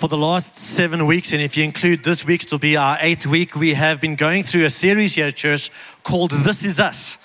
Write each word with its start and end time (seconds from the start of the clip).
for 0.00 0.08
the 0.08 0.16
last 0.16 0.56
seven 0.56 1.04
weeks, 1.04 1.34
and 1.34 1.42
if 1.42 1.58
you 1.58 1.62
include 1.62 2.02
this 2.02 2.24
week, 2.24 2.42
it'll 2.42 2.58
be 2.58 2.74
our 2.74 2.96
eighth 3.02 3.26
week, 3.26 3.54
we 3.54 3.74
have 3.74 4.00
been 4.00 4.16
going 4.16 4.42
through 4.42 4.64
a 4.64 4.70
series 4.70 5.14
here 5.14 5.26
at 5.26 5.36
church 5.36 5.70
called 6.04 6.30
This 6.30 6.64
Is 6.64 6.80
Us, 6.80 7.18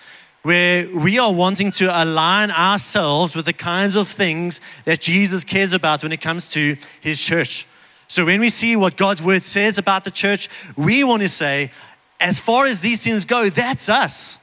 where 0.44 0.85
we 0.93 1.17
are 1.17 1.33
wanting 1.33 1.72
to 1.72 1.85
align 2.03 2.51
ourselves 2.51 3.33
with 3.33 3.46
the 3.46 3.53
kinds 3.53 3.96
of 3.96 4.09
things 4.09 4.59
that 4.83 5.00
Jesus 5.00 5.46
cares 5.46 5.72
about 5.72 6.03
when 6.03 6.11
it 6.11 6.19
comes 6.19 6.51
to 6.51 6.75
his 7.00 7.17
church. 7.22 7.66
So 8.07 8.25
when 8.25 8.42
we 8.42 8.50
see 8.50 8.76
what 8.76 8.98
God's 8.98 9.23
word 9.23 9.42
says 9.42 9.78
about 9.78 10.04
the 10.04 10.12
church, 10.12 10.50
we 10.76 11.05
want 11.05 11.21
to 11.21 11.30
say, 11.30 11.71
as 12.20 12.39
far 12.39 12.68
as 12.68 12.82
these 12.82 13.05
things 13.05 13.23
go, 13.23 13.50
that's 13.50 13.88
us. 13.88 14.38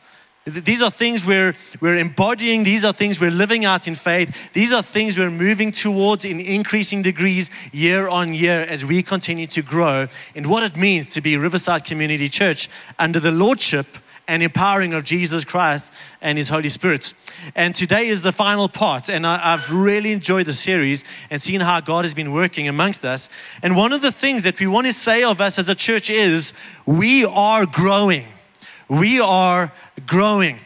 These 0.45 0.83
are 0.83 0.91
things 0.91 1.25
we're, 1.25 1.55
we're 1.81 1.99
embodying. 1.99 2.65
These 2.65 2.85
are 2.85 2.93
things 2.93 3.21
we're 3.21 3.31
living 3.31 3.65
out 3.65 3.87
in 3.87 3.95
faith. 3.95 4.53
These 4.53 4.73
are 4.73 4.83
things 4.83 5.17
we're 5.17 5.31
moving 5.31 5.71
towards 5.71 6.25
in 6.25 6.41
increasing 6.41 7.01
degrees 7.01 7.51
year 7.73 8.09
on 8.09 8.35
year 8.35 8.63
as 8.63 8.85
we 8.85 9.05
continue 9.05 9.47
to 9.49 9.63
grow 9.63 10.09
in 10.35 10.49
what 10.49 10.65
it 10.65 10.77
means 10.77 11.11
to 11.11 11.21
be 11.21 11.37
Riverside 11.37 11.85
Community 11.85 12.29
Church 12.29 12.69
under 12.99 13.21
the 13.21 13.31
Lordship 13.31 13.87
and 14.27 14.43
empowering 14.43 14.95
of 14.95 15.05
Jesus 15.05 15.45
Christ 15.45 15.93
and 16.21 16.37
His 16.39 16.49
Holy 16.49 16.69
Spirit. 16.69 17.13
And 17.55 17.73
today 17.73 18.09
is 18.09 18.23
the 18.23 18.33
final 18.33 18.69
part. 18.69 19.09
And 19.09 19.25
I, 19.25 19.39
have 19.39 19.73
really 19.73 20.11
enjoyed 20.11 20.47
the 20.47 20.53
series 20.53 21.05
and 21.31 21.41
seen 21.41 21.61
how 21.61 21.81
God 21.81 22.05
has 22.05 22.15
been 22.15 22.33
working 22.33 22.67
amongst 22.67 23.05
us. 23.05 23.29
And 23.63 23.77
one 23.77 23.93
of 23.93 24.03
the 24.03 24.13
things 24.13 24.43
that 24.43 24.59
we 24.59 24.67
want 24.67 24.89
to 24.89 24.93
say 24.93 25.23
of 25.23 25.41
us 25.41 25.59
as 25.59 25.69
a 25.69 25.75
church 25.75 26.11
is 26.11 26.53
we 26.85 27.25
are 27.25 27.65
growing. 27.65 28.27
We 28.89 29.21
are 29.21 29.73
growing. 30.07 30.59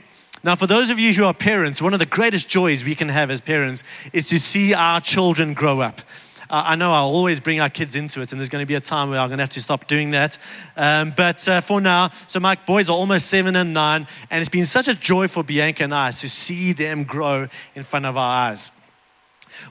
Now, 0.43 0.55
for 0.55 0.67
those 0.67 0.91
of 0.91 0.99
you 0.99 1.13
who 1.13 1.25
are 1.25 1.35
parents, 1.35 1.83
one 1.83 1.93
of 1.93 1.99
the 1.99 2.07
greatest 2.07 2.49
joys 2.49 2.85
we 2.85 2.95
can 2.95 3.09
have 3.09 3.31
as 3.31 3.41
parents 3.41 3.83
is 4.13 4.29
to 4.29 4.39
see 4.39 4.75
our 4.75 5.01
children 5.01 5.55
grow 5.55 5.81
up. 5.81 6.01
Uh, 6.49 6.63
I 6.67 6.77
know 6.77 6.93
I'll 6.93 7.07
always 7.07 7.41
bring 7.41 7.61
our 7.61 7.69
kids 7.69 7.97
into 7.97 8.21
it, 8.21 8.31
and 8.31 8.41
there's 8.41 8.49
going 8.49 8.63
to 8.63 8.69
be 8.69 8.77
a 8.77 8.81
time 8.81 9.11
where 9.11 9.19
I'm 9.19 9.29
going 9.29 9.39
to 9.39 9.43
have 9.43 9.51
to 9.51 9.61
stop 9.61 9.89
doing 9.89 10.11
that. 10.11 10.39
Um, 10.77 11.13
but 11.17 11.47
uh, 11.49 11.61
for 11.61 11.81
now, 11.81 12.11
so 12.29 12.39
my 12.39 12.55
boys 12.55 12.89
are 12.89 12.97
almost 12.97 13.27
seven 13.27 13.57
and 13.57 13.75
nine, 13.75 14.07
and 14.31 14.41
it's 14.41 14.49
been 14.49 14.65
such 14.65 14.87
a 14.87 14.95
joy 14.95 15.27
for 15.27 15.43
Bianca 15.43 15.83
and 15.83 15.95
I 15.95 16.13
to 16.13 16.29
see 16.29 16.73
them 16.73 17.03
grow 17.03 17.49
in 17.75 17.83
front 17.83 18.07
of 18.07 18.17
our 18.17 18.51
eyes. 18.51 18.71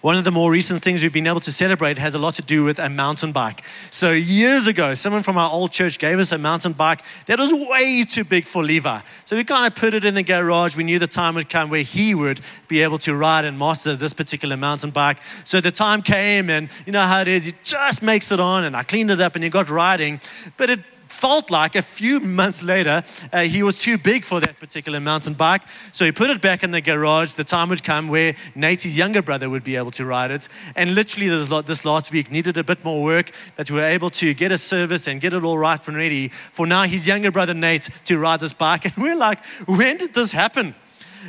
One 0.01 0.15
of 0.15 0.23
the 0.23 0.31
more 0.31 0.51
recent 0.51 0.81
things 0.81 1.03
we've 1.03 1.13
been 1.13 1.27
able 1.27 1.39
to 1.41 1.51
celebrate 1.51 1.97
has 1.97 2.15
a 2.15 2.19
lot 2.19 2.35
to 2.35 2.41
do 2.41 2.63
with 2.63 2.79
a 2.79 2.89
mountain 2.89 3.31
bike. 3.31 3.63
So, 3.89 4.11
years 4.11 4.67
ago, 4.67 4.93
someone 4.93 5.23
from 5.23 5.37
our 5.37 5.51
old 5.51 5.71
church 5.71 5.99
gave 5.99 6.19
us 6.19 6.31
a 6.31 6.37
mountain 6.37 6.73
bike 6.73 7.03
that 7.25 7.39
was 7.39 7.51
way 7.53 8.03
too 8.07 8.23
big 8.23 8.45
for 8.45 8.63
Levi. 8.63 9.01
So, 9.25 9.35
we 9.35 9.43
kind 9.43 9.65
of 9.65 9.79
put 9.79 9.93
it 9.93 10.05
in 10.05 10.15
the 10.15 10.23
garage. 10.23 10.75
We 10.75 10.83
knew 10.83 10.99
the 10.99 11.07
time 11.07 11.35
would 11.35 11.49
come 11.49 11.69
where 11.69 11.83
he 11.83 12.15
would 12.15 12.41
be 12.67 12.81
able 12.81 12.97
to 12.99 13.15
ride 13.15 13.45
and 13.45 13.57
master 13.57 13.95
this 13.95 14.13
particular 14.13 14.57
mountain 14.57 14.91
bike. 14.91 15.17
So, 15.43 15.61
the 15.61 15.71
time 15.71 16.01
came, 16.01 16.49
and 16.49 16.69
you 16.85 16.91
know 16.91 17.03
how 17.03 17.21
it 17.21 17.27
is, 17.27 17.45
he 17.45 17.53
just 17.63 18.01
makes 18.01 18.31
it 18.31 18.39
on, 18.39 18.63
and 18.63 18.75
I 18.75 18.83
cleaned 18.83 19.11
it 19.11 19.21
up, 19.21 19.35
and 19.35 19.43
he 19.43 19.49
got 19.49 19.69
riding. 19.69 20.19
But 20.57 20.69
it 20.69 20.79
felt 21.15 21.49
like 21.49 21.75
a 21.75 21.81
few 21.81 22.19
months 22.19 22.61
later, 22.61 23.03
uh, 23.31 23.41
he 23.43 23.63
was 23.63 23.79
too 23.79 23.97
big 23.97 24.23
for 24.23 24.39
that 24.39 24.59
particular 24.59 24.99
mountain 24.99 25.33
bike. 25.33 25.61
So 25.91 26.05
he 26.05 26.11
put 26.11 26.29
it 26.29 26.41
back 26.41 26.63
in 26.63 26.71
the 26.71 26.81
garage. 26.81 27.33
The 27.33 27.43
time 27.43 27.69
would 27.69 27.83
come 27.83 28.07
where 28.07 28.35
Nate's 28.53 28.85
younger 28.97 29.21
brother 29.21 29.49
would 29.49 29.63
be 29.63 29.75
able 29.75 29.91
to 29.91 30.05
ride 30.05 30.31
it. 30.31 30.49
And 30.75 30.93
literally, 30.93 31.29
this 31.61 31.85
last 31.85 32.11
week 32.11 32.31
needed 32.31 32.57
a 32.57 32.63
bit 32.63 32.83
more 32.83 33.03
work 33.03 33.31
that 33.55 33.71
we 33.71 33.77
were 33.77 33.85
able 33.85 34.09
to 34.11 34.33
get 34.33 34.51
a 34.51 34.57
service 34.57 35.07
and 35.07 35.21
get 35.21 35.33
it 35.33 35.43
all 35.43 35.57
right 35.57 35.79
and 35.87 35.97
ready 35.97 36.29
for 36.29 36.67
now 36.67 36.83
his 36.83 37.07
younger 37.07 37.31
brother 37.31 37.53
Nate 37.53 37.89
to 38.05 38.17
ride 38.17 38.39
this 38.39 38.53
bike. 38.53 38.85
And 38.95 39.03
we're 39.03 39.15
like, 39.15 39.43
when 39.65 39.97
did 39.97 40.13
this 40.13 40.31
happen? 40.31 40.75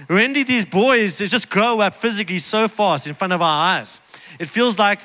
When 0.08 0.32
did 0.32 0.46
these 0.46 0.64
boys 0.64 1.18
just 1.18 1.48
grow 1.48 1.80
up 1.80 1.94
physically 1.94 2.38
so 2.38 2.68
fast 2.68 3.06
in 3.06 3.14
front 3.14 3.32
of 3.32 3.40
our 3.40 3.78
eyes? 3.78 4.00
It 4.38 4.48
feels 4.48 4.78
like 4.78 5.00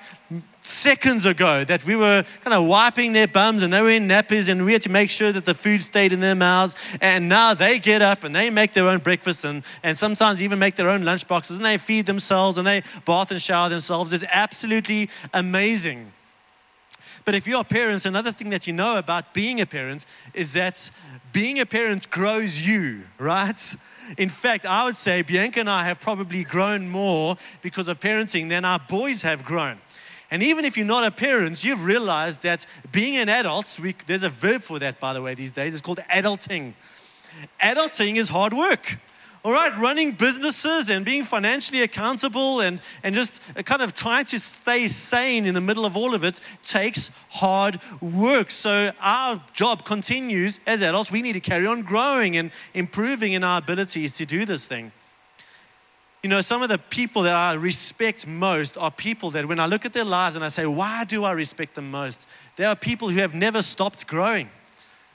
seconds 0.61 1.25
ago 1.25 1.63
that 1.63 1.83
we 1.85 1.95
were 1.95 2.23
kind 2.41 2.53
of 2.53 2.67
wiping 2.67 3.13
their 3.13 3.27
bums 3.27 3.63
and 3.63 3.73
they 3.73 3.81
were 3.81 3.89
in 3.89 4.07
nappies 4.07 4.49
and 4.49 4.63
we 4.63 4.73
had 4.73 4.81
to 4.83 4.91
make 4.91 5.09
sure 5.09 5.31
that 5.31 5.45
the 5.45 5.53
food 5.53 5.81
stayed 5.81 6.13
in 6.13 6.19
their 6.19 6.35
mouths. 6.35 6.75
And 7.01 7.27
now 7.27 7.53
they 7.53 7.79
get 7.79 8.01
up 8.01 8.23
and 8.23 8.35
they 8.35 8.49
make 8.49 8.73
their 8.73 8.87
own 8.87 8.99
breakfast 8.99 9.43
and, 9.43 9.63
and 9.83 9.97
sometimes 9.97 10.41
even 10.41 10.59
make 10.59 10.75
their 10.75 10.89
own 10.89 11.03
lunch 11.03 11.27
boxes 11.27 11.57
and 11.57 11.65
they 11.65 11.77
feed 11.77 12.05
themselves 12.05 12.57
and 12.57 12.67
they 12.67 12.83
bath 13.05 13.31
and 13.31 13.41
shower 13.41 13.69
themselves. 13.69 14.13
It's 14.13 14.25
absolutely 14.31 15.09
amazing. 15.33 16.11
But 17.23 17.35
if 17.35 17.47
you're 17.47 17.63
parents, 17.63 18.05
another 18.05 18.31
thing 18.31 18.49
that 18.49 18.67
you 18.67 18.73
know 18.73 18.97
about 18.97 19.33
being 19.33 19.61
a 19.61 19.65
parent 19.65 20.05
is 20.33 20.53
that 20.53 20.89
being 21.31 21.59
a 21.59 21.65
parent 21.65 22.09
grows 22.09 22.65
you, 22.65 23.03
right? 23.19 23.75
In 24.17 24.29
fact, 24.29 24.65
I 24.65 24.85
would 24.85 24.97
say 24.97 25.21
Bianca 25.21 25.59
and 25.59 25.69
I 25.69 25.85
have 25.85 25.99
probably 25.99 26.43
grown 26.43 26.89
more 26.89 27.37
because 27.61 27.87
of 27.87 27.99
parenting 27.99 28.49
than 28.49 28.65
our 28.65 28.79
boys 28.79 29.21
have 29.21 29.45
grown. 29.45 29.79
And 30.31 30.41
even 30.41 30.63
if 30.63 30.77
you're 30.77 30.85
not 30.85 31.05
a 31.05 31.11
parent, 31.11 31.61
you've 31.63 31.83
realized 31.83 32.41
that 32.43 32.65
being 32.91 33.17
an 33.17 33.27
adult, 33.27 33.77
we, 33.81 33.93
there's 34.07 34.23
a 34.23 34.29
verb 34.29 34.61
for 34.61 34.79
that, 34.79 34.99
by 34.99 35.11
the 35.11 35.21
way, 35.21 35.33
these 35.35 35.51
days, 35.51 35.73
it's 35.73 35.81
called 35.81 35.99
adulting. 36.09 36.73
Adulting 37.61 38.15
is 38.15 38.29
hard 38.29 38.53
work. 38.53 38.97
All 39.43 39.51
right, 39.51 39.75
running 39.79 40.11
businesses 40.11 40.89
and 40.89 41.03
being 41.03 41.23
financially 41.23 41.81
accountable 41.81 42.61
and, 42.61 42.79
and 43.01 43.15
just 43.15 43.41
kind 43.65 43.81
of 43.81 43.95
trying 43.95 44.25
to 44.25 44.39
stay 44.39 44.87
sane 44.87 45.47
in 45.47 45.55
the 45.55 45.61
middle 45.61 45.83
of 45.83 45.97
all 45.97 46.13
of 46.13 46.23
it 46.23 46.39
takes 46.61 47.09
hard 47.29 47.79
work. 48.01 48.51
So 48.51 48.91
our 49.01 49.43
job 49.51 49.83
continues 49.83 50.59
as 50.67 50.83
adults. 50.83 51.11
We 51.11 51.23
need 51.23 51.33
to 51.33 51.39
carry 51.39 51.65
on 51.65 51.81
growing 51.81 52.37
and 52.37 52.51
improving 52.75 53.33
in 53.33 53.43
our 53.43 53.57
abilities 53.57 54.13
to 54.17 54.25
do 54.25 54.45
this 54.45 54.67
thing. 54.67 54.91
You 56.23 56.29
know, 56.29 56.41
some 56.41 56.61
of 56.61 56.69
the 56.69 56.77
people 56.77 57.23
that 57.23 57.35
I 57.35 57.53
respect 57.53 58.27
most 58.27 58.77
are 58.77 58.91
people 58.91 59.31
that 59.31 59.47
when 59.47 59.59
I 59.59 59.65
look 59.65 59.85
at 59.85 59.93
their 59.93 60.05
lives 60.05 60.35
and 60.35 60.45
I 60.45 60.49
say, 60.49 60.67
why 60.67 61.03
do 61.03 61.23
I 61.23 61.31
respect 61.31 61.73
them 61.73 61.89
most? 61.89 62.27
They 62.57 62.65
are 62.65 62.75
people 62.75 63.09
who 63.09 63.19
have 63.21 63.33
never 63.33 63.63
stopped 63.63 64.05
growing. 64.05 64.47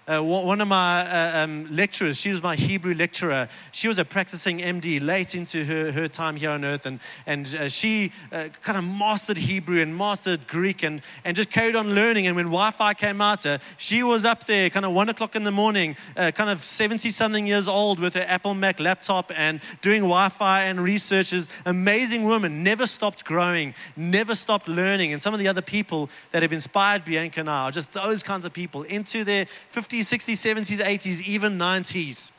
Uh, 0.08 0.22
one 0.22 0.60
of 0.60 0.68
my 0.68 1.00
uh, 1.00 1.42
um, 1.42 1.66
lecturers, 1.68 2.16
she 2.20 2.30
was 2.30 2.40
my 2.40 2.54
Hebrew 2.54 2.94
lecturer. 2.94 3.48
She 3.72 3.88
was 3.88 3.98
a 3.98 4.04
practicing 4.04 4.60
MD 4.60 5.04
late 5.04 5.34
into 5.34 5.64
her, 5.64 5.90
her 5.90 6.06
time 6.06 6.36
here 6.36 6.50
on 6.50 6.64
earth, 6.64 6.86
and, 6.86 7.00
and 7.26 7.52
uh, 7.58 7.68
she 7.68 8.12
uh, 8.30 8.44
kind 8.62 8.78
of 8.78 8.84
mastered 8.84 9.36
Hebrew 9.36 9.80
and 9.80 9.98
mastered 9.98 10.46
Greek 10.46 10.84
and, 10.84 11.02
and 11.24 11.36
just 11.36 11.50
carried 11.50 11.74
on 11.74 11.92
learning. 11.92 12.28
And 12.28 12.36
when 12.36 12.46
Wi 12.46 12.70
Fi 12.70 12.94
came 12.94 13.20
out, 13.20 13.44
uh, 13.44 13.58
she 13.78 14.04
was 14.04 14.24
up 14.24 14.46
there 14.46 14.70
kind 14.70 14.86
of 14.86 14.92
one 14.92 15.08
o'clock 15.08 15.34
in 15.34 15.42
the 15.42 15.50
morning, 15.50 15.96
uh, 16.16 16.30
kind 16.30 16.50
of 16.50 16.62
70 16.62 17.10
something 17.10 17.44
years 17.44 17.66
old 17.66 17.98
with 17.98 18.14
her 18.14 18.24
Apple 18.28 18.54
Mac 18.54 18.78
laptop 18.78 19.32
and 19.34 19.60
doing 19.82 20.02
Wi 20.02 20.28
Fi 20.28 20.62
and 20.66 20.80
researches. 20.80 21.48
Amazing 21.64 22.22
woman, 22.22 22.62
never 22.62 22.86
stopped 22.86 23.24
growing, 23.24 23.74
never 23.96 24.36
stopped 24.36 24.68
learning. 24.68 25.12
And 25.12 25.20
some 25.20 25.34
of 25.34 25.40
the 25.40 25.48
other 25.48 25.62
people 25.62 26.10
that 26.30 26.42
have 26.42 26.52
inspired 26.52 27.04
Bianca 27.04 27.42
now 27.42 27.64
are 27.64 27.72
just 27.72 27.92
those 27.92 28.22
kinds 28.22 28.44
of 28.44 28.52
people 28.52 28.84
into 28.84 29.24
their 29.24 29.46
50s 29.72 29.95
50s, 30.00 30.00
60s, 30.00 30.54
70s, 30.54 30.84
80s, 30.84 31.26
even 31.26 31.58
90s. 31.58 32.30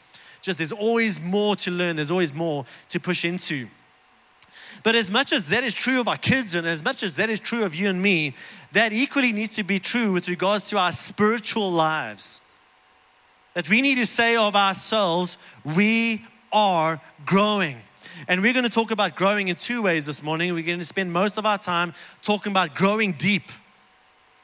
Just 0.41 0.57
there's 0.59 0.71
always 0.71 1.19
more 1.19 1.55
to 1.57 1.71
learn, 1.71 1.95
there's 1.95 2.11
always 2.11 2.33
more 2.33 2.65
to 2.89 2.99
push 2.99 3.25
into. 3.25 3.67
But 4.83 4.95
as 4.95 5.09
much 5.09 5.33
as 5.33 5.49
that 5.49 5.63
is 5.63 5.73
true 5.73 5.99
of 5.99 6.07
our 6.07 6.17
kids 6.17 6.55
and 6.55 6.67
as 6.67 6.83
much 6.83 7.03
as 7.03 7.15
that 7.15 7.29
is 7.29 7.39
true 7.39 7.63
of 7.63 7.73
you 7.73 7.89
and 7.89 8.01
me, 8.01 8.35
that 8.73 8.93
equally 8.93 9.31
needs 9.31 9.55
to 9.55 9.63
be 9.63 9.79
true 9.79 10.13
with 10.13 10.29
regards 10.29 10.69
to 10.69 10.77
our 10.77 10.91
spiritual 10.91 11.71
lives. 11.71 12.41
That 13.53 13.69
we 13.69 13.81
need 13.81 13.95
to 13.95 14.05
say 14.05 14.35
of 14.35 14.55
ourselves, 14.55 15.37
we 15.65 16.23
are 16.53 17.01
growing. 17.25 17.77
And 18.27 18.41
we're 18.41 18.53
going 18.53 18.63
to 18.63 18.69
talk 18.69 18.91
about 18.91 19.15
growing 19.15 19.47
in 19.47 19.55
two 19.55 19.81
ways 19.81 20.05
this 20.05 20.21
morning. 20.21 20.53
We're 20.53 20.63
going 20.63 20.79
to 20.79 20.85
spend 20.85 21.11
most 21.11 21.37
of 21.37 21.45
our 21.45 21.57
time 21.57 21.93
talking 22.21 22.51
about 22.51 22.75
growing 22.75 23.13
deep 23.13 23.43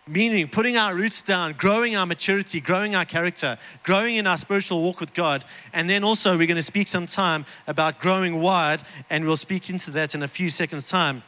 meaning 0.08 0.47
putting 0.47 0.78
our 0.78 0.94
roots 0.96 1.22
down, 1.22 1.53
growing 1.53 1.96
our 1.96 2.06
maturity, 2.06 2.59
growing 2.59 2.96
our 2.96 3.06
character, 3.06 3.58
growing 3.84 4.16
in 4.16 4.28
our 4.28 4.38
spiritual 4.38 4.81
walk 4.81 5.00
with 5.00 5.14
God. 5.14 5.46
And 5.72 5.90
then 5.90 6.03
also, 6.03 6.38
we're 6.38 6.47
going 6.47 6.56
to 6.58 6.62
speak 6.62 6.88
some 6.88 7.08
time 7.08 7.46
about 7.68 8.00
growing 8.00 8.42
wide, 8.42 8.84
and 9.09 9.25
we'll 9.25 9.38
speak 9.38 9.69
into 9.69 9.92
that 9.92 10.13
in 10.16 10.24
a 10.24 10.28
few 10.28 10.50
seconds' 10.50 10.90
time. 10.90 11.24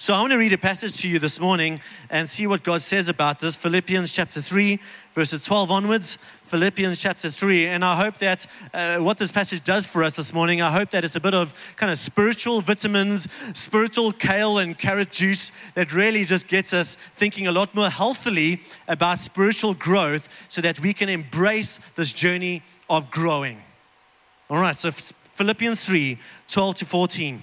So 0.00 0.14
I 0.14 0.20
want 0.20 0.32
to 0.32 0.38
read 0.38 0.52
a 0.52 0.58
passage 0.58 1.00
to 1.00 1.08
you 1.08 1.18
this 1.18 1.40
morning 1.40 1.80
and 2.08 2.28
see 2.28 2.46
what 2.46 2.62
God 2.62 2.82
says 2.82 3.08
about 3.08 3.40
this. 3.40 3.56
Philippians 3.56 4.12
chapter 4.12 4.40
3, 4.40 4.78
verses 5.12 5.44
12 5.44 5.72
onwards. 5.72 6.18
Philippians 6.44 7.02
chapter 7.02 7.28
3. 7.30 7.66
And 7.66 7.84
I 7.84 7.96
hope 7.96 8.18
that 8.18 8.46
uh, 8.72 8.98
what 8.98 9.18
this 9.18 9.32
passage 9.32 9.64
does 9.64 9.86
for 9.86 10.04
us 10.04 10.14
this 10.14 10.32
morning, 10.32 10.62
I 10.62 10.70
hope 10.70 10.92
that 10.92 11.02
it's 11.02 11.16
a 11.16 11.20
bit 11.20 11.34
of 11.34 11.52
kind 11.74 11.90
of 11.90 11.98
spiritual 11.98 12.60
vitamins, 12.60 13.26
spiritual 13.54 14.12
kale 14.12 14.58
and 14.58 14.78
carrot 14.78 15.10
juice 15.10 15.50
that 15.74 15.92
really 15.92 16.24
just 16.24 16.46
gets 16.46 16.72
us 16.72 16.94
thinking 16.94 17.48
a 17.48 17.52
lot 17.52 17.74
more 17.74 17.90
healthily 17.90 18.60
about 18.86 19.18
spiritual 19.18 19.74
growth 19.74 20.28
so 20.48 20.60
that 20.60 20.78
we 20.78 20.94
can 20.94 21.08
embrace 21.08 21.80
this 21.96 22.12
journey 22.12 22.62
of 22.88 23.10
growing. 23.10 23.60
All 24.48 24.60
right, 24.60 24.76
so 24.76 24.92
Philippians 24.92 25.84
3 25.84 26.18
12 26.46 26.74
to 26.76 26.84
14. 26.86 27.42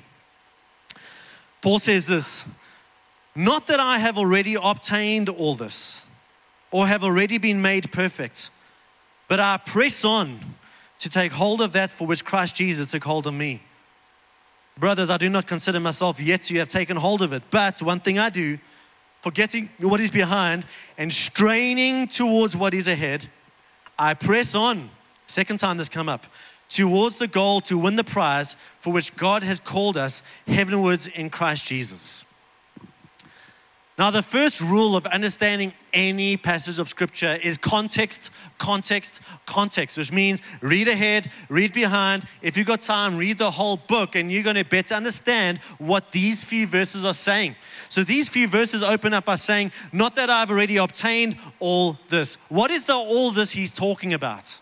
Paul 1.65 1.79
says 1.79 2.05
this 2.05 2.45
Not 3.35 3.65
that 3.65 3.79
I 3.79 3.97
have 3.97 4.19
already 4.19 4.53
obtained 4.53 5.29
all 5.29 5.55
this 5.55 6.05
or 6.69 6.85
have 6.85 7.03
already 7.03 7.39
been 7.39 7.59
made 7.59 7.91
perfect, 7.91 8.51
but 9.27 9.39
I 9.39 9.57
press 9.57 10.05
on 10.05 10.39
to 10.99 11.09
take 11.09 11.31
hold 11.31 11.61
of 11.61 11.73
that 11.73 11.91
for 11.91 12.05
which 12.05 12.23
Christ 12.23 12.55
Jesus 12.55 12.91
took 12.91 13.03
hold 13.03 13.25
of 13.25 13.33
me. 13.33 13.63
Brothers, 14.77 15.09
I 15.09 15.17
do 15.17 15.27
not 15.27 15.47
consider 15.47 15.79
myself 15.79 16.19
yet 16.19 16.43
to 16.43 16.59
have 16.59 16.69
taken 16.69 16.97
hold 16.97 17.23
of 17.23 17.33
it, 17.33 17.41
but 17.49 17.81
one 17.81 17.99
thing 17.99 18.19
I 18.19 18.29
do 18.29 18.59
forgetting 19.21 19.71
what 19.79 19.99
is 19.99 20.11
behind, 20.11 20.67
and 20.99 21.11
straining 21.11 22.07
towards 22.07 22.55
what 22.55 22.75
is 22.75 22.87
ahead, 22.87 23.25
I 23.97 24.13
press 24.13 24.53
on. 24.53 24.91
Second 25.25 25.57
time 25.57 25.77
this 25.77 25.89
come 25.89 26.09
up. 26.09 26.27
Towards 26.69 27.19
the 27.19 27.27
goal 27.27 27.61
to 27.61 27.77
win 27.77 27.95
the 27.95 28.03
prize 28.03 28.55
for 28.79 28.91
which 28.91 29.15
God 29.15 29.43
has 29.43 29.59
called 29.59 29.97
us 29.97 30.23
heavenwards 30.47 31.07
in 31.07 31.29
Christ 31.29 31.65
Jesus. 31.65 32.25
Now, 33.97 34.11
the 34.11 34.23
first 34.23 34.59
rule 34.59 34.97
of 34.97 35.05
understanding 35.05 35.71
any 35.93 36.35
passage 36.35 36.79
of 36.79 36.89
scripture 36.89 37.37
is 37.41 37.57
context, 37.57 38.29
context, 38.57 39.21
context, 39.45 39.97
which 39.97 40.11
means 40.11 40.41
read 40.59 40.89
ahead, 40.89 41.31
read 41.47 41.71
behind. 41.71 42.25
If 42.41 42.57
you've 42.57 42.67
got 42.67 42.81
time, 42.81 43.15
read 43.15 43.37
the 43.37 43.51
whole 43.51 43.77
book, 43.77 44.15
and 44.15 44.29
you're 44.29 44.43
going 44.43 44.57
to 44.57 44.65
better 44.65 44.95
understand 44.95 45.59
what 45.77 46.11
these 46.11 46.43
few 46.43 46.67
verses 46.67 47.05
are 47.05 47.13
saying. 47.13 47.55
So, 47.87 48.03
these 48.03 48.27
few 48.27 48.49
verses 48.49 48.83
open 48.83 49.13
up 49.13 49.23
by 49.23 49.35
saying, 49.35 49.71
Not 49.93 50.15
that 50.17 50.29
I've 50.29 50.51
already 50.51 50.75
obtained 50.75 51.37
all 51.61 51.97
this. 52.09 52.35
What 52.49 52.71
is 52.71 52.83
the 52.83 52.95
all 52.95 53.31
this 53.31 53.51
he's 53.51 53.73
talking 53.73 54.13
about? 54.13 54.59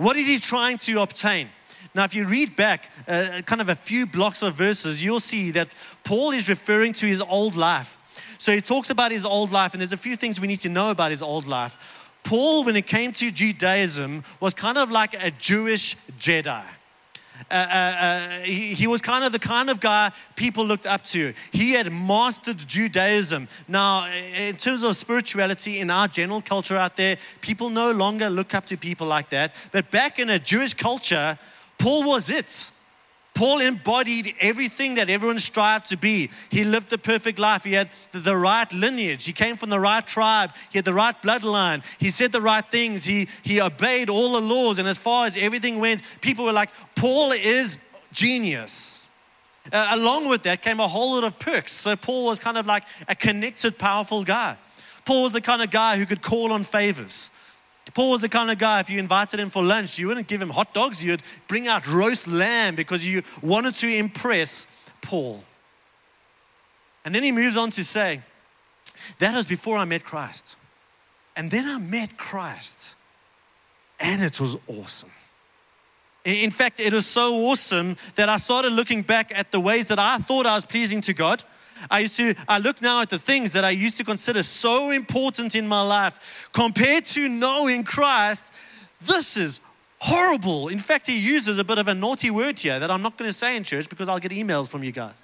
What 0.00 0.16
is 0.16 0.26
he 0.26 0.38
trying 0.38 0.78
to 0.78 1.02
obtain? 1.02 1.50
Now, 1.94 2.04
if 2.04 2.14
you 2.14 2.24
read 2.24 2.56
back 2.56 2.90
uh, 3.06 3.42
kind 3.44 3.60
of 3.60 3.68
a 3.68 3.74
few 3.74 4.06
blocks 4.06 4.40
of 4.40 4.54
verses, 4.54 5.04
you'll 5.04 5.20
see 5.20 5.50
that 5.50 5.68
Paul 6.04 6.30
is 6.30 6.48
referring 6.48 6.94
to 6.94 7.06
his 7.06 7.20
old 7.20 7.54
life. 7.54 7.98
So 8.38 8.54
he 8.54 8.62
talks 8.62 8.88
about 8.88 9.10
his 9.10 9.26
old 9.26 9.52
life, 9.52 9.74
and 9.74 9.80
there's 9.82 9.92
a 9.92 9.98
few 9.98 10.16
things 10.16 10.40
we 10.40 10.48
need 10.48 10.60
to 10.60 10.70
know 10.70 10.90
about 10.90 11.10
his 11.10 11.20
old 11.20 11.46
life. 11.46 12.16
Paul, 12.24 12.64
when 12.64 12.76
it 12.76 12.86
came 12.86 13.12
to 13.12 13.30
Judaism, 13.30 14.24
was 14.40 14.54
kind 14.54 14.78
of 14.78 14.90
like 14.90 15.22
a 15.22 15.32
Jewish 15.32 15.96
Jedi. 16.18 16.64
Uh, 17.50 17.54
uh, 17.54 17.96
uh, 18.00 18.28
he, 18.40 18.74
he, 18.74 18.86
was 18.86 19.02
kind 19.02 19.24
of 19.24 19.32
the 19.32 19.38
kind 19.38 19.70
of 19.70 19.80
guy 19.80 20.12
people 20.36 20.64
looked 20.64 20.86
up 20.86 21.02
to. 21.02 21.34
He 21.50 21.72
had 21.72 21.92
mastered 21.92 22.58
Judaism. 22.58 23.48
Now, 23.66 24.06
in 24.08 24.56
terms 24.56 24.84
of 24.84 24.96
spirituality 24.96 25.80
in 25.80 25.90
our 25.90 26.06
general 26.06 26.42
culture 26.42 26.76
out 26.76 26.94
there, 26.94 27.18
people 27.40 27.68
no 27.68 27.90
longer 27.90 28.30
look 28.30 28.54
up 28.54 28.66
to 28.66 28.76
people 28.76 29.08
like 29.08 29.30
that. 29.30 29.54
But 29.72 29.90
back 29.90 30.20
in 30.20 30.30
a 30.30 30.38
Jewish 30.38 30.74
culture, 30.74 31.36
Paul 31.76 32.08
was 32.08 32.30
it. 32.30 32.70
Paul 33.40 33.62
embodied 33.62 34.34
everything 34.38 34.96
that 34.96 35.08
everyone 35.08 35.38
strived 35.38 35.88
to 35.88 35.96
be. 35.96 36.28
He 36.50 36.62
lived 36.62 36.90
the 36.90 36.98
perfect 36.98 37.38
life. 37.38 37.64
He 37.64 37.72
had 37.72 37.88
the 38.12 38.36
right 38.36 38.70
lineage. 38.70 39.24
He 39.24 39.32
came 39.32 39.56
from 39.56 39.70
the 39.70 39.80
right 39.80 40.06
tribe. 40.06 40.50
He 40.70 40.76
had 40.76 40.84
the 40.84 40.92
right 40.92 41.14
bloodline. 41.22 41.82
He 41.98 42.10
said 42.10 42.32
the 42.32 42.42
right 42.42 42.70
things. 42.70 43.02
He, 43.02 43.28
he 43.42 43.62
obeyed 43.62 44.10
all 44.10 44.32
the 44.32 44.42
laws. 44.42 44.78
And 44.78 44.86
as 44.86 44.98
far 44.98 45.24
as 45.24 45.38
everything 45.38 45.78
went, 45.78 46.02
people 46.20 46.44
were 46.44 46.52
like, 46.52 46.68
Paul 46.94 47.32
is 47.32 47.78
genius. 48.12 49.08
Uh, 49.72 49.88
along 49.92 50.28
with 50.28 50.42
that 50.42 50.60
came 50.60 50.78
a 50.78 50.86
whole 50.86 51.14
lot 51.14 51.24
of 51.24 51.38
perks. 51.38 51.72
So 51.72 51.96
Paul 51.96 52.26
was 52.26 52.38
kind 52.38 52.58
of 52.58 52.66
like 52.66 52.84
a 53.08 53.14
connected, 53.14 53.78
powerful 53.78 54.22
guy. 54.22 54.58
Paul 55.06 55.22
was 55.22 55.32
the 55.32 55.40
kind 55.40 55.62
of 55.62 55.70
guy 55.70 55.96
who 55.96 56.04
could 56.04 56.20
call 56.20 56.52
on 56.52 56.62
favors. 56.62 57.30
Paul 57.94 58.12
was 58.12 58.20
the 58.20 58.28
kind 58.28 58.50
of 58.50 58.58
guy, 58.58 58.80
if 58.80 58.90
you 58.90 58.98
invited 58.98 59.40
him 59.40 59.50
for 59.50 59.62
lunch, 59.62 59.98
you 59.98 60.08
wouldn't 60.08 60.28
give 60.28 60.40
him 60.40 60.50
hot 60.50 60.74
dogs, 60.74 61.04
you'd 61.04 61.22
bring 61.48 61.66
out 61.66 61.86
roast 61.88 62.26
lamb 62.26 62.74
because 62.74 63.06
you 63.06 63.22
wanted 63.42 63.74
to 63.76 63.88
impress 63.88 64.66
Paul. 65.02 65.42
And 67.04 67.14
then 67.14 67.22
he 67.22 67.32
moves 67.32 67.56
on 67.56 67.70
to 67.70 67.84
say, 67.84 68.22
That 69.18 69.34
was 69.34 69.46
before 69.46 69.78
I 69.78 69.84
met 69.84 70.04
Christ. 70.04 70.56
And 71.36 71.50
then 71.50 71.66
I 71.66 71.78
met 71.78 72.16
Christ, 72.16 72.96
and 73.98 74.22
it 74.22 74.40
was 74.40 74.56
awesome. 74.66 75.10
In 76.24 76.50
fact, 76.50 76.80
it 76.80 76.92
was 76.92 77.06
so 77.06 77.34
awesome 77.46 77.96
that 78.16 78.28
I 78.28 78.36
started 78.36 78.72
looking 78.72 79.00
back 79.00 79.32
at 79.34 79.50
the 79.52 79.60
ways 79.60 79.88
that 79.88 79.98
I 79.98 80.18
thought 80.18 80.44
I 80.44 80.54
was 80.54 80.66
pleasing 80.66 81.00
to 81.02 81.14
God 81.14 81.42
I 81.90 82.00
used 82.00 82.16
to, 82.16 82.34
I 82.48 82.58
look 82.58 82.82
now 82.82 83.02
at 83.02 83.10
the 83.10 83.18
things 83.18 83.52
that 83.52 83.64
I 83.64 83.70
used 83.70 83.96
to 83.98 84.04
consider 84.04 84.42
so 84.42 84.90
important 84.90 85.54
in 85.54 85.68
my 85.68 85.82
life 85.82 86.48
compared 86.52 87.04
to 87.06 87.28
knowing 87.28 87.84
Christ. 87.84 88.52
This 89.00 89.36
is 89.36 89.60
horrible. 90.00 90.68
In 90.68 90.78
fact, 90.78 91.06
he 91.06 91.18
uses 91.18 91.58
a 91.58 91.64
bit 91.64 91.78
of 91.78 91.88
a 91.88 91.94
naughty 91.94 92.30
word 92.30 92.58
here 92.58 92.78
that 92.78 92.90
I'm 92.90 93.02
not 93.02 93.16
going 93.16 93.30
to 93.30 93.36
say 93.36 93.56
in 93.56 93.64
church 93.64 93.88
because 93.88 94.08
I'll 94.08 94.18
get 94.18 94.32
emails 94.32 94.68
from 94.68 94.82
you 94.82 94.92
guys. 94.92 95.22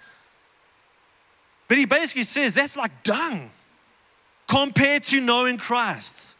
But 1.68 1.78
he 1.78 1.86
basically 1.86 2.22
says 2.22 2.54
that's 2.54 2.76
like 2.76 3.02
dung 3.02 3.50
compared 4.46 5.02
to 5.04 5.20
knowing 5.20 5.56
Christ. 5.56 6.35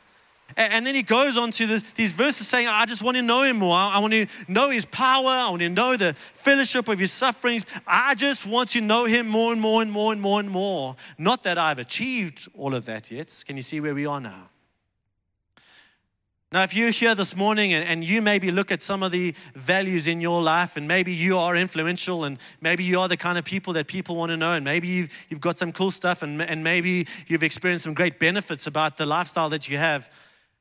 And 0.57 0.87
then 0.87 0.95
he 0.95 1.03
goes 1.03 1.37
on 1.37 1.51
to 1.53 1.81
these 1.97 2.13
verses 2.13 2.49
saying, 2.49 2.67
I 2.67 2.87
just 2.87 3.03
want 3.03 3.17
to 3.19 3.23
know 3.23 3.43
him 3.43 3.59
more. 3.59 3.77
I 3.77 3.99
want 3.99 4.15
to 4.15 4.27
know 4.49 4.71
his 4.71 4.87
power. 4.87 5.29
I 5.29 5.51
want 5.51 5.61
to 5.61 5.69
know 5.69 5.97
the 5.97 6.15
fellowship 6.15 6.89
of 6.89 6.99
his 6.99 7.13
sufferings. 7.13 7.67
I 7.87 8.15
just 8.15 8.47
want 8.47 8.71
to 8.71 8.81
know 8.81 9.05
him 9.05 9.29
more 9.29 9.53
and 9.53 9.61
more 9.61 9.83
and 9.83 9.93
more 9.93 10.13
and 10.13 10.21
more 10.21 10.41
and 10.41 10.49
more. 10.49 10.97
Not 11.19 11.43
that 11.43 11.59
I've 11.59 11.79
achieved 11.79 12.49
all 12.57 12.75
of 12.75 12.87
that 12.87 13.11
yet. 13.11 13.45
Can 13.47 13.57
you 13.57 13.63
see 13.63 13.81
where 13.81 13.95
we 13.95 14.07
are 14.07 14.21
now? 14.21 14.49
Now, 16.53 16.63
if 16.63 16.75
you're 16.75 16.91
here 16.91 17.15
this 17.15 17.37
morning 17.37 17.75
and, 17.75 17.85
and, 17.87 18.05
you 18.05 18.23
maybe 18.23 18.53
look 18.53 18.71
at 18.71 18.81
some 18.81 19.03
of 19.03 19.11
the 19.11 19.35
values 19.57 20.07
in 20.07 20.21
your 20.21 20.41
life, 20.41 20.77
and 20.77 20.87
maybe 20.87 21.13
you 21.13 21.37
are 21.37 21.57
influential, 21.57 22.25
and 22.25 22.39
maybe 22.61 22.85
you 22.85 23.01
are 23.01 23.09
the 23.09 23.17
kind 23.17 23.37
of 23.37 23.45
people 23.45 23.73
that 23.73 23.89
people 23.89 24.15
want 24.15 24.31
to 24.31 24.37
know, 24.37 24.53
and 24.53 24.65
maybe 24.65 24.87
you've, 24.87 25.27
you've 25.29 25.41
got 25.41 25.59
some 25.59 25.73
cool 25.73 25.91
stuff, 25.91 26.23
and, 26.23 26.41
and 26.41 26.63
maybe 26.63 27.09
you've 27.27 27.43
experienced 27.43 27.83
some 27.83 27.95
great 27.95 28.21
benefits 28.21 28.69
about 28.69 28.97
the 28.97 29.05
lifestyle 29.05 29.49
that 29.49 29.69
you 29.69 29.77
have, 29.77 30.09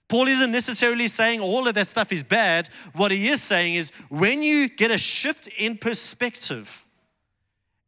Paul 0.07 0.27
isn't 0.27 0.51
necessarily 0.51 1.07
saying 1.07 1.39
all 1.39 1.67
of 1.67 1.73
that 1.73 1.87
stuff 1.87 2.11
is 2.11 2.23
bad. 2.23 2.69
What 2.93 3.11
he 3.11 3.27
is 3.27 3.41
saying 3.41 3.75
is 3.75 3.91
when 4.09 4.43
you 4.43 4.69
get 4.69 4.91
a 4.91 4.97
shift 4.97 5.47
in 5.57 5.77
perspective 5.77 6.85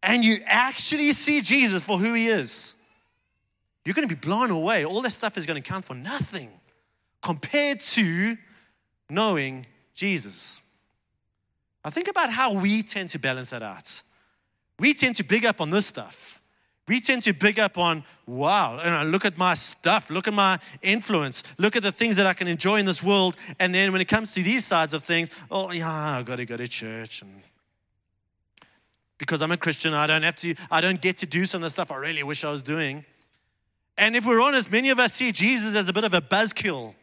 and 0.02 0.24
you 0.24 0.40
actually 0.46 1.12
see 1.12 1.42
Jesus 1.42 1.84
for 1.84 1.98
who 1.98 2.14
he 2.14 2.28
is, 2.28 2.76
you're 3.86 3.94
going 3.94 4.08
to 4.08 4.14
be 4.14 4.20
blown 4.20 4.52
away. 4.52 4.84
All 4.84 5.02
that 5.02 5.12
stuff 5.12 5.38
is 5.38 5.46
going 5.46 5.62
to 5.62 5.68
count 5.68 5.86
for 5.86 5.94
nothing 5.94 6.50
compared 7.22 7.80
to 7.82 8.36
knowing 9.10 9.66
Jesus. 9.94 10.62
Now, 11.86 11.92
think 11.92 12.08
about 12.08 12.32
how 12.32 12.54
we 12.54 12.82
tend 12.82 13.10
to 13.10 13.20
balance 13.20 13.52
that 13.52 13.62
out. 13.62 14.02
We 14.80 14.94
tend 14.94 15.16
to 15.18 15.24
big 15.24 15.46
up 15.46 15.62
on 15.62 15.70
this 15.70 15.86
stuff. 15.86 16.37
We 16.88 17.02
tend 17.02 17.24
to 17.24 17.34
big 17.34 17.60
up 17.60 17.78
on, 17.78 18.06
wow, 18.26 18.80
and 18.80 18.96
I 18.96 19.04
look 19.04 19.26
at 19.26 19.38
my 19.38 19.56
stuff, 19.56 20.10
look 20.10 20.28
at 20.28 20.34
my 20.34 20.58
influence, 20.82 21.44
look 21.58 21.76
at 21.76 21.84
the 21.84 21.92
things 21.92 22.16
that 22.16 22.26
I 22.26 22.34
can 22.34 22.48
enjoy 22.48 22.78
in 22.78 22.86
this 22.86 23.04
world. 23.04 23.36
And 23.60 23.76
then 23.76 23.92
when 23.92 24.00
it 24.00 24.08
comes 24.08 24.34
to 24.36 24.44
these 24.44 24.66
sides 24.66 24.94
of 24.94 25.04
things, 25.04 25.30
oh, 25.52 25.72
yeah, 25.72 26.18
I've 26.18 26.26
got 26.26 26.38
to 26.38 26.46
go 26.46 26.56
to 26.56 26.68
church. 26.68 27.22
And 27.22 27.42
because 29.18 29.42
I'm 29.42 29.52
a 29.52 29.58
Christian, 29.58 29.94
I 29.94 30.08
don't 30.08 30.24
have 30.24 30.38
to, 30.38 30.56
I 30.72 30.80
don't 30.80 31.02
get 31.02 31.18
to 31.18 31.26
do 31.26 31.46
some 31.46 31.60
of 31.60 31.64
the 31.64 31.70
stuff 31.70 31.92
I 31.92 31.98
really 31.98 32.24
wish 32.24 32.46
I 32.46 32.52
was 32.52 32.62
doing. 32.62 33.04
And 33.98 34.16
if 34.16 34.26
we're 34.26 34.42
honest, 34.42 34.72
many 34.72 34.90
of 34.90 35.00
us 35.00 35.14
see 35.14 35.32
Jesus 35.32 35.76
as 35.76 35.90
a 35.90 35.94
bit 35.94 36.06
of 36.06 36.14
a 36.14 36.22
buzzkill. 36.22 36.96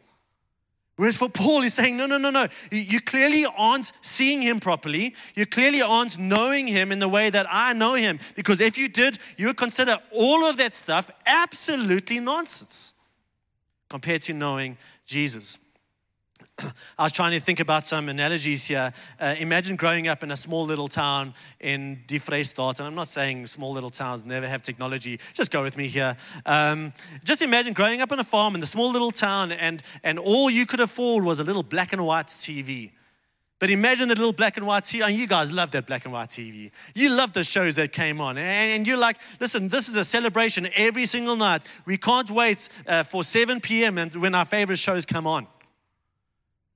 Whereas 0.97 1.17
for 1.17 1.27
Paul, 1.27 1.61
he's 1.61 1.73
saying, 1.73 1.97
no, 1.97 2.05
no, 2.05 2.17
no, 2.17 2.29
no. 2.29 2.47
You 2.71 3.01
clearly 3.01 3.45
aren't 3.57 3.91
seeing 4.01 4.41
him 4.41 4.61
properly. 4.61 5.13
You 5.35 5.45
clearly 5.45 5.81
aren't 5.81 6.17
knowing 6.17 6.67
him 6.67 6.91
in 6.91 6.99
the 6.99 7.09
way 7.09 7.29
that 7.29 7.45
I 7.49 7.73
know 7.73 7.95
him. 7.95 8.19
Because 8.35 8.61
if 8.61 8.77
you 8.77 8.87
did, 8.87 9.19
you 9.37 9.47
would 9.47 9.57
consider 9.57 9.99
all 10.11 10.45
of 10.45 10.55
that 10.57 10.73
stuff 10.73 11.11
absolutely 11.25 12.21
nonsense 12.21 12.93
compared 13.89 14.21
to 14.23 14.33
knowing 14.33 14.77
Jesus. 15.05 15.59
I 16.97 17.03
was 17.03 17.11
trying 17.11 17.31
to 17.31 17.39
think 17.39 17.59
about 17.59 17.85
some 17.85 18.09
analogies 18.09 18.65
here. 18.65 18.93
Uh, 19.19 19.35
imagine 19.39 19.75
growing 19.75 20.07
up 20.07 20.23
in 20.23 20.31
a 20.31 20.37
small 20.37 20.65
little 20.65 20.87
town 20.87 21.33
in 21.59 22.01
Die 22.07 22.19
and 22.27 22.81
I'm 22.81 22.95
not 22.95 23.07
saying 23.07 23.47
small 23.47 23.73
little 23.73 23.89
towns 23.89 24.25
never 24.25 24.47
have 24.47 24.61
technology. 24.61 25.19
Just 25.33 25.51
go 25.51 25.63
with 25.63 25.77
me 25.77 25.87
here. 25.87 26.15
Um, 26.45 26.93
just 27.23 27.41
imagine 27.41 27.73
growing 27.73 28.01
up 28.01 28.11
on 28.11 28.19
a 28.19 28.23
farm 28.23 28.55
in 28.55 28.61
the 28.61 28.67
small 28.67 28.91
little 28.91 29.11
town, 29.11 29.51
and, 29.51 29.81
and 30.03 30.17
all 30.17 30.49
you 30.49 30.65
could 30.65 30.79
afford 30.79 31.23
was 31.23 31.39
a 31.39 31.43
little 31.43 31.63
black 31.63 31.93
and 31.93 32.05
white 32.05 32.27
TV. 32.27 32.91
But 33.57 33.69
imagine 33.69 34.09
the 34.09 34.15
little 34.15 34.33
black 34.33 34.57
and 34.57 34.67
white 34.67 34.83
TV. 34.83 35.05
And 35.05 35.17
you 35.17 35.27
guys 35.27 35.51
love 35.51 35.71
that 35.71 35.87
black 35.87 36.03
and 36.03 36.13
white 36.13 36.29
TV. 36.29 36.71
You 36.93 37.09
love 37.09 37.33
the 37.33 37.43
shows 37.43 37.75
that 37.75 37.93
came 37.93 38.19
on. 38.19 38.37
And 38.37 38.85
you're 38.85 38.97
like, 38.97 39.17
listen, 39.39 39.69
this 39.69 39.87
is 39.87 39.95
a 39.95 40.03
celebration 40.03 40.67
every 40.75 41.05
single 41.05 41.37
night. 41.37 41.63
We 41.85 41.97
can't 41.97 42.29
wait 42.29 42.67
uh, 42.85 43.03
for 43.03 43.23
7 43.23 43.61
p.m. 43.61 43.97
and 43.97 44.13
when 44.15 44.35
our 44.35 44.45
favorite 44.45 44.79
shows 44.79 45.05
come 45.05 45.25
on. 45.25 45.47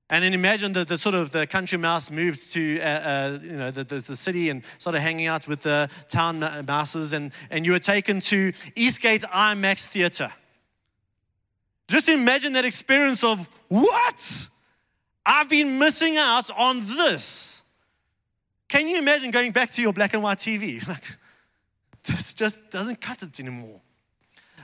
And 0.10 0.24
then 0.24 0.34
imagine 0.34 0.72
the, 0.72 0.84
the 0.84 0.98
sort 0.98 1.14
of 1.14 1.30
the 1.30 1.46
country 1.46 1.78
mouse 1.78 2.10
moved 2.10 2.52
to 2.54 2.80
uh, 2.80 2.84
uh, 2.84 3.40
you 3.44 3.58
know 3.58 3.70
the, 3.70 3.84
the, 3.84 4.00
the, 4.00 4.16
city 4.16 4.50
and 4.50 4.64
started 4.80 5.02
hanging 5.02 5.28
out 5.28 5.48
with 5.48 5.62
the 5.62 5.88
town 6.08 6.40
mouses, 6.68 7.14
and, 7.14 7.32
and 7.52 7.66
you 7.66 7.74
were 7.74 7.80
taken 7.80 8.20
to 8.22 8.52
Eastgate 8.76 9.22
IMAX 9.22 9.86
Theatre. 9.86 10.34
Just 11.88 12.10
imagine 12.10 12.54
that 12.54 12.66
experience 12.66 13.24
of 13.24 13.48
what? 13.68 14.50
I've 15.26 15.50
been 15.50 15.78
missing 15.78 16.18
out 16.18 16.50
on 16.58 16.88
this. 16.88 17.62
Can 18.68 18.88
you 18.88 18.98
imagine 18.98 19.32
going 19.32 19.52
back 19.52 19.70
to 19.72 19.82
your 19.82 19.94
black 19.94 20.14
and 20.14 20.24
white 20.24 20.38
TV? 20.38 20.82
Like, 20.88 21.04
this 22.06 22.34
just 22.34 22.72
doesn't 22.72 23.02
cut 23.02 23.22
it 23.22 23.40
anymore. 23.40 23.82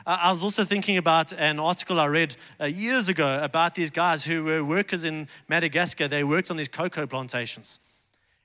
I 0.08 0.30
was 0.30 0.44
also 0.44 0.64
thinking 0.64 0.98
about 0.98 1.34
an 1.34 1.60
article 1.60 2.00
I 2.00 2.06
read 2.06 2.36
uh, 2.62 2.66
years 2.66 3.10
ago 3.10 3.40
about 3.42 3.74
these 3.74 3.90
guys 3.90 4.24
who 4.24 4.44
were 4.44 4.64
workers 4.64 5.04
in 5.04 5.28
Madagascar. 5.48 6.08
They 6.08 6.24
worked 6.24 6.52
on 6.52 6.58
these 6.58 6.68
cocoa 6.68 7.08
plantations. 7.08 7.80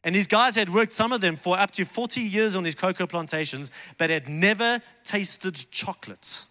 And 0.03 0.15
these 0.15 0.27
guys 0.27 0.57
had 0.57 0.73
worked, 0.73 0.93
some 0.93 1.13
of 1.13 1.21
them, 1.21 1.37
for 1.37 1.59
up 1.59 1.73
to 1.73 1.85
40 1.85 2.23
years 2.23 2.57
on 2.57 2.63
these 2.63 2.75
cocoa 2.75 3.07
plantations, 3.07 3.71
but 3.99 4.09
had 4.09 4.27
never 4.27 4.81
tasted 5.05 5.67
chocolate. 5.71 6.47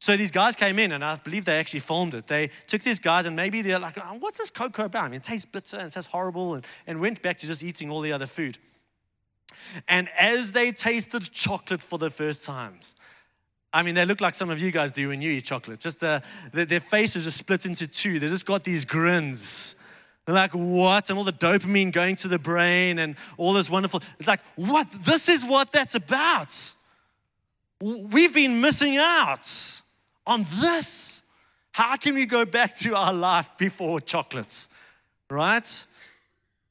So 0.00 0.16
these 0.16 0.32
guys 0.32 0.56
came 0.56 0.80
in, 0.80 0.90
and 0.90 1.04
I 1.04 1.14
believe 1.16 1.44
they 1.44 1.60
actually 1.60 1.80
filmed 1.80 2.14
it. 2.14 2.26
They 2.26 2.50
took 2.66 2.82
these 2.82 2.98
guys, 2.98 3.26
and 3.26 3.36
maybe 3.36 3.62
they're 3.62 3.78
like, 3.78 3.96
oh, 3.98 4.16
What's 4.18 4.38
this 4.38 4.50
cocoa 4.50 4.86
about? 4.86 5.04
I 5.04 5.08
mean, 5.08 5.18
it 5.18 5.22
tastes 5.22 5.44
bitter 5.44 5.76
and 5.76 5.86
it 5.86 5.92
tastes 5.92 6.10
horrible, 6.10 6.54
and, 6.54 6.66
and 6.88 7.00
went 7.00 7.22
back 7.22 7.38
to 7.38 7.46
just 7.46 7.62
eating 7.62 7.90
all 7.92 8.00
the 8.00 8.12
other 8.12 8.26
food. 8.26 8.58
And 9.86 10.08
as 10.18 10.50
they 10.50 10.72
tasted 10.72 11.30
chocolate 11.30 11.82
for 11.82 11.98
the 11.98 12.10
first 12.10 12.44
times, 12.44 12.96
I 13.72 13.82
mean, 13.82 13.94
they 13.94 14.04
look 14.04 14.20
like 14.20 14.34
some 14.34 14.50
of 14.50 14.60
you 14.60 14.72
guys 14.72 14.90
do 14.90 15.08
when 15.08 15.22
you 15.22 15.30
eat 15.30 15.44
chocolate. 15.44 15.78
Just 15.78 16.02
uh, 16.02 16.20
the, 16.50 16.58
the, 16.58 16.64
their 16.64 16.80
faces 16.80 17.24
just 17.24 17.38
split 17.38 17.66
into 17.66 17.86
two. 17.86 18.18
They 18.18 18.28
just 18.28 18.46
got 18.46 18.64
these 18.64 18.84
grins. 18.84 19.76
They're 20.26 20.34
like, 20.34 20.52
what? 20.52 21.08
And 21.08 21.18
all 21.18 21.24
the 21.24 21.32
dopamine 21.32 21.92
going 21.92 22.16
to 22.16 22.28
the 22.28 22.38
brain 22.38 22.98
and 22.98 23.16
all 23.36 23.52
this 23.52 23.70
wonderful. 23.70 24.02
It's 24.18 24.28
like, 24.28 24.40
what? 24.56 24.90
This 25.04 25.28
is 25.28 25.44
what 25.44 25.72
that's 25.72 25.94
about. 25.94 26.74
We've 27.80 28.34
been 28.34 28.60
missing 28.60 28.96
out 28.96 29.48
on 30.26 30.46
this. 30.60 31.22
How 31.72 31.96
can 31.96 32.14
we 32.14 32.26
go 32.26 32.44
back 32.44 32.74
to 32.78 32.96
our 32.96 33.12
life 33.12 33.50
before 33.56 34.00
chocolates? 34.00 34.68
Right? 35.30 35.86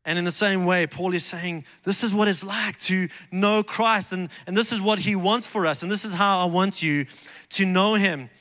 And 0.09 0.17
in 0.17 0.25
the 0.25 0.31
same 0.31 0.65
way, 0.65 0.87
Paul 0.87 1.13
is 1.13 1.23
saying, 1.23 1.65
This 1.83 2.03
is 2.03 2.15
what 2.15 2.27
it's 2.27 2.43
like 2.43 2.79
to 2.79 3.09
know 3.31 3.61
Christ, 3.61 4.11
and, 4.11 4.31
and 4.47 4.57
this 4.57 4.71
is 4.71 4.81
what 4.81 4.97
he 4.97 5.15
wants 5.15 5.45
for 5.45 5.67
us, 5.67 5.83
and 5.83 5.91
this 5.91 6.03
is 6.03 6.13
how 6.13 6.39
I 6.39 6.45
want 6.45 6.81
you 6.81 7.05
to 7.49 7.63
know 7.63 7.93
him. 7.93 8.31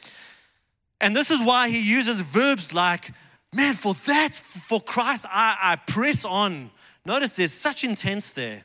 And 0.98 1.14
this 1.14 1.30
is 1.30 1.42
why 1.42 1.68
he 1.68 1.78
uses 1.78 2.22
verbs 2.22 2.72
like, 2.72 3.12
Man, 3.52 3.75
for 3.75 3.92
that, 4.06 4.32
for 4.32 4.80
Christ, 4.80 5.26
I, 5.26 5.58
I 5.60 5.76
press 5.76 6.25
on. 6.25 6.70
Notice 7.04 7.37
there's 7.37 7.52
such 7.52 7.84
intense 7.84 8.30
there. 8.30 8.62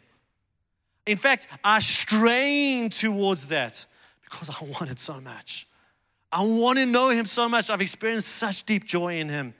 In 1.05 1.17
fact, 1.17 1.49
I 1.61 1.81
strain 1.81 2.89
towards 2.89 3.47
that 3.47 3.85
because 4.23 4.49
I 4.49 4.63
want 4.79 4.89
it 4.89 4.99
so 4.99 5.19
much. 5.19 5.67
I 6.31 6.45
want 6.45 6.77
to 6.77 6.85
know 6.85 7.09
him 7.09 7.25
so 7.25 7.49
much. 7.49 7.69
I've 7.69 7.81
experienced 7.81 8.29
such 8.29 8.63
deep 8.63 8.85
joy 8.85 9.19
in 9.19 9.27
him. 9.27 9.55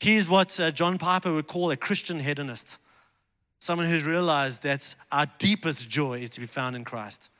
He's 0.00 0.28
what 0.28 0.58
uh, 0.60 0.70
John 0.70 0.98
Piper 0.98 1.32
would 1.32 1.46
call 1.46 1.70
a 1.70 1.76
Christian 1.76 2.20
hedonist 2.20 2.78
someone 3.64 3.86
who's 3.86 4.04
realized 4.04 4.62
that 4.62 4.94
our 5.10 5.26
deepest 5.38 5.88
joy 5.88 6.18
is 6.18 6.28
to 6.28 6.40
be 6.40 6.46
found 6.46 6.76
in 6.76 6.84
Christ. 6.84 7.30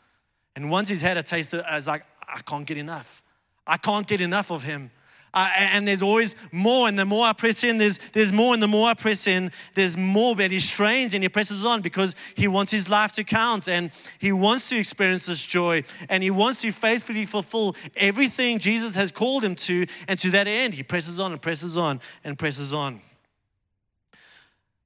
And 0.56 0.70
once 0.70 0.88
he's 0.88 1.02
had 1.02 1.18
a 1.18 1.22
taste, 1.22 1.52
of, 1.52 1.62
it's 1.70 1.86
like, 1.86 2.06
I 2.26 2.40
can't 2.40 2.66
get 2.66 2.78
enough. 2.78 3.22
I 3.66 3.76
can't 3.76 4.06
get 4.06 4.22
enough 4.22 4.50
of 4.50 4.62
him. 4.62 4.90
Uh, 5.34 5.50
and 5.56 5.86
there's 5.86 6.02
always 6.02 6.36
more, 6.52 6.86
and 6.86 6.96
the 6.96 7.04
more 7.04 7.26
I 7.26 7.32
press 7.32 7.64
in, 7.64 7.76
there's, 7.76 7.98
there's 8.12 8.32
more, 8.32 8.54
and 8.54 8.62
the 8.62 8.68
more 8.68 8.88
I 8.88 8.94
press 8.94 9.26
in, 9.26 9.50
there's 9.74 9.96
more. 9.96 10.36
But 10.36 10.52
he 10.52 10.60
strains 10.60 11.12
and 11.12 11.24
he 11.24 11.28
presses 11.28 11.64
on 11.64 11.82
because 11.82 12.14
he 12.36 12.46
wants 12.46 12.70
his 12.70 12.88
life 12.88 13.10
to 13.12 13.24
count, 13.24 13.68
and 13.68 13.90
he 14.20 14.30
wants 14.30 14.68
to 14.68 14.78
experience 14.78 15.26
this 15.26 15.44
joy, 15.44 15.82
and 16.08 16.22
he 16.22 16.30
wants 16.30 16.60
to 16.60 16.70
faithfully 16.70 17.26
fulfill 17.26 17.74
everything 17.96 18.60
Jesus 18.60 18.94
has 18.94 19.10
called 19.10 19.42
him 19.42 19.56
to. 19.56 19.86
And 20.06 20.18
to 20.20 20.30
that 20.30 20.46
end, 20.46 20.74
he 20.74 20.84
presses 20.84 21.18
on 21.18 21.32
and 21.32 21.42
presses 21.42 21.76
on 21.76 22.00
and 22.22 22.38
presses 22.38 22.72
on. 22.72 23.00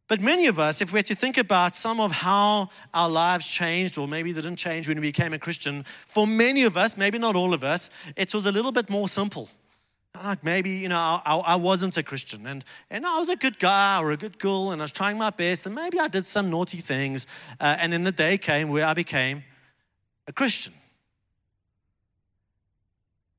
But 0.08 0.22
many 0.22 0.46
of 0.46 0.58
us, 0.58 0.80
if 0.80 0.90
we're 0.94 1.02
to 1.02 1.14
think 1.14 1.36
about 1.36 1.74
some 1.74 2.00
of 2.00 2.10
how 2.10 2.70
our 2.94 3.10
lives 3.10 3.46
changed, 3.46 3.98
or 3.98 4.08
maybe 4.08 4.32
they 4.32 4.40
didn't 4.40 4.56
change 4.56 4.88
when 4.88 4.98
we 4.98 5.08
became 5.08 5.34
a 5.34 5.38
Christian, 5.38 5.84
for 6.06 6.26
many 6.26 6.64
of 6.64 6.78
us, 6.78 6.96
maybe 6.96 7.18
not 7.18 7.36
all 7.36 7.52
of 7.52 7.62
us, 7.62 7.90
it 8.16 8.32
was 8.32 8.46
a 8.46 8.52
little 8.52 8.72
bit 8.72 8.88
more 8.88 9.10
simple 9.10 9.50
like 10.14 10.42
maybe 10.42 10.70
you 10.70 10.88
know 10.88 11.20
I, 11.24 11.36
I, 11.36 11.56
wasn't 11.56 11.96
a 11.96 12.02
christian. 12.02 12.46
And, 12.46 12.64
and 12.90 13.06
i 13.06 13.18
was 13.18 13.28
a 13.28 13.36
good 13.36 13.58
guy 13.58 14.00
or 14.00 14.10
a 14.10 14.16
good 14.16 14.38
girl 14.38 14.72
and 14.72 14.80
i 14.80 14.84
was 14.84 14.92
trying 14.92 15.18
my 15.18 15.30
best 15.30 15.66
and 15.66 15.74
maybe 15.74 15.98
i 15.98 16.08
did 16.08 16.26
some 16.26 16.50
naughty 16.50 16.78
things. 16.78 17.26
Uh, 17.60 17.76
and 17.78 17.92
then 17.92 18.02
the 18.02 18.12
day 18.12 18.38
came 18.38 18.68
where 18.68 18.86
i 18.86 18.94
became 18.94 19.44
a 20.26 20.32
christian. 20.32 20.72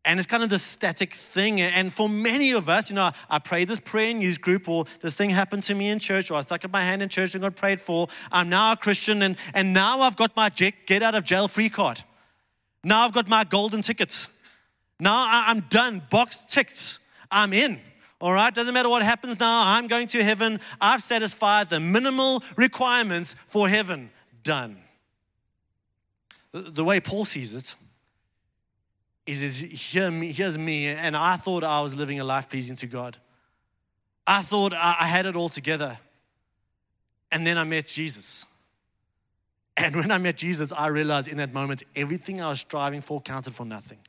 And 0.05 0.19
it's 0.19 0.25
kind 0.25 0.41
of 0.41 0.49
this 0.49 0.63
static 0.63 1.13
thing. 1.13 1.61
And 1.61 1.93
for 1.93 2.09
many 2.09 2.53
of 2.53 2.69
us 2.69 2.89
you 2.89 2.95
know 2.95 3.11
i 3.29 3.39
prayed 3.39 3.67
this 3.67 3.79
prayer 3.79 4.09
in 4.09 4.21
youth 4.21 4.41
group 4.41 4.69
or 4.69 4.85
this 5.01 5.15
thing 5.15 5.29
happened 5.29 5.63
to 5.63 5.75
me 5.75 5.89
in 5.89 5.99
church 5.99 6.31
or 6.31 6.35
i 6.35 6.41
stuck 6.41 6.63
up 6.65 6.71
my 6.71 6.83
hand 6.83 7.01
in 7.01 7.09
church 7.09 7.33
and 7.35 7.41
got 7.41 7.55
prayed 7.55 7.81
for. 7.81 8.07
I'm 8.31 8.49
now 8.49 8.73
a 8.73 8.77
christian 8.77 9.21
and, 9.21 9.37
and 9.53 9.73
now 9.73 10.01
i've 10.01 10.15
got 10.15 10.35
my 10.35 10.49
get 10.49 11.03
out 11.03 11.15
of 11.15 11.23
jail 11.23 11.47
free 11.47 11.69
card. 11.69 12.03
Now 12.83 13.05
i've 13.05 13.13
got 13.13 13.27
my 13.27 13.43
golden 13.43 13.81
ticket 13.81 14.27
now 14.99 15.25
I'm 15.47 15.61
done, 15.61 16.01
box 16.09 16.45
ticked, 16.45 16.99
I'm 17.31 17.53
in. 17.53 17.79
All 18.21 18.33
right, 18.33 18.53
doesn't 18.53 18.73
matter 18.73 18.89
what 18.89 19.01
happens 19.01 19.39
now, 19.39 19.63
I'm 19.65 19.87
going 19.87 20.07
to 20.07 20.23
heaven. 20.23 20.59
I've 20.81 21.01
satisfied 21.01 21.69
the 21.69 21.79
minimal 21.79 22.43
requirements 22.57 23.35
for 23.47 23.69
heaven. 23.69 24.09
Done. 24.43 24.77
The 26.51 26.83
way 26.83 26.99
Paul 26.99 27.25
sees 27.25 27.53
it 27.53 27.75
is, 29.29 29.43
is 29.43 29.59
here 29.59 30.09
here's 30.11 30.57
me, 30.57 30.87
and 30.87 31.15
I 31.15 31.37
thought 31.37 31.63
I 31.63 31.81
was 31.81 31.95
living 31.95 32.19
a 32.19 32.23
life 32.23 32.49
pleasing 32.49 32.75
to 32.77 32.87
God. 32.87 33.17
I 34.25 34.41
thought 34.41 34.73
I 34.73 35.05
had 35.05 35.25
it 35.25 35.35
all 35.35 35.49
together. 35.49 35.97
And 37.31 37.45
then 37.45 37.57
I 37.57 37.63
met 37.63 37.85
Jesus. 37.87 38.45
And 39.77 39.95
when 39.95 40.11
I 40.11 40.17
met 40.17 40.37
Jesus, 40.37 40.71
I 40.71 40.87
realized 40.87 41.27
in 41.27 41.37
that 41.37 41.53
moment 41.53 41.83
everything 41.95 42.41
I 42.41 42.49
was 42.49 42.59
striving 42.59 43.01
for 43.01 43.21
counted 43.21 43.55
for 43.55 43.65
nothing. 43.65 43.99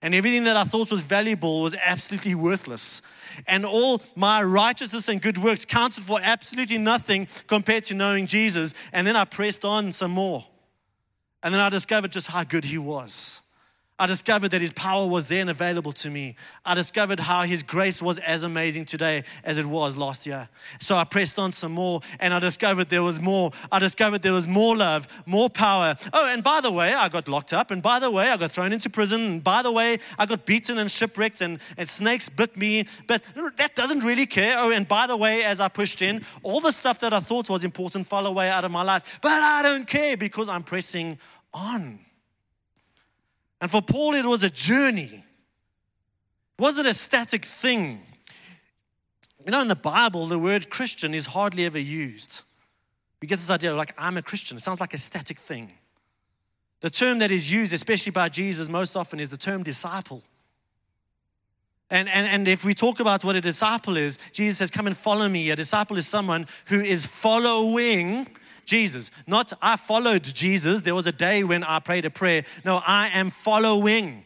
And 0.00 0.14
everything 0.14 0.44
that 0.44 0.56
I 0.56 0.64
thought 0.64 0.90
was 0.90 1.00
valuable 1.00 1.62
was 1.62 1.74
absolutely 1.74 2.34
worthless. 2.34 3.02
And 3.46 3.64
all 3.64 4.02
my 4.14 4.42
righteousness 4.42 5.08
and 5.08 5.20
good 5.20 5.38
works 5.38 5.64
counted 5.64 6.04
for 6.04 6.20
absolutely 6.22 6.78
nothing 6.78 7.28
compared 7.46 7.84
to 7.84 7.94
knowing 7.94 8.26
Jesus. 8.26 8.74
And 8.92 9.06
then 9.06 9.16
I 9.16 9.24
pressed 9.24 9.64
on 9.64 9.92
some 9.92 10.12
more. 10.12 10.44
And 11.42 11.54
then 11.54 11.60
I 11.60 11.68
discovered 11.68 12.12
just 12.12 12.28
how 12.28 12.44
good 12.44 12.64
he 12.64 12.78
was. 12.78 13.42
I 13.98 14.06
discovered 14.06 14.50
that 14.52 14.60
His 14.60 14.72
power 14.72 15.06
was 15.06 15.28
then 15.28 15.48
available 15.48 15.92
to 15.92 16.10
me. 16.10 16.36
I 16.64 16.74
discovered 16.74 17.20
how 17.20 17.42
His 17.42 17.62
grace 17.62 18.00
was 18.00 18.18
as 18.18 18.44
amazing 18.44 18.84
today 18.84 19.24
as 19.42 19.58
it 19.58 19.66
was 19.66 19.96
last 19.96 20.26
year. 20.26 20.48
So 20.80 20.96
I 20.96 21.04
pressed 21.04 21.38
on 21.38 21.52
some 21.52 21.72
more 21.72 22.00
and 22.20 22.32
I 22.32 22.38
discovered 22.38 22.90
there 22.90 23.02
was 23.02 23.20
more. 23.20 23.50
I 23.72 23.78
discovered 23.78 24.22
there 24.22 24.32
was 24.32 24.46
more 24.46 24.76
love, 24.76 25.08
more 25.26 25.50
power. 25.50 25.96
Oh, 26.12 26.28
and 26.28 26.44
by 26.44 26.60
the 26.60 26.70
way, 26.70 26.94
I 26.94 27.08
got 27.08 27.28
locked 27.28 27.52
up. 27.52 27.70
And 27.70 27.82
by 27.82 27.98
the 27.98 28.10
way, 28.10 28.30
I 28.30 28.36
got 28.36 28.52
thrown 28.52 28.72
into 28.72 28.88
prison. 28.88 29.20
And 29.20 29.44
by 29.44 29.62
the 29.62 29.72
way, 29.72 29.98
I 30.18 30.26
got 30.26 30.46
beaten 30.46 30.78
and 30.78 30.90
shipwrecked 30.90 31.40
and, 31.40 31.58
and 31.76 31.88
snakes 31.88 32.28
bit 32.28 32.56
me. 32.56 32.86
But 33.06 33.22
that 33.56 33.74
doesn't 33.74 34.00
really 34.00 34.26
care. 34.26 34.56
Oh, 34.58 34.70
and 34.70 34.86
by 34.86 35.06
the 35.06 35.16
way, 35.16 35.44
as 35.44 35.60
I 35.60 35.68
pushed 35.68 36.02
in, 36.02 36.24
all 36.42 36.60
the 36.60 36.72
stuff 36.72 37.00
that 37.00 37.12
I 37.12 37.20
thought 37.20 37.48
was 37.48 37.64
important 37.64 38.06
fell 38.06 38.26
away 38.26 38.48
out 38.48 38.64
of 38.64 38.70
my 38.70 38.82
life. 38.82 39.18
But 39.22 39.42
I 39.42 39.62
don't 39.62 39.86
care 39.86 40.16
because 40.16 40.48
I'm 40.48 40.62
pressing 40.62 41.18
on. 41.52 42.07
And 43.60 43.70
for 43.70 43.82
Paul, 43.82 44.14
it 44.14 44.24
was 44.24 44.44
a 44.44 44.50
journey. 44.50 45.24
It 46.58 46.62
wasn't 46.62 46.86
a 46.86 46.94
static 46.94 47.44
thing. 47.44 48.00
You 49.44 49.52
know, 49.52 49.60
in 49.60 49.68
the 49.68 49.76
Bible, 49.76 50.26
the 50.26 50.38
word 50.38 50.70
Christian 50.70 51.14
is 51.14 51.26
hardly 51.26 51.64
ever 51.64 51.78
used. 51.78 52.42
We 53.20 53.26
get 53.26 53.36
this 53.36 53.50
idea 53.50 53.72
of 53.72 53.76
like, 53.76 53.94
I'm 53.98 54.16
a 54.16 54.22
Christian. 54.22 54.56
It 54.56 54.60
sounds 54.60 54.80
like 54.80 54.94
a 54.94 54.98
static 54.98 55.38
thing. 55.38 55.72
The 56.80 56.90
term 56.90 57.18
that 57.18 57.30
is 57.30 57.50
used, 57.50 57.72
especially 57.72 58.12
by 58.12 58.28
Jesus, 58.28 58.68
most 58.68 58.96
often 58.96 59.18
is 59.18 59.30
the 59.30 59.36
term 59.36 59.62
disciple. 59.62 60.22
And, 61.90 62.08
and, 62.08 62.26
and 62.26 62.46
if 62.46 62.64
we 62.64 62.74
talk 62.74 63.00
about 63.00 63.24
what 63.24 63.34
a 63.34 63.40
disciple 63.40 63.96
is, 63.96 64.18
Jesus 64.32 64.58
says, 64.58 64.70
Come 64.70 64.86
and 64.86 64.96
follow 64.96 65.28
me. 65.28 65.50
A 65.50 65.56
disciple 65.56 65.96
is 65.96 66.06
someone 66.06 66.46
who 66.66 66.80
is 66.80 67.06
following 67.06 68.26
Jesus. 68.68 69.10
Not 69.26 69.52
I 69.60 69.76
followed 69.76 70.22
Jesus. 70.22 70.82
There 70.82 70.94
was 70.94 71.08
a 71.08 71.12
day 71.12 71.42
when 71.42 71.64
I 71.64 71.80
prayed 71.80 72.04
a 72.04 72.10
prayer. 72.10 72.44
No, 72.64 72.80
I 72.86 73.08
am 73.08 73.30
following. 73.30 74.24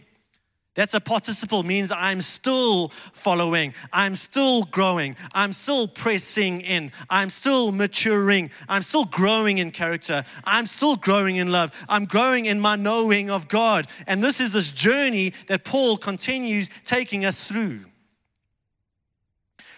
That's 0.74 0.94
a 0.94 1.00
participle, 1.00 1.62
means 1.62 1.92
I'm 1.92 2.22
still 2.22 2.88
following. 3.12 3.74
I'm 3.92 4.14
still 4.14 4.64
growing. 4.64 5.16
I'm 5.34 5.52
still 5.52 5.86
pressing 5.86 6.62
in. 6.62 6.92
I'm 7.10 7.28
still 7.28 7.72
maturing. 7.72 8.50
I'm 8.68 8.80
still 8.80 9.04
growing 9.04 9.58
in 9.58 9.70
character. 9.70 10.24
I'm 10.44 10.64
still 10.64 10.96
growing 10.96 11.36
in 11.36 11.52
love. 11.52 11.72
I'm 11.90 12.06
growing 12.06 12.46
in 12.46 12.58
my 12.58 12.76
knowing 12.76 13.30
of 13.30 13.48
God. 13.48 13.86
And 14.06 14.24
this 14.24 14.40
is 14.40 14.54
this 14.54 14.70
journey 14.70 15.34
that 15.46 15.64
Paul 15.64 15.98
continues 15.98 16.70
taking 16.84 17.26
us 17.26 17.46
through. 17.46 17.84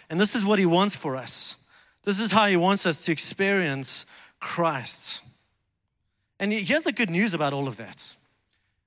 And 0.08 0.20
this 0.20 0.36
is 0.36 0.44
what 0.44 0.60
he 0.60 0.66
wants 0.66 0.94
for 0.94 1.16
us. 1.16 1.56
This 2.04 2.20
is 2.20 2.30
how 2.30 2.46
he 2.46 2.56
wants 2.56 2.86
us 2.86 3.00
to 3.06 3.12
experience 3.12 4.06
Christ. 4.44 5.22
And 6.38 6.52
here's 6.52 6.84
the 6.84 6.92
good 6.92 7.08
news 7.08 7.32
about 7.32 7.54
all 7.54 7.66
of 7.66 7.78
that. 7.78 8.14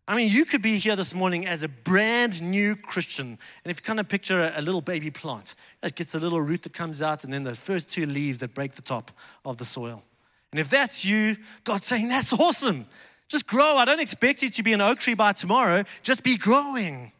I 0.07 0.15
mean, 0.15 0.29
you 0.29 0.45
could 0.45 0.61
be 0.61 0.77
here 0.77 0.95
this 0.95 1.15
morning 1.15 1.47
as 1.47 1.63
a 1.63 1.67
brand 1.67 2.43
new 2.43 2.75
Christian. 2.75 3.39
And 3.63 3.71
if 3.71 3.79
you 3.79 3.81
kind 3.81 3.99
of 3.99 4.07
picture 4.07 4.53
a, 4.55 4.61
little 4.61 4.81
baby 4.81 5.09
plant, 5.09 5.55
it 5.81 5.95
gets 5.95 6.13
a 6.13 6.19
little 6.19 6.39
root 6.39 6.61
that 6.61 6.73
comes 6.73 7.01
out, 7.01 7.23
and 7.23 7.33
then 7.33 7.41
the 7.41 7.55
first 7.55 7.91
two 7.91 8.05
leaves 8.05 8.37
that 8.39 8.53
break 8.53 8.73
the 8.73 8.83
top 8.83 9.09
of 9.43 9.57
the 9.57 9.65
soil. 9.65 10.03
And 10.51 10.59
if 10.59 10.69
that's 10.69 11.03
you, 11.03 11.35
God's 11.63 11.87
saying, 11.87 12.07
That's 12.07 12.31
awesome. 12.31 12.85
Just 13.27 13.47
grow. 13.47 13.77
I 13.77 13.83
don't 13.83 13.99
expect 13.99 14.43
you 14.43 14.51
to 14.51 14.63
be 14.63 14.73
an 14.73 14.79
oak 14.79 14.99
tree 14.99 15.15
by 15.15 15.33
tomorrow. 15.33 15.83
Just 16.03 16.23
be 16.23 16.37
growing. 16.37 17.11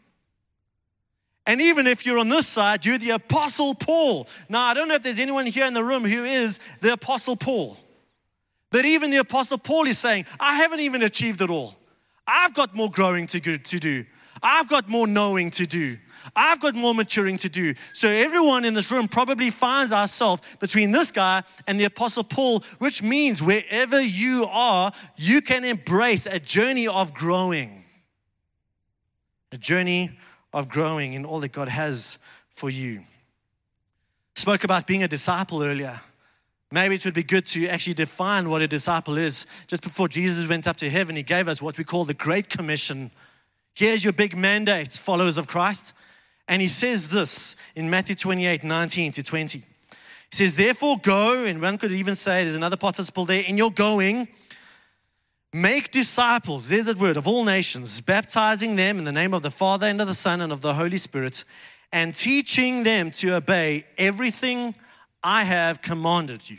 And 1.47 1.59
even 1.59 1.87
if 1.87 2.05
you're 2.05 2.19
on 2.19 2.29
this 2.29 2.45
side, 2.45 2.85
you're 2.85 2.99
the 2.99 3.09
Apostle 3.09 3.73
Paul. 3.73 4.27
Now, 4.47 4.65
I 4.65 4.73
don't 4.75 4.87
know 4.87 4.95
if 4.95 5.03
there's 5.03 5.19
anyone 5.19 5.47
here 5.47 5.65
in 5.65 5.73
the 5.73 5.83
room 5.83 6.05
who 6.05 6.23
is 6.23 6.59
the 6.81 6.93
Apostle 6.93 7.35
Paul. 7.35 7.77
But 8.71 8.85
even 8.85 9.11
the 9.11 9.17
Apostle 9.17 9.57
Paul 9.57 9.87
is 9.87 9.97
saying, 9.97 10.25
I 10.39 10.55
haven't 10.55 10.81
even 10.81 11.01
achieved 11.03 11.41
it 11.41 11.49
all. 11.49 11.75
I've 12.27 12.53
got 12.53 12.75
more 12.75 12.91
growing 12.91 13.25
to, 13.27 13.39
to 13.39 13.79
do, 13.79 14.05
I've 14.43 14.67
got 14.67 14.89
more 14.89 15.07
knowing 15.07 15.51
to 15.51 15.65
do. 15.65 15.97
I've 16.35 16.59
got 16.59 16.75
more 16.75 16.93
maturing 16.93 17.37
to 17.37 17.49
do. 17.49 17.73
So 17.93 18.09
everyone 18.09 18.65
in 18.65 18.73
this 18.73 18.91
room 18.91 19.07
probably 19.07 19.49
finds 19.49 19.93
ourselves 19.93 20.41
between 20.59 20.91
this 20.91 21.09
guy 21.09 21.43
and 21.65 21.79
the 21.79 21.85
Apostle 21.85 22.23
Paul, 22.23 22.63
which 22.79 23.01
means 23.01 23.41
wherever 23.41 24.01
you 24.01 24.45
are, 24.49 24.91
you 25.15 25.41
can 25.41 25.63
embrace 25.63 26.25
a 26.25 26.39
journey 26.39 26.87
of 26.87 27.13
growing. 27.13 27.85
A 29.51 29.57
journey 29.57 30.17
of 30.53 30.69
growing 30.69 31.13
in 31.13 31.25
all 31.25 31.39
that 31.39 31.53
God 31.53 31.69
has 31.69 32.19
for 32.49 32.69
you. 32.69 33.03
Spoke 34.35 34.63
about 34.63 34.85
being 34.85 35.03
a 35.03 35.07
disciple 35.07 35.63
earlier. 35.63 35.99
Maybe 36.71 36.95
it 36.95 37.05
would 37.05 37.13
be 37.13 37.23
good 37.23 37.45
to 37.47 37.67
actually 37.67 37.93
define 37.93 38.49
what 38.49 38.61
a 38.61 38.67
disciple 38.67 39.17
is. 39.17 39.45
Just 39.67 39.83
before 39.83 40.09
Jesus 40.09 40.47
went 40.47 40.67
up 40.67 40.75
to 40.77 40.89
heaven, 40.89 41.15
he 41.15 41.23
gave 41.23 41.47
us 41.47 41.61
what 41.61 41.77
we 41.77 41.85
call 41.85 42.03
the 42.03 42.13
Great 42.13 42.49
Commission. 42.49 43.11
Here's 43.73 44.03
your 44.03 44.11
big 44.11 44.35
mandate, 44.35 44.91
followers 44.93 45.37
of 45.37 45.47
Christ. 45.47 45.93
And 46.47 46.61
he 46.61 46.67
says 46.67 47.09
this 47.09 47.55
in 47.75 47.89
Matthew 47.89 48.15
28 48.15 48.63
19 48.63 49.11
to 49.13 49.23
20. 49.23 49.59
He 49.59 49.65
says, 50.31 50.57
Therefore, 50.57 50.97
go, 51.01 51.45
and 51.45 51.61
one 51.61 51.77
could 51.77 51.91
even 51.91 52.15
say 52.15 52.43
there's 52.43 52.55
another 52.55 52.77
participle 52.77 53.23
there, 53.23 53.43
in 53.43 53.57
your 53.57 53.71
going, 53.71 54.27
make 55.53 55.91
disciples, 55.91 56.67
there's 56.67 56.87
that 56.87 56.97
word, 56.97 57.15
of 57.15 57.27
all 57.27 57.45
nations, 57.45 58.01
baptizing 58.01 58.75
them 58.75 58.97
in 58.97 59.05
the 59.05 59.11
name 59.11 59.33
of 59.33 59.41
the 59.41 59.51
Father 59.51 59.87
and 59.87 60.01
of 60.01 60.07
the 60.07 60.13
Son 60.13 60.41
and 60.41 60.51
of 60.51 60.61
the 60.61 60.73
Holy 60.73 60.97
Spirit, 60.97 61.45
and 61.93 62.13
teaching 62.13 62.83
them 62.83 63.11
to 63.11 63.35
obey 63.35 63.85
everything 63.97 64.75
I 65.23 65.43
have 65.43 65.81
commanded 65.81 66.49
you. 66.49 66.57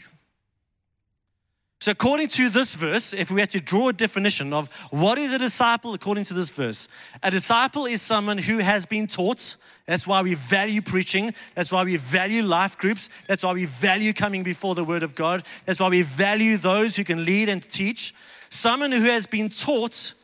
So, 1.80 1.92
according 1.92 2.26
to 2.28 2.48
this 2.48 2.74
verse, 2.74 3.12
if 3.12 3.30
we 3.30 3.40
had 3.40 3.50
to 3.50 3.60
draw 3.60 3.90
a 3.90 3.92
definition 3.92 4.52
of 4.52 4.68
what 4.90 5.16
is 5.16 5.32
a 5.32 5.38
disciple 5.38 5.94
according 5.94 6.24
to 6.24 6.34
this 6.34 6.50
verse, 6.50 6.88
a 7.22 7.30
disciple 7.30 7.86
is 7.86 8.02
someone 8.02 8.38
who 8.38 8.58
has 8.58 8.84
been 8.84 9.06
taught. 9.06 9.56
That's 9.86 10.04
why 10.04 10.22
we 10.22 10.34
value 10.34 10.82
preaching. 10.82 11.34
That's 11.54 11.70
why 11.70 11.84
we 11.84 11.96
value 11.96 12.42
life 12.42 12.76
groups. 12.78 13.10
That's 13.28 13.44
why 13.44 13.52
we 13.52 13.66
value 13.66 14.12
coming 14.12 14.42
before 14.42 14.74
the 14.74 14.82
Word 14.82 15.04
of 15.04 15.14
God. 15.14 15.44
That's 15.66 15.78
why 15.78 15.88
we 15.88 16.02
value 16.02 16.56
those 16.56 16.96
who 16.96 17.04
can 17.04 17.24
lead 17.24 17.48
and 17.48 17.62
teach. 17.62 18.12
Someone 18.50 18.90
who 18.90 19.02
has 19.02 19.26
been 19.26 19.48
taught 19.48 20.14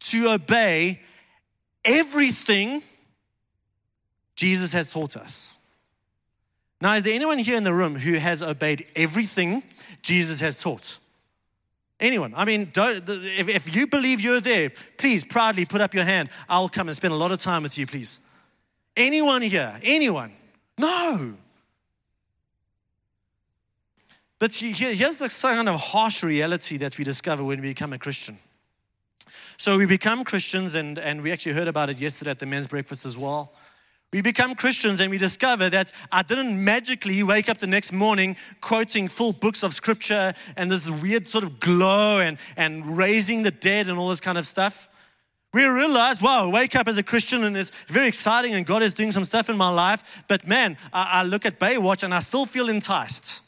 to 0.00 0.30
obey 0.30 1.00
everything 1.86 2.82
Jesus 4.36 4.72
has 4.72 4.92
taught 4.92 5.16
us. 5.16 5.54
Now, 6.80 6.94
is 6.94 7.02
there 7.02 7.14
anyone 7.14 7.38
here 7.38 7.56
in 7.56 7.64
the 7.64 7.74
room 7.74 7.96
who 7.96 8.14
has 8.14 8.42
obeyed 8.42 8.86
everything 8.94 9.62
Jesus 10.02 10.40
has 10.40 10.62
taught? 10.62 10.98
Anyone? 12.00 12.32
I 12.36 12.44
mean, 12.44 12.70
if, 12.76 13.48
if 13.48 13.74
you 13.74 13.88
believe 13.88 14.20
you're 14.20 14.40
there, 14.40 14.70
please 14.96 15.24
proudly 15.24 15.64
put 15.64 15.80
up 15.80 15.94
your 15.94 16.04
hand. 16.04 16.30
I'll 16.48 16.68
come 16.68 16.88
and 16.88 16.96
spend 16.96 17.12
a 17.12 17.16
lot 17.16 17.32
of 17.32 17.40
time 17.40 17.64
with 17.64 17.76
you, 17.76 17.86
please. 17.86 18.20
Anyone 18.96 19.42
here? 19.42 19.78
Anyone? 19.82 20.32
No. 20.78 21.34
But 24.38 24.54
here's 24.54 25.18
the 25.18 25.28
kind 25.28 25.68
of 25.68 25.80
harsh 25.80 26.22
reality 26.22 26.76
that 26.76 26.96
we 26.96 27.02
discover 27.02 27.42
when 27.42 27.60
we 27.60 27.70
become 27.70 27.92
a 27.92 27.98
Christian. 27.98 28.38
So 29.56 29.76
we 29.76 29.86
become 29.86 30.22
Christians, 30.22 30.76
and, 30.76 31.00
and 31.00 31.22
we 31.22 31.32
actually 31.32 31.54
heard 31.54 31.66
about 31.66 31.90
it 31.90 32.00
yesterday 32.00 32.30
at 32.30 32.38
the 32.38 32.46
men's 32.46 32.68
breakfast 32.68 33.04
as 33.04 33.18
well. 33.18 33.52
We 34.10 34.22
become 34.22 34.54
Christians 34.54 35.00
and 35.00 35.10
we 35.10 35.18
discover 35.18 35.68
that 35.68 35.92
I 36.10 36.22
didn't 36.22 36.64
magically 36.64 37.22
wake 37.22 37.50
up 37.50 37.58
the 37.58 37.66
next 37.66 37.92
morning 37.92 38.36
quoting 38.62 39.06
full 39.06 39.34
books 39.34 39.62
of 39.62 39.74
scripture 39.74 40.32
and 40.56 40.70
this 40.70 40.88
weird 40.88 41.28
sort 41.28 41.44
of 41.44 41.60
glow 41.60 42.20
and, 42.20 42.38
and 42.56 42.96
raising 42.96 43.42
the 43.42 43.50
dead 43.50 43.88
and 43.88 43.98
all 43.98 44.08
this 44.08 44.20
kind 44.20 44.38
of 44.38 44.46
stuff. 44.46 44.88
We 45.52 45.64
realize, 45.64 46.22
wow, 46.22 46.48
wake 46.48 46.74
up 46.74 46.88
as 46.88 46.96
a 46.96 47.02
Christian 47.02 47.44
and 47.44 47.54
it's 47.54 47.70
very 47.88 48.08
exciting 48.08 48.54
and 48.54 48.64
God 48.64 48.82
is 48.82 48.94
doing 48.94 49.10
some 49.10 49.26
stuff 49.26 49.50
in 49.50 49.58
my 49.58 49.68
life. 49.68 50.24
But 50.26 50.46
man, 50.46 50.78
I, 50.90 51.20
I 51.20 51.22
look 51.24 51.44
at 51.44 51.58
Baywatch 51.58 52.02
and 52.02 52.14
I 52.14 52.20
still 52.20 52.46
feel 52.46 52.70
enticed. 52.70 53.42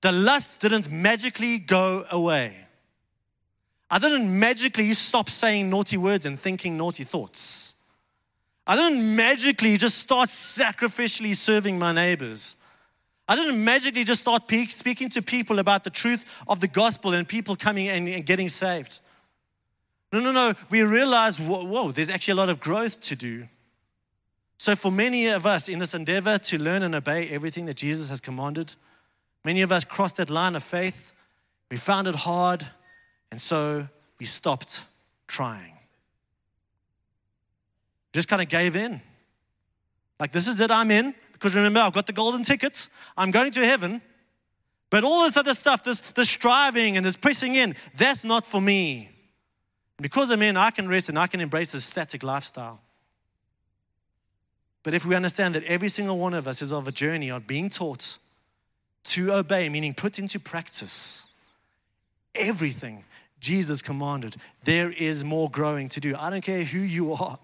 The 0.00 0.12
lust 0.12 0.62
didn't 0.62 0.90
magically 0.90 1.58
go 1.58 2.06
away. 2.10 2.56
I 3.90 3.98
didn't 3.98 4.38
magically 4.38 4.94
stop 4.94 5.28
saying 5.28 5.68
naughty 5.68 5.98
words 5.98 6.24
and 6.24 6.40
thinking 6.40 6.78
naughty 6.78 7.04
thoughts. 7.04 7.71
I 8.66 8.76
didn't 8.76 9.16
magically 9.16 9.76
just 9.76 9.98
start 9.98 10.28
sacrificially 10.28 11.34
serving 11.34 11.78
my 11.78 11.92
neighbors. 11.92 12.56
I 13.28 13.36
didn't 13.36 13.62
magically 13.62 14.04
just 14.04 14.20
start 14.20 14.42
speaking 14.68 15.08
to 15.10 15.22
people 15.22 15.58
about 15.58 15.84
the 15.84 15.90
truth 15.90 16.24
of 16.46 16.60
the 16.60 16.68
gospel 16.68 17.12
and 17.12 17.26
people 17.26 17.56
coming 17.56 17.88
and 17.88 18.24
getting 18.26 18.48
saved. 18.48 19.00
No, 20.12 20.20
no, 20.20 20.32
no. 20.32 20.52
We 20.70 20.82
realize, 20.82 21.40
whoa, 21.40 21.64
whoa, 21.64 21.90
there's 21.90 22.10
actually 22.10 22.32
a 22.32 22.36
lot 22.36 22.50
of 22.50 22.60
growth 22.60 23.00
to 23.00 23.16
do. 23.16 23.48
So, 24.58 24.76
for 24.76 24.92
many 24.92 25.26
of 25.28 25.46
us 25.46 25.68
in 25.68 25.78
this 25.78 25.94
endeavor 25.94 26.38
to 26.38 26.58
learn 26.58 26.82
and 26.82 26.94
obey 26.94 27.28
everything 27.30 27.66
that 27.66 27.76
Jesus 27.76 28.10
has 28.10 28.20
commanded, 28.20 28.74
many 29.44 29.62
of 29.62 29.72
us 29.72 29.84
crossed 29.84 30.18
that 30.18 30.30
line 30.30 30.54
of 30.54 30.62
faith. 30.62 31.12
We 31.70 31.78
found 31.78 32.06
it 32.06 32.14
hard, 32.14 32.64
and 33.30 33.40
so 33.40 33.88
we 34.20 34.26
stopped 34.26 34.84
trying 35.26 35.71
just 38.12 38.28
kind 38.28 38.42
of 38.42 38.48
gave 38.48 38.76
in. 38.76 39.00
Like, 40.20 40.32
this 40.32 40.46
is 40.46 40.60
it, 40.60 40.70
I'm 40.70 40.90
in. 40.90 41.14
Because 41.32 41.56
remember, 41.56 41.80
I've 41.80 41.92
got 41.92 42.06
the 42.06 42.12
golden 42.12 42.44
tickets, 42.44 42.88
I'm 43.16 43.32
going 43.32 43.50
to 43.52 43.66
heaven. 43.66 44.00
But 44.90 45.02
all 45.02 45.24
this 45.24 45.36
other 45.36 45.54
stuff, 45.54 45.82
this, 45.82 46.00
this 46.12 46.30
striving 46.30 46.96
and 46.96 47.04
this 47.04 47.16
pressing 47.16 47.56
in, 47.56 47.74
that's 47.96 48.24
not 48.24 48.46
for 48.46 48.60
me. 48.60 49.10
Because 50.00 50.30
I'm 50.30 50.42
in, 50.42 50.56
I 50.56 50.70
can 50.70 50.86
rest 50.86 51.08
and 51.08 51.18
I 51.18 51.26
can 51.26 51.40
embrace 51.40 51.72
this 51.72 51.84
static 51.84 52.22
lifestyle. 52.22 52.80
But 54.82 54.94
if 54.94 55.06
we 55.06 55.14
understand 55.14 55.54
that 55.54 55.64
every 55.64 55.88
single 55.88 56.18
one 56.18 56.34
of 56.34 56.46
us 56.46 56.62
is 56.62 56.72
of 56.72 56.86
a 56.86 56.92
journey 56.92 57.30
of 57.30 57.46
being 57.46 57.70
taught 57.70 58.18
to 59.04 59.32
obey, 59.32 59.68
meaning 59.68 59.94
put 59.94 60.18
into 60.18 60.38
practice 60.38 61.26
everything 62.34 63.04
Jesus 63.40 63.82
commanded, 63.82 64.36
there 64.64 64.92
is 64.92 65.24
more 65.24 65.50
growing 65.50 65.88
to 65.90 66.00
do. 66.00 66.14
I 66.16 66.30
don't 66.30 66.44
care 66.44 66.62
who 66.62 66.78
you 66.78 67.14
are. 67.14 67.38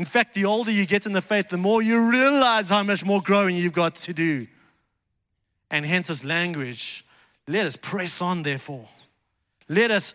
In 0.00 0.06
fact, 0.06 0.32
the 0.32 0.46
older 0.46 0.70
you 0.70 0.86
get 0.86 1.04
in 1.04 1.12
the 1.12 1.20
faith, 1.20 1.50
the 1.50 1.58
more 1.58 1.82
you 1.82 2.10
realize 2.10 2.70
how 2.70 2.82
much 2.82 3.04
more 3.04 3.20
growing 3.20 3.54
you've 3.54 3.74
got 3.74 3.96
to 3.96 4.14
do. 4.14 4.46
And 5.70 5.84
hence 5.84 6.06
this 6.06 6.24
language. 6.24 7.04
Let 7.46 7.66
us 7.66 7.76
press 7.76 8.22
on, 8.22 8.42
therefore. 8.42 8.88
Let 9.68 9.90
us 9.90 10.14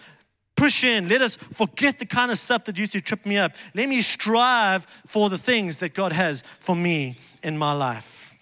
push 0.55 0.83
in. 0.83 1.07
Let 1.07 1.21
us 1.21 1.35
forget 1.35 1.99
the 1.99 2.07
kind 2.07 2.31
of 2.31 2.39
stuff 2.39 2.65
that 2.65 2.79
used 2.79 2.93
to 2.93 2.99
trip 2.99 3.27
me 3.27 3.37
up. 3.37 3.51
Let 3.75 3.87
me 3.87 4.01
strive 4.01 4.85
for 5.05 5.29
the 5.29 5.37
things 5.37 5.77
that 5.81 5.93
God 5.93 6.13
has 6.13 6.41
for 6.59 6.75
me 6.75 7.17
in 7.43 7.55
my 7.55 7.73
life. 7.73 8.33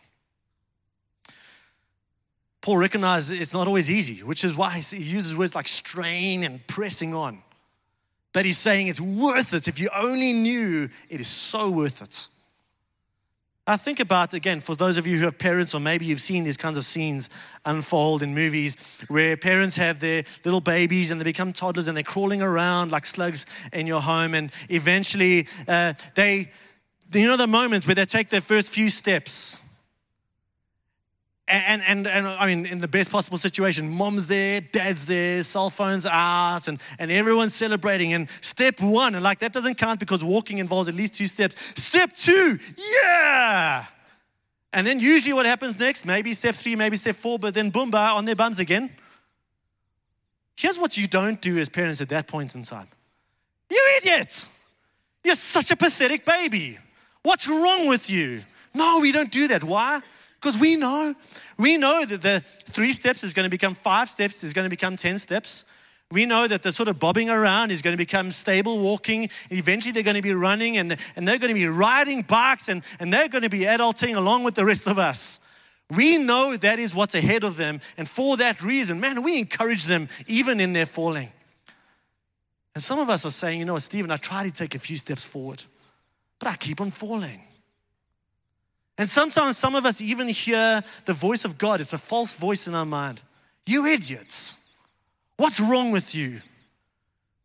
Paul 2.62 2.78
recognizes 2.78 3.38
it's 3.38 3.54
not 3.54 3.68
always 3.68 3.92
easy, 3.92 4.24
which 4.24 4.46
is 4.46 4.56
why 4.56 4.80
he 4.80 4.96
uses 4.96 5.36
words 5.36 5.56
like 5.56 5.68
strain 5.68 6.46
and 6.46 6.66
pressing 6.68 7.14
on. 7.14 7.44
But 8.34 8.46
he's 8.46 8.58
saying 8.58 8.88
it's 8.88 9.00
worth 9.00 9.54
it. 9.54 9.68
If 9.68 9.80
you 9.80 9.90
only 9.96 10.34
knew, 10.34 10.90
it 11.10 11.22
is 11.22 11.28
so 11.28 11.70
worth 11.70 12.02
it. 12.02 12.28
I 13.66 13.78
think 13.78 14.02
about, 14.02 14.34
again, 14.34 14.60
for 14.60 14.76
those 14.76 14.98
of 14.98 15.08
you 15.08 15.18
who 15.18 15.24
have 15.24 15.38
parents, 15.38 15.74
or 15.74 15.80
maybe 15.80 16.06
you've 16.06 16.20
seen 16.20 16.44
these 16.44 16.58
kinds 16.58 16.78
of 16.78 16.84
scenes 16.84 17.30
unfold 17.64 18.22
in 18.22 18.34
movies 18.34 18.76
where 19.08 19.38
parents 19.38 19.78
have 19.78 20.00
their 20.00 20.26
little 20.44 20.60
babies 20.60 21.12
and 21.12 21.22
they 21.22 21.24
become 21.24 21.54
toddlers 21.54 21.88
and 21.88 21.96
they're 21.96 22.04
crawling 22.04 22.42
around 22.42 22.92
like 22.92 23.06
slugs 23.06 23.46
in 23.72 23.88
your 23.88 24.02
home. 24.02 24.34
And 24.34 24.52
eventually, 24.68 25.48
uh, 25.66 25.94
they, 26.16 26.52
you 27.14 27.26
know, 27.26 27.38
the 27.38 27.48
moments 27.48 27.88
where 27.88 27.96
they 27.96 28.04
take 28.04 28.28
their 28.28 28.42
first 28.42 28.70
few 28.70 28.90
steps 28.90 29.62
and, 31.48 31.82
and, 31.84 32.08
and 32.08 32.26
I 32.26 32.48
mean, 32.48 32.66
in 32.66 32.80
the 32.80 32.88
best 32.88 33.12
possible 33.12 33.38
situation, 33.38 33.90
mom's 33.90 34.28
there, 34.28 34.62
dad's 34.62 35.06
there, 35.06 35.44
cell 35.44 35.70
phones 35.70 36.06
out, 36.06 36.68
and, 36.68 36.80
and 36.98 37.12
everyone's 37.12 37.54
celebrating. 37.54 38.14
And 38.14 38.30
step 38.42 38.80
one, 38.80 39.16
and 39.16 39.24
like 39.24 39.40
that 39.40 39.52
doesn't 39.52 39.76
count 39.76 40.00
because 40.00 40.24
walking 40.24 40.60
involves 40.60 40.88
at 40.88 40.96
least 40.96 41.16
two 41.16 41.28
steps. 41.28 41.56
Step 41.82 42.14
two, 42.14 42.60
yeah! 42.78 43.86
And 44.72 44.88
then 44.88 45.00
usually 45.00 45.34
what 45.34 45.46
happens 45.46 45.78
next, 45.80 46.06
maybe 46.06 46.34
step 46.34 46.56
three, 46.56 46.76
maybe 46.76 46.96
step 46.96 47.16
four, 47.16 47.38
but 47.38 47.54
then 47.54 47.70
boom, 47.70 47.92
bah, 47.92 48.16
on 48.16 48.26
their 48.26 48.36
bums 48.36 48.60
again. 48.60 48.90
Here's 50.56 50.80
what 50.80 50.98
you 50.98 51.08
don't 51.08 51.42
do 51.42 51.58
as 51.58 51.68
parents 51.68 52.00
at 52.00 52.10
that 52.10 52.28
point 52.28 52.56
in 52.56 52.64
time. 52.64 52.88
You 53.70 53.82
idiot! 53.98 54.48
You're 55.24 55.36
such 55.36 55.72
a 55.72 55.76
pathetic 55.76 56.26
baby. 56.26 56.78
What's 57.22 57.48
wrong 57.48 57.88
with 57.88 58.10
you? 58.10 58.44
No, 58.74 59.00
we 59.00 59.12
don't 59.12 59.32
do 59.32 59.50
that. 59.50 59.64
Why? 59.64 60.02
Because 60.44 60.60
we 60.60 60.76
know, 60.76 61.16
we 61.58 61.78
know 61.78 62.04
that 62.04 62.22
the 62.22 62.44
three 62.66 62.92
steps 62.92 63.24
is 63.24 63.34
going 63.34 63.46
to 63.46 63.50
become 63.50 63.76
five 63.76 64.10
steps, 64.10 64.44
is 64.44 64.52
going 64.52 64.66
to 64.66 64.70
become 64.70 64.98
10 64.98 65.18
steps. 65.18 65.64
We 66.12 66.26
know 66.26 66.48
that 66.48 66.64
the 66.64 66.74
sort 66.74 66.90
of 66.90 67.00
bobbing 67.00 67.30
around 67.30 67.72
is 67.72 67.82
going 67.82 67.94
to 67.94 67.98
become 67.98 68.30
stable 68.30 68.80
walking. 68.80 69.30
Eventually, 69.52 69.94
they're 69.94 70.04
going 70.04 70.18
to 70.18 70.22
be 70.22 70.34
running 70.34 70.76
and, 70.76 70.98
and 71.16 71.26
they're 71.26 71.38
going 71.38 71.54
to 71.54 71.60
be 71.60 71.68
riding 71.68 72.24
bikes 72.24 72.68
and, 72.68 72.84
and 73.00 73.14
they're 73.14 73.30
going 73.30 73.44
to 73.44 73.50
be 73.50 73.62
adulting 73.62 74.18
along 74.18 74.44
with 74.44 74.56
the 74.56 74.66
rest 74.66 74.86
of 74.86 75.00
us. 75.00 75.40
We 75.90 76.18
know 76.18 76.58
that 76.58 76.78
is 76.78 76.94
what's 76.94 77.16
ahead 77.16 77.46
of 77.46 77.56
them. 77.56 77.80
And 77.96 78.10
for 78.10 78.36
that 78.36 78.62
reason, 78.62 79.00
man, 79.00 79.24
we 79.24 79.40
encourage 79.40 79.86
them 79.86 80.10
even 80.28 80.60
in 80.60 80.74
their 80.74 80.86
falling. 80.86 81.30
And 82.76 82.84
some 82.84 83.00
of 83.00 83.10
us 83.10 83.26
are 83.26 83.32
saying, 83.32 83.60
you 83.60 83.66
know, 83.66 83.80
Stephen, 83.80 84.12
I 84.12 84.18
try 84.18 84.44
to 84.44 84.52
take 84.52 84.76
a 84.76 84.80
few 84.80 84.98
steps 84.98 85.24
forward, 85.24 85.64
but 86.38 86.50
I 86.50 86.58
keep 86.58 86.82
on 86.82 86.92
falling. 86.92 87.40
And 88.98 89.10
sometimes 89.10 89.58
some 89.58 89.76
of 89.76 89.86
us 89.86 90.02
even 90.02 90.28
hear 90.28 90.84
the 91.06 91.14
voice 91.14 91.46
of 91.46 91.58
God. 91.58 91.82
It's 91.82 91.94
a 91.94 91.98
false 91.98 92.34
voice 92.34 92.68
in 92.68 92.76
our 92.76 92.86
mind. 92.86 93.22
You 93.66 93.86
idiots. 93.86 94.58
What's 95.38 95.60
wrong 95.60 95.92
with 95.92 96.14
you? 96.14 96.42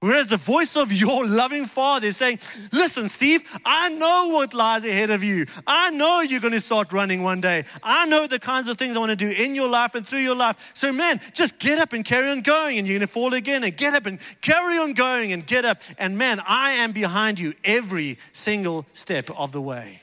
Whereas 0.00 0.28
the 0.28 0.36
voice 0.36 0.76
of 0.76 0.92
your 0.92 1.26
loving 1.26 1.64
father 1.64 2.06
is 2.06 2.16
saying, 2.16 2.38
Listen, 2.72 3.08
Steve, 3.08 3.42
I 3.64 3.88
know 3.88 4.28
what 4.32 4.54
lies 4.54 4.84
ahead 4.84 5.10
of 5.10 5.24
you. 5.24 5.46
I 5.66 5.90
know 5.90 6.20
you're 6.20 6.38
going 6.38 6.52
to 6.52 6.60
start 6.60 6.92
running 6.92 7.24
one 7.24 7.40
day. 7.40 7.64
I 7.82 8.06
know 8.06 8.28
the 8.28 8.38
kinds 8.38 8.68
of 8.68 8.76
things 8.76 8.96
I 8.96 9.00
want 9.00 9.10
to 9.10 9.16
do 9.16 9.28
in 9.28 9.56
your 9.56 9.68
life 9.68 9.96
and 9.96 10.06
through 10.06 10.20
your 10.20 10.36
life. 10.36 10.70
So, 10.74 10.92
man, 10.92 11.20
just 11.34 11.58
get 11.58 11.80
up 11.80 11.92
and 11.92 12.04
carry 12.04 12.30
on 12.30 12.42
going, 12.42 12.78
and 12.78 12.86
you're 12.86 12.98
going 12.98 13.08
to 13.08 13.12
fall 13.12 13.34
again, 13.34 13.64
and 13.64 13.76
get 13.76 13.94
up 13.94 14.06
and 14.06 14.20
carry 14.40 14.78
on 14.78 14.92
going, 14.92 15.32
and 15.32 15.44
get 15.44 15.64
up. 15.64 15.82
And, 15.98 16.16
man, 16.16 16.40
I 16.46 16.72
am 16.72 16.92
behind 16.92 17.40
you 17.40 17.54
every 17.64 18.18
single 18.32 18.86
step 18.92 19.28
of 19.36 19.50
the 19.50 19.60
way. 19.60 20.02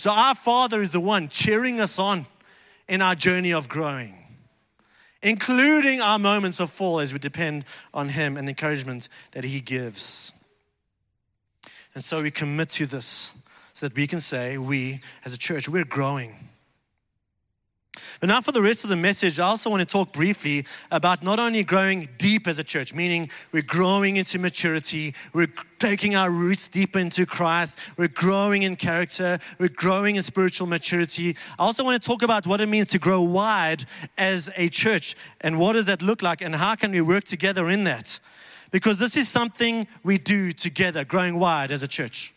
So, 0.00 0.12
our 0.12 0.34
Father 0.34 0.80
is 0.80 0.92
the 0.92 1.00
one 1.00 1.28
cheering 1.28 1.78
us 1.78 1.98
on 1.98 2.24
in 2.88 3.02
our 3.02 3.14
journey 3.14 3.52
of 3.52 3.68
growing 3.68 4.16
including 5.22 6.00
our 6.00 6.18
moments 6.18 6.60
of 6.60 6.70
fall 6.70 7.00
as 7.00 7.12
we 7.12 7.18
depend 7.18 7.64
on 7.92 8.08
Him 8.08 8.38
and 8.38 8.48
the 8.48 8.52
encouragement 8.52 9.08
that 9.32 9.44
He 9.44 9.60
gives. 9.60 10.32
And 11.94 12.02
so 12.02 12.22
we 12.22 12.30
commit 12.30 12.70
to 12.70 12.86
this 12.86 13.34
so 13.74 13.88
that 13.88 13.96
we 13.96 14.06
can 14.06 14.20
say, 14.20 14.56
we 14.56 15.00
as 15.24 15.34
a 15.34 15.38
church, 15.38 15.68
we're 15.68 15.84
growing. 15.84 16.49
But 18.20 18.28
now, 18.28 18.40
for 18.40 18.52
the 18.52 18.62
rest 18.62 18.84
of 18.84 18.90
the 18.90 18.96
message, 18.96 19.40
I 19.40 19.46
also 19.46 19.70
want 19.70 19.80
to 19.80 19.86
talk 19.86 20.12
briefly 20.12 20.66
about 20.90 21.22
not 21.22 21.38
only 21.38 21.64
growing 21.64 22.08
deep 22.18 22.46
as 22.46 22.58
a 22.58 22.64
church, 22.64 22.94
meaning 22.94 23.30
we're 23.52 23.62
growing 23.62 24.16
into 24.16 24.38
maturity, 24.38 25.14
we're 25.32 25.48
taking 25.78 26.14
our 26.14 26.30
roots 26.30 26.68
deeper 26.68 26.98
into 26.98 27.24
Christ, 27.24 27.78
we're 27.96 28.08
growing 28.08 28.62
in 28.62 28.76
character, 28.76 29.38
we're 29.58 29.68
growing 29.68 30.16
in 30.16 30.22
spiritual 30.22 30.66
maturity. 30.66 31.36
I 31.58 31.64
also 31.64 31.84
want 31.84 32.00
to 32.00 32.06
talk 32.06 32.22
about 32.22 32.46
what 32.46 32.60
it 32.60 32.68
means 32.68 32.88
to 32.88 32.98
grow 32.98 33.22
wide 33.22 33.84
as 34.18 34.50
a 34.56 34.68
church 34.68 35.16
and 35.40 35.58
what 35.58 35.72
does 35.72 35.86
that 35.86 36.02
look 36.02 36.22
like 36.22 36.42
and 36.42 36.54
how 36.54 36.74
can 36.74 36.92
we 36.92 37.00
work 37.00 37.24
together 37.24 37.70
in 37.70 37.84
that. 37.84 38.20
Because 38.70 38.98
this 38.98 39.16
is 39.16 39.28
something 39.28 39.88
we 40.04 40.18
do 40.18 40.52
together, 40.52 41.04
growing 41.04 41.38
wide 41.38 41.70
as 41.70 41.82
a 41.82 41.88
church. 41.88 42.32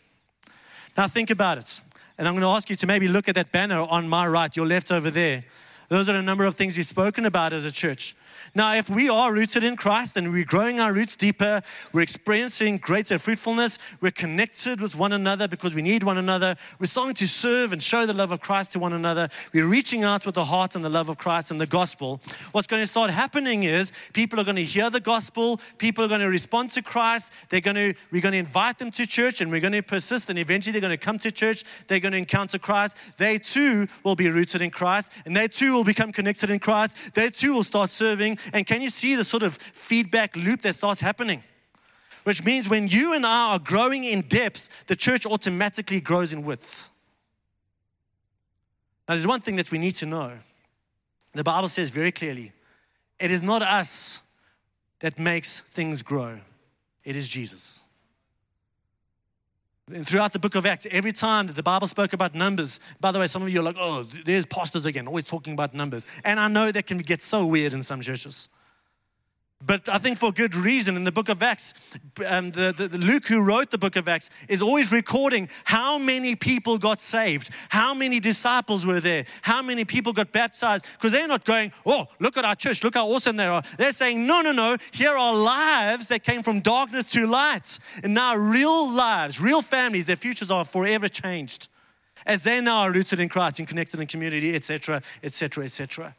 Now, 0.96 1.08
think 1.08 1.30
about 1.30 1.58
it. 1.58 1.80
And 2.16 2.28
I'm 2.28 2.34
going 2.34 2.42
to 2.42 2.48
ask 2.48 2.70
you 2.70 2.76
to 2.76 2.86
maybe 2.86 3.08
look 3.08 3.28
at 3.28 3.34
that 3.34 3.50
banner 3.50 3.80
on 3.80 4.08
my 4.08 4.26
right, 4.26 4.54
your 4.56 4.66
left 4.66 4.92
over 4.92 5.10
there. 5.10 5.44
Those 5.88 6.08
are 6.08 6.16
a 6.16 6.22
number 6.22 6.44
of 6.44 6.54
things 6.54 6.76
we've 6.76 6.86
spoken 6.86 7.26
about 7.26 7.52
as 7.52 7.64
a 7.64 7.72
church. 7.72 8.14
Now, 8.54 8.74
if 8.74 8.90
we 8.90 9.08
are 9.08 9.32
rooted 9.32 9.62
in 9.62 9.76
Christ 9.76 10.16
and 10.16 10.32
we're 10.32 10.44
growing 10.44 10.80
our 10.80 10.92
roots 10.92 11.16
deeper, 11.16 11.62
we're 11.92 12.00
experiencing 12.02 12.78
greater 12.78 13.18
fruitfulness, 13.18 13.78
we're 14.00 14.10
connected 14.10 14.80
with 14.80 14.94
one 14.94 15.12
another 15.12 15.46
because 15.46 15.74
we 15.74 15.82
need 15.82 16.02
one 16.02 16.18
another, 16.18 16.56
we're 16.78 16.86
starting 16.86 17.14
to 17.14 17.28
serve 17.28 17.72
and 17.72 17.82
show 17.82 18.06
the 18.06 18.12
love 18.12 18.32
of 18.32 18.40
Christ 18.40 18.72
to 18.72 18.78
one 18.78 18.92
another, 18.92 19.28
we're 19.52 19.66
reaching 19.66 20.04
out 20.04 20.26
with 20.26 20.34
the 20.34 20.44
heart 20.44 20.74
and 20.74 20.84
the 20.84 20.88
love 20.88 21.08
of 21.08 21.18
Christ 21.18 21.50
and 21.50 21.60
the 21.60 21.66
gospel. 21.66 22.20
What's 22.52 22.66
going 22.66 22.82
to 22.82 22.86
start 22.86 23.10
happening 23.10 23.62
is 23.62 23.92
people 24.12 24.40
are 24.40 24.44
going 24.44 24.56
to 24.56 24.64
hear 24.64 24.90
the 24.90 25.00
gospel, 25.00 25.60
people 25.78 26.04
are 26.04 26.08
going 26.08 26.20
to 26.20 26.28
respond 26.28 26.70
to 26.70 26.82
Christ, 26.82 27.32
they're 27.50 27.60
going 27.60 27.76
to, 27.76 27.94
we're 28.10 28.22
going 28.22 28.32
to 28.32 28.38
invite 28.38 28.78
them 28.78 28.90
to 28.92 29.06
church 29.06 29.40
and 29.40 29.50
we're 29.50 29.60
going 29.60 29.72
to 29.72 29.82
persist, 29.82 30.30
and 30.30 30.38
eventually 30.38 30.72
they're 30.72 30.80
going 30.80 30.90
to 30.90 30.96
come 30.96 31.18
to 31.18 31.30
church, 31.30 31.64
they're 31.86 32.00
going 32.00 32.12
to 32.12 32.18
encounter 32.18 32.58
Christ. 32.58 32.96
They 33.18 33.38
too 33.38 33.86
will 34.02 34.16
be 34.16 34.28
rooted 34.28 34.62
in 34.62 34.70
Christ, 34.70 35.12
and 35.26 35.36
they 35.36 35.48
too 35.48 35.72
will 35.72 35.84
become 35.84 36.12
connected 36.12 36.50
in 36.50 36.58
Christ. 36.58 37.14
They 37.14 37.30
too 37.30 37.54
will 37.54 37.62
start 37.62 37.90
serving 37.90 38.33
and 38.52 38.66
can 38.66 38.82
you 38.82 38.90
see 38.90 39.14
the 39.14 39.24
sort 39.24 39.42
of 39.42 39.56
feedback 39.56 40.36
loop 40.36 40.62
that 40.62 40.74
starts 40.74 41.00
happening? 41.00 41.42
Which 42.24 42.42
means 42.42 42.68
when 42.68 42.88
you 42.88 43.14
and 43.14 43.26
I 43.26 43.52
are 43.52 43.58
growing 43.58 44.04
in 44.04 44.22
depth, 44.22 44.86
the 44.86 44.96
church 44.96 45.26
automatically 45.26 46.00
grows 46.00 46.32
in 46.32 46.42
width. 46.42 46.90
Now, 49.08 49.14
there's 49.14 49.26
one 49.26 49.40
thing 49.40 49.56
that 49.56 49.70
we 49.70 49.78
need 49.78 49.94
to 49.96 50.06
know. 50.06 50.32
The 51.34 51.44
Bible 51.44 51.68
says 51.68 51.90
very 51.90 52.12
clearly 52.12 52.52
it 53.18 53.30
is 53.30 53.42
not 53.42 53.62
us 53.62 54.22
that 55.00 55.18
makes 55.18 55.60
things 55.60 56.02
grow, 56.02 56.40
it 57.04 57.14
is 57.14 57.28
Jesus. 57.28 57.83
And 59.92 60.06
throughout 60.06 60.32
the 60.32 60.38
book 60.38 60.54
of 60.54 60.64
Acts, 60.64 60.86
every 60.90 61.12
time 61.12 61.46
that 61.46 61.56
the 61.56 61.62
Bible 61.62 61.86
spoke 61.86 62.14
about 62.14 62.34
numbers, 62.34 62.80
by 63.00 63.12
the 63.12 63.18
way, 63.18 63.26
some 63.26 63.42
of 63.42 63.50
you 63.50 63.60
are 63.60 63.62
like, 63.62 63.76
oh, 63.78 64.04
there's 64.24 64.46
pastors 64.46 64.86
again, 64.86 65.06
always 65.06 65.26
talking 65.26 65.52
about 65.52 65.74
numbers. 65.74 66.06
And 66.24 66.40
I 66.40 66.48
know 66.48 66.72
that 66.72 66.86
can 66.86 66.98
get 66.98 67.20
so 67.20 67.44
weird 67.44 67.74
in 67.74 67.82
some 67.82 68.00
churches. 68.00 68.48
But 69.66 69.88
I 69.88 69.98
think 69.98 70.18
for 70.18 70.30
good 70.30 70.54
reason. 70.54 70.96
In 70.96 71.04
the 71.04 71.12
book 71.12 71.28
of 71.28 71.42
Acts, 71.42 71.72
um, 72.26 72.50
the, 72.50 72.74
the, 72.76 72.88
the, 72.88 72.98
Luke, 72.98 73.26
who 73.26 73.40
wrote 73.40 73.70
the 73.70 73.78
book 73.78 73.96
of 73.96 74.08
Acts, 74.08 74.28
is 74.48 74.60
always 74.60 74.92
recording 74.92 75.48
how 75.64 75.96
many 75.96 76.36
people 76.36 76.76
got 76.76 77.00
saved, 77.00 77.48
how 77.70 77.94
many 77.94 78.20
disciples 78.20 78.84
were 78.84 79.00
there, 79.00 79.24
how 79.42 79.62
many 79.62 79.84
people 79.84 80.12
got 80.12 80.32
baptized. 80.32 80.84
Because 80.92 81.12
they're 81.12 81.28
not 81.28 81.44
going, 81.44 81.72
oh, 81.86 82.06
look 82.18 82.36
at 82.36 82.44
our 82.44 82.54
church, 82.54 82.84
look 82.84 82.94
how 82.94 83.08
awesome 83.08 83.36
they 83.36 83.46
are. 83.46 83.62
They're 83.78 83.92
saying, 83.92 84.26
no, 84.26 84.42
no, 84.42 84.52
no, 84.52 84.76
here 84.92 85.16
are 85.16 85.34
lives 85.34 86.08
that 86.08 86.24
came 86.24 86.42
from 86.42 86.60
darkness 86.60 87.06
to 87.12 87.26
light. 87.26 87.78
And 88.02 88.12
now 88.12 88.36
real 88.36 88.90
lives, 88.90 89.40
real 89.40 89.62
families, 89.62 90.04
their 90.04 90.16
futures 90.16 90.50
are 90.50 90.64
forever 90.64 91.08
changed 91.08 91.68
as 92.26 92.44
they 92.44 92.60
now 92.60 92.80
are 92.80 92.92
rooted 92.92 93.20
in 93.20 93.28
Christ 93.28 93.58
and 93.58 93.68
connected 93.68 94.00
in 94.00 94.06
community, 94.06 94.54
etc., 94.54 95.02
etc., 95.22 95.64
etc. 95.64 96.14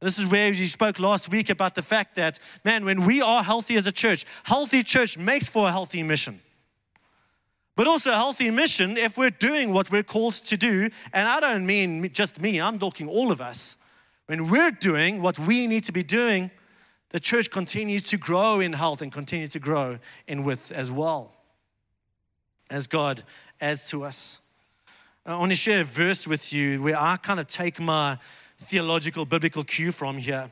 This 0.00 0.18
is 0.18 0.26
where 0.26 0.52
you 0.52 0.66
spoke 0.66 0.98
last 0.98 1.30
week 1.30 1.48
about 1.50 1.74
the 1.74 1.82
fact 1.82 2.16
that, 2.16 2.38
man, 2.64 2.84
when 2.84 3.06
we 3.06 3.22
are 3.22 3.42
healthy 3.42 3.76
as 3.76 3.86
a 3.86 3.92
church, 3.92 4.24
healthy 4.42 4.82
church 4.82 5.16
makes 5.16 5.48
for 5.48 5.68
a 5.68 5.72
healthy 5.72 6.02
mission. 6.02 6.40
But 7.76 7.86
also 7.86 8.12
a 8.12 8.16
healthy 8.16 8.50
mission 8.50 8.96
if 8.96 9.16
we're 9.16 9.30
doing 9.30 9.72
what 9.72 9.90
we're 9.90 10.02
called 10.02 10.34
to 10.34 10.56
do. 10.56 10.90
And 11.12 11.28
I 11.28 11.40
don't 11.40 11.66
mean 11.66 12.10
just 12.12 12.40
me, 12.40 12.60
I'm 12.60 12.78
talking 12.78 13.08
all 13.08 13.32
of 13.32 13.40
us. 13.40 13.76
When 14.26 14.48
we're 14.48 14.70
doing 14.70 15.22
what 15.22 15.38
we 15.38 15.66
need 15.66 15.84
to 15.84 15.92
be 15.92 16.02
doing, 16.02 16.50
the 17.10 17.20
church 17.20 17.50
continues 17.50 18.02
to 18.04 18.16
grow 18.16 18.60
in 18.60 18.72
health 18.72 19.02
and 19.02 19.12
continues 19.12 19.50
to 19.50 19.58
grow 19.58 19.98
in 20.26 20.44
width 20.44 20.72
as 20.72 20.90
well 20.90 21.32
as 22.70 22.86
God 22.86 23.22
adds 23.60 23.88
to 23.90 24.04
us. 24.04 24.40
I 25.26 25.36
want 25.36 25.52
to 25.52 25.56
share 25.56 25.80
a 25.80 25.84
verse 25.84 26.26
with 26.26 26.52
you 26.52 26.82
where 26.82 27.00
I 27.00 27.16
kind 27.16 27.40
of 27.40 27.46
take 27.46 27.80
my 27.80 28.18
theological, 28.64 29.24
biblical 29.24 29.64
cue 29.64 29.92
from 29.92 30.18
here 30.18 30.50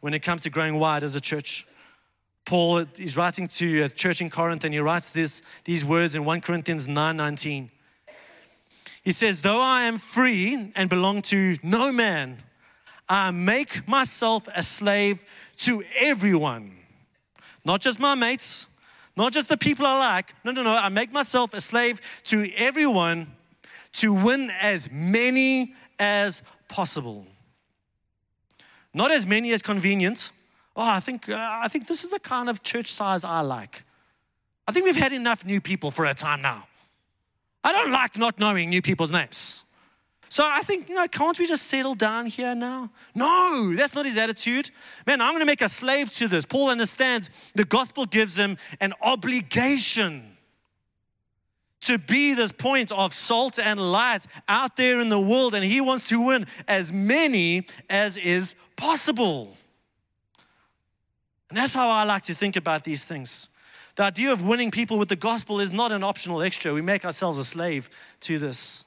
when 0.00 0.14
it 0.14 0.20
comes 0.20 0.42
to 0.42 0.50
growing 0.50 0.78
wide 0.78 1.02
as 1.02 1.14
a 1.14 1.20
church. 1.20 1.66
Paul 2.44 2.78
is 2.96 3.16
writing 3.16 3.48
to 3.48 3.82
a 3.82 3.88
church 3.88 4.20
in 4.20 4.30
Corinth 4.30 4.64
and 4.64 4.72
he 4.72 4.80
writes 4.80 5.10
this, 5.10 5.42
these 5.64 5.84
words 5.84 6.14
in 6.14 6.24
1 6.24 6.40
Corinthians 6.40 6.88
9 6.88 7.16
19. 7.16 7.70
He 9.02 9.10
says, 9.12 9.42
Though 9.42 9.60
I 9.60 9.84
am 9.84 9.98
free 9.98 10.72
and 10.74 10.88
belong 10.88 11.22
to 11.22 11.56
no 11.62 11.92
man, 11.92 12.38
I 13.08 13.30
make 13.30 13.86
myself 13.88 14.48
a 14.54 14.62
slave 14.62 15.24
to 15.58 15.82
everyone. 15.98 16.76
Not 17.64 17.80
just 17.80 17.98
my 17.98 18.14
mates, 18.14 18.66
not 19.16 19.32
just 19.32 19.48
the 19.48 19.56
people 19.56 19.84
I 19.84 19.98
like. 19.98 20.34
No, 20.44 20.52
no, 20.52 20.62
no. 20.62 20.74
I 20.74 20.88
make 20.88 21.12
myself 21.12 21.52
a 21.52 21.60
slave 21.60 22.00
to 22.24 22.50
everyone 22.56 23.26
to 23.94 24.12
win 24.14 24.50
as 24.60 24.90
many 24.90 25.74
as 25.98 26.42
possible. 26.68 27.26
Not 28.94 29.10
as 29.10 29.26
many 29.26 29.52
as 29.52 29.62
convenience. 29.62 30.32
Oh, 30.76 30.88
I 30.88 31.00
think, 31.00 31.28
uh, 31.28 31.36
I 31.36 31.68
think 31.68 31.86
this 31.86 32.04
is 32.04 32.10
the 32.10 32.20
kind 32.20 32.48
of 32.48 32.62
church 32.62 32.90
size 32.92 33.24
I 33.24 33.40
like. 33.40 33.84
I 34.66 34.72
think 34.72 34.84
we've 34.84 34.96
had 34.96 35.12
enough 35.12 35.44
new 35.44 35.60
people 35.60 35.90
for 35.90 36.04
a 36.04 36.14
time 36.14 36.42
now. 36.42 36.66
I 37.64 37.72
don't 37.72 37.90
like 37.90 38.16
not 38.16 38.38
knowing 38.38 38.70
new 38.70 38.82
people's 38.82 39.12
names. 39.12 39.64
So 40.30 40.46
I 40.46 40.60
think, 40.60 40.88
you 40.88 40.94
know, 40.94 41.08
can't 41.08 41.38
we 41.38 41.46
just 41.46 41.64
settle 41.64 41.94
down 41.94 42.26
here 42.26 42.54
now? 42.54 42.90
No, 43.14 43.74
that's 43.74 43.94
not 43.94 44.04
his 44.04 44.18
attitude. 44.18 44.70
Man, 45.06 45.20
I'm 45.20 45.32
going 45.32 45.40
to 45.40 45.46
make 45.46 45.62
a 45.62 45.68
slave 45.68 46.10
to 46.12 46.28
this. 46.28 46.44
Paul 46.44 46.68
understands 46.68 47.30
the 47.54 47.64
gospel 47.64 48.04
gives 48.04 48.38
him 48.38 48.58
an 48.80 48.92
obligation 49.00 50.36
to 51.80 51.98
be 51.98 52.34
this 52.34 52.52
point 52.52 52.92
of 52.92 53.14
salt 53.14 53.58
and 53.58 53.80
light 53.80 54.26
out 54.48 54.76
there 54.76 55.00
in 55.00 55.08
the 55.08 55.20
world, 55.20 55.54
and 55.54 55.64
he 55.64 55.80
wants 55.80 56.08
to 56.08 56.26
win 56.26 56.46
as 56.66 56.92
many 56.92 57.66
as 57.88 58.16
is 58.16 58.54
possible. 58.78 59.54
And 61.50 61.58
that's 61.58 61.74
how 61.74 61.90
I 61.90 62.04
like 62.04 62.22
to 62.24 62.34
think 62.34 62.56
about 62.56 62.84
these 62.84 63.04
things. 63.04 63.48
The 63.96 64.04
idea 64.04 64.32
of 64.32 64.46
winning 64.46 64.70
people 64.70 64.96
with 64.96 65.08
the 65.08 65.16
gospel 65.16 65.60
is 65.60 65.72
not 65.72 65.92
an 65.92 66.04
optional 66.04 66.40
extra. 66.40 66.72
We 66.72 66.82
make 66.82 67.04
ourselves 67.04 67.38
a 67.38 67.44
slave 67.44 67.90
to 68.20 68.38
this. 68.38 68.84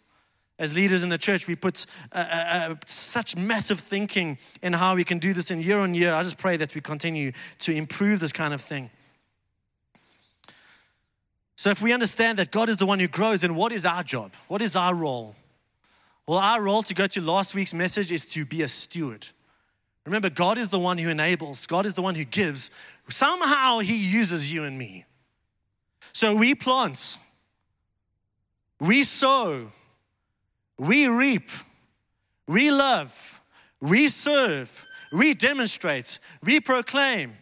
as 0.57 0.73
leaders 0.73 1.03
in 1.03 1.09
the 1.09 1.17
church, 1.17 1.47
we 1.47 1.55
put 1.55 1.85
uh, 2.11 2.17
uh, 2.17 2.71
uh, 2.71 2.75
such 2.85 3.35
massive 3.35 3.79
thinking 3.79 4.37
in 4.61 4.73
how 4.73 4.95
we 4.95 5.03
can 5.03 5.19
do 5.19 5.33
this 5.33 5.51
in 5.51 5.61
year 5.61 5.79
on 5.79 5.93
year. 5.93 6.13
I 6.13 6.23
just 6.23 6.37
pray 6.37 6.55
that 6.57 6.73
we 6.75 6.81
continue 6.81 7.31
to 7.59 7.73
improve 7.73 8.19
this 8.19 8.31
kind 8.31 8.53
of 8.53 8.61
thing. 8.61 8.89
So, 11.55 11.71
if 11.71 11.81
we 11.81 11.93
understand 11.93 12.37
that 12.37 12.51
God 12.51 12.69
is 12.69 12.77
the 12.77 12.85
one 12.85 12.99
who 12.99 13.07
grows, 13.07 13.41
then 13.41 13.55
what 13.55 13.71
is 13.71 13.85
our 13.85 14.03
job? 14.03 14.33
What 14.47 14.61
is 14.61 14.75
our 14.75 14.95
role? 14.95 15.35
Well, 16.27 16.37
our 16.37 16.61
role 16.61 16.83
to 16.83 16.93
go 16.93 17.07
to 17.07 17.21
last 17.21 17.55
week's 17.55 17.73
message 17.73 18.11
is 18.11 18.25
to 18.27 18.45
be 18.45 18.61
a 18.61 18.67
steward. 18.67 19.27
Remember, 20.05 20.29
God 20.29 20.57
is 20.57 20.69
the 20.69 20.79
one 20.79 20.97
who 20.97 21.09
enables, 21.09 21.67
God 21.67 21.85
is 21.85 21.93
the 21.93 22.01
one 22.01 22.15
who 22.15 22.25
gives. 22.25 22.71
Somehow, 23.07 23.79
He 23.79 23.97
uses 23.97 24.51
you 24.51 24.63
and 24.63 24.77
me. 24.77 25.05
So, 26.13 26.35
we 26.35 26.55
plant, 26.55 27.17
we 28.79 29.03
sow, 29.03 29.71
we 30.77 31.07
reap, 31.07 31.49
we 32.47 32.71
love, 32.71 33.41
we 33.79 34.07
serve, 34.07 34.85
we 35.11 35.33
demonstrate, 35.33 36.19
we 36.43 36.59
proclaim, 36.59 37.37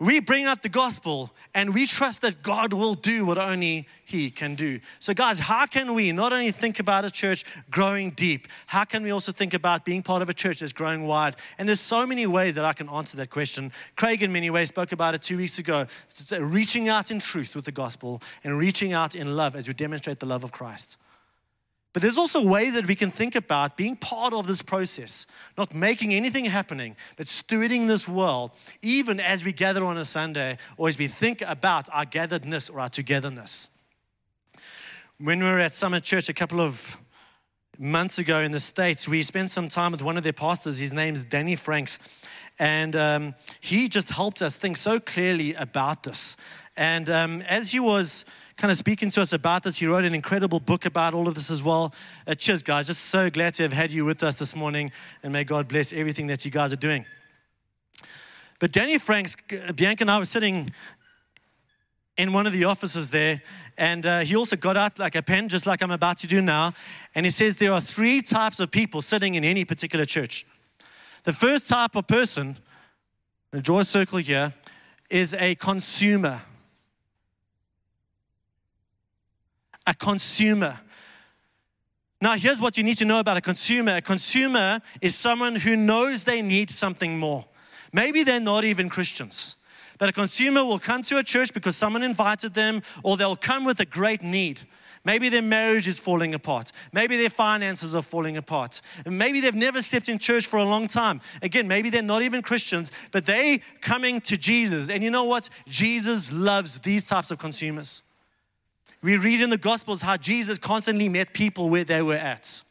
we 0.00 0.20
bring 0.20 0.44
out 0.44 0.62
the 0.62 0.68
gospel, 0.68 1.32
and 1.54 1.74
we 1.74 1.84
trust 1.84 2.22
that 2.22 2.40
God 2.42 2.72
will 2.72 2.94
do 2.94 3.26
what 3.26 3.36
only 3.36 3.88
He 4.04 4.30
can 4.30 4.54
do. 4.54 4.78
So, 5.00 5.12
guys, 5.12 5.40
how 5.40 5.66
can 5.66 5.92
we 5.92 6.12
not 6.12 6.32
only 6.32 6.52
think 6.52 6.78
about 6.78 7.04
a 7.04 7.10
church 7.10 7.44
growing 7.68 8.10
deep, 8.10 8.46
how 8.66 8.84
can 8.84 9.02
we 9.02 9.10
also 9.10 9.32
think 9.32 9.54
about 9.54 9.84
being 9.84 10.04
part 10.04 10.22
of 10.22 10.28
a 10.28 10.34
church 10.34 10.60
that's 10.60 10.72
growing 10.72 11.08
wide? 11.08 11.34
And 11.58 11.68
there's 11.68 11.80
so 11.80 12.06
many 12.06 12.26
ways 12.28 12.54
that 12.54 12.64
I 12.64 12.74
can 12.74 12.88
answer 12.88 13.16
that 13.16 13.30
question. 13.30 13.72
Craig, 13.96 14.22
in 14.22 14.32
many 14.32 14.50
ways, 14.50 14.68
spoke 14.68 14.92
about 14.92 15.16
it 15.16 15.22
two 15.22 15.36
weeks 15.36 15.58
ago 15.58 15.86
uh, 16.32 16.42
reaching 16.42 16.88
out 16.88 17.10
in 17.10 17.18
truth 17.18 17.56
with 17.56 17.64
the 17.64 17.72
gospel 17.72 18.22
and 18.44 18.56
reaching 18.56 18.92
out 18.92 19.16
in 19.16 19.36
love 19.36 19.56
as 19.56 19.66
we 19.66 19.74
demonstrate 19.74 20.20
the 20.20 20.26
love 20.26 20.44
of 20.44 20.52
Christ. 20.52 20.96
But 21.92 22.02
there's 22.02 22.18
also 22.18 22.46
ways 22.46 22.74
that 22.74 22.86
we 22.86 22.94
can 22.94 23.10
think 23.10 23.34
about 23.34 23.76
being 23.76 23.96
part 23.96 24.34
of 24.34 24.46
this 24.46 24.60
process, 24.60 25.26
not 25.56 25.74
making 25.74 26.12
anything 26.12 26.44
happening, 26.44 26.96
but 27.16 27.26
stewarding 27.26 27.88
this 27.88 28.06
world, 28.06 28.50
even 28.82 29.18
as 29.20 29.44
we 29.44 29.52
gather 29.52 29.84
on 29.84 29.96
a 29.96 30.04
Sunday 30.04 30.58
or 30.76 30.88
as 30.88 30.98
we 30.98 31.06
think 31.06 31.40
about 31.42 31.88
our 31.92 32.04
gatheredness 32.04 32.68
or 32.68 32.80
our 32.80 32.90
togetherness. 32.90 33.70
When 35.18 35.40
we 35.40 35.46
were 35.46 35.58
at 35.58 35.74
Summit 35.74 36.04
Church 36.04 36.28
a 36.28 36.34
couple 36.34 36.60
of 36.60 36.98
months 37.78 38.18
ago 38.18 38.40
in 38.40 38.52
the 38.52 38.60
States, 38.60 39.08
we 39.08 39.22
spent 39.22 39.50
some 39.50 39.68
time 39.68 39.92
with 39.92 40.02
one 40.02 40.16
of 40.16 40.22
their 40.22 40.32
pastors. 40.32 40.78
His 40.78 40.92
name's 40.92 41.24
Danny 41.24 41.56
Franks. 41.56 41.98
And 42.58 42.94
um, 42.96 43.34
he 43.60 43.88
just 43.88 44.10
helped 44.10 44.42
us 44.42 44.58
think 44.58 44.76
so 44.76 45.00
clearly 45.00 45.54
about 45.54 46.02
this. 46.02 46.36
And 46.76 47.08
um, 47.08 47.42
as 47.42 47.70
he 47.70 47.80
was 47.80 48.24
kind 48.58 48.72
of 48.72 48.76
speaking 48.76 49.08
to 49.08 49.20
us 49.22 49.32
about 49.32 49.62
this. 49.62 49.78
He 49.78 49.86
wrote 49.86 50.04
an 50.04 50.16
incredible 50.16 50.58
book 50.58 50.84
about 50.84 51.14
all 51.14 51.28
of 51.28 51.36
this 51.36 51.48
as 51.48 51.62
well. 51.62 51.94
Uh, 52.26 52.34
cheers, 52.34 52.60
guys. 52.60 52.88
Just 52.88 53.04
so 53.04 53.30
glad 53.30 53.54
to 53.54 53.62
have 53.62 53.72
had 53.72 53.92
you 53.92 54.04
with 54.04 54.20
us 54.24 54.36
this 54.36 54.56
morning, 54.56 54.90
and 55.22 55.32
may 55.32 55.44
God 55.44 55.68
bless 55.68 55.92
everything 55.92 56.26
that 56.26 56.44
you 56.44 56.50
guys 56.50 56.72
are 56.72 56.76
doing. 56.76 57.06
But 58.58 58.72
Danny 58.72 58.98
Franks, 58.98 59.36
Bianca 59.76 60.02
and 60.02 60.10
I 60.10 60.18
were 60.18 60.24
sitting 60.24 60.70
in 62.16 62.32
one 62.32 62.48
of 62.48 62.52
the 62.52 62.64
offices 62.64 63.12
there, 63.12 63.40
and 63.76 64.04
uh, 64.04 64.20
he 64.20 64.34
also 64.34 64.56
got 64.56 64.76
out 64.76 64.98
like 64.98 65.14
a 65.14 65.22
pen, 65.22 65.48
just 65.48 65.64
like 65.64 65.80
I'm 65.80 65.92
about 65.92 66.16
to 66.18 66.26
do 66.26 66.42
now, 66.42 66.74
and 67.14 67.24
he 67.24 67.30
says 67.30 67.58
there 67.58 67.72
are 67.72 67.80
three 67.80 68.20
types 68.20 68.58
of 68.58 68.72
people 68.72 69.00
sitting 69.02 69.36
in 69.36 69.44
any 69.44 69.64
particular 69.64 70.04
church. 70.04 70.44
The 71.22 71.32
first 71.32 71.68
type 71.68 71.94
of 71.94 72.08
person, 72.08 72.56
draw 73.60 73.78
a 73.78 73.84
circle 73.84 74.18
here, 74.18 74.52
is 75.08 75.32
a 75.34 75.54
consumer. 75.54 76.40
A 79.88 79.94
consumer. 79.94 80.78
Now, 82.20 82.36
here's 82.36 82.60
what 82.60 82.76
you 82.76 82.84
need 82.84 82.98
to 82.98 83.06
know 83.06 83.20
about 83.20 83.38
a 83.38 83.40
consumer 83.40 83.96
a 83.96 84.02
consumer 84.02 84.80
is 85.00 85.16
someone 85.16 85.56
who 85.56 85.76
knows 85.76 86.24
they 86.24 86.42
need 86.42 86.70
something 86.70 87.18
more. 87.18 87.46
Maybe 87.92 88.22
they're 88.22 88.38
not 88.38 88.64
even 88.64 88.90
Christians. 88.90 89.56
But 89.98 90.10
a 90.10 90.12
consumer 90.12 90.64
will 90.64 90.78
come 90.78 91.02
to 91.02 91.16
a 91.16 91.24
church 91.24 91.54
because 91.54 91.76
someone 91.76 92.02
invited 92.02 92.54
them, 92.54 92.82
or 93.02 93.16
they'll 93.16 93.34
come 93.34 93.64
with 93.64 93.80
a 93.80 93.86
great 93.86 94.22
need. 94.22 94.60
Maybe 95.04 95.30
their 95.30 95.42
marriage 95.42 95.88
is 95.88 95.98
falling 95.98 96.34
apart. 96.34 96.70
Maybe 96.92 97.16
their 97.16 97.30
finances 97.30 97.94
are 97.94 98.02
falling 98.02 98.36
apart. 98.36 98.82
Maybe 99.06 99.40
they've 99.40 99.54
never 99.54 99.80
stepped 99.80 100.08
in 100.08 100.18
church 100.18 100.46
for 100.46 100.58
a 100.58 100.64
long 100.64 100.86
time. 100.86 101.20
Again, 101.40 101.66
maybe 101.66 101.88
they're 101.88 102.02
not 102.02 102.22
even 102.22 102.42
Christians, 102.42 102.92
but 103.10 103.24
they 103.24 103.62
coming 103.80 104.20
to 104.22 104.36
Jesus. 104.36 104.90
And 104.90 105.02
you 105.02 105.10
know 105.10 105.24
what? 105.24 105.48
Jesus 105.66 106.30
loves 106.30 106.78
these 106.80 107.08
types 107.08 107.30
of 107.30 107.38
consumers. 107.38 108.02
We 109.02 109.16
read 109.16 109.40
in 109.40 109.50
the 109.50 109.58
Gospels 109.58 110.02
how 110.02 110.16
Jesus 110.16 110.58
constantly 110.58 111.08
met 111.08 111.32
people 111.32 111.68
where 111.68 111.84
they 111.84 112.02
were 112.02 112.16
at. 112.16 112.62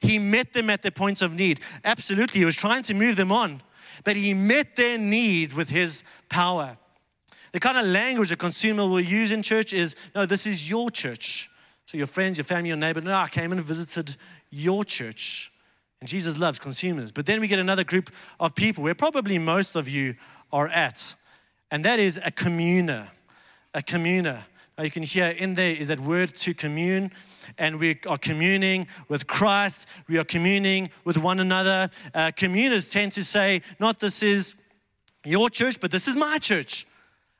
He 0.00 0.18
met 0.18 0.52
them 0.52 0.70
at 0.70 0.82
their 0.82 0.92
points 0.92 1.22
of 1.22 1.32
need. 1.34 1.60
Absolutely, 1.84 2.40
he 2.40 2.44
was 2.44 2.56
trying 2.56 2.82
to 2.84 2.94
move 2.94 3.16
them 3.16 3.32
on, 3.32 3.62
but 4.04 4.16
he 4.16 4.34
met 4.34 4.76
their 4.76 4.98
need 4.98 5.52
with 5.52 5.70
his 5.70 6.04
power. 6.28 6.76
The 7.52 7.60
kind 7.60 7.78
of 7.78 7.86
language 7.86 8.30
a 8.30 8.36
consumer 8.36 8.86
will 8.86 9.00
use 9.00 9.32
in 9.32 9.42
church 9.42 9.72
is 9.72 9.96
no, 10.14 10.26
this 10.26 10.46
is 10.46 10.68
your 10.68 10.90
church. 10.90 11.50
So 11.86 11.96
your 11.96 12.06
friends, 12.06 12.36
your 12.36 12.44
family, 12.44 12.68
your 12.68 12.76
neighbor, 12.76 13.00
no, 13.00 13.14
I 13.14 13.28
came 13.28 13.50
and 13.50 13.60
visited 13.62 14.16
your 14.50 14.84
church. 14.84 15.50
And 16.00 16.08
Jesus 16.08 16.38
loves 16.38 16.58
consumers. 16.58 17.10
But 17.10 17.26
then 17.26 17.40
we 17.40 17.48
get 17.48 17.58
another 17.58 17.82
group 17.82 18.10
of 18.38 18.54
people 18.54 18.84
where 18.84 18.94
probably 18.94 19.38
most 19.38 19.74
of 19.74 19.88
you 19.88 20.14
are 20.52 20.68
at, 20.68 21.14
and 21.70 21.84
that 21.84 21.98
is 21.98 22.20
a 22.24 22.30
communer. 22.30 23.08
A 23.74 23.82
communer. 23.82 24.44
Uh, 24.78 24.82
you 24.82 24.90
can 24.90 25.02
hear 25.02 25.28
in 25.28 25.54
there 25.54 25.74
is 25.74 25.88
that 25.88 26.00
word 26.00 26.34
to 26.36 26.54
commune. 26.54 27.10
And 27.56 27.80
we 27.80 27.98
are 28.06 28.18
communing 28.18 28.86
with 29.08 29.26
Christ. 29.26 29.88
We 30.06 30.18
are 30.18 30.24
communing 30.24 30.90
with 31.04 31.16
one 31.16 31.40
another. 31.40 31.90
Uh, 32.14 32.30
communers 32.36 32.90
tend 32.90 33.12
to 33.12 33.24
say, 33.24 33.62
not 33.80 33.98
this 33.98 34.22
is 34.22 34.54
your 35.24 35.50
church, 35.50 35.80
but 35.80 35.90
this 35.90 36.06
is 36.06 36.14
my 36.14 36.38
church. 36.38 36.86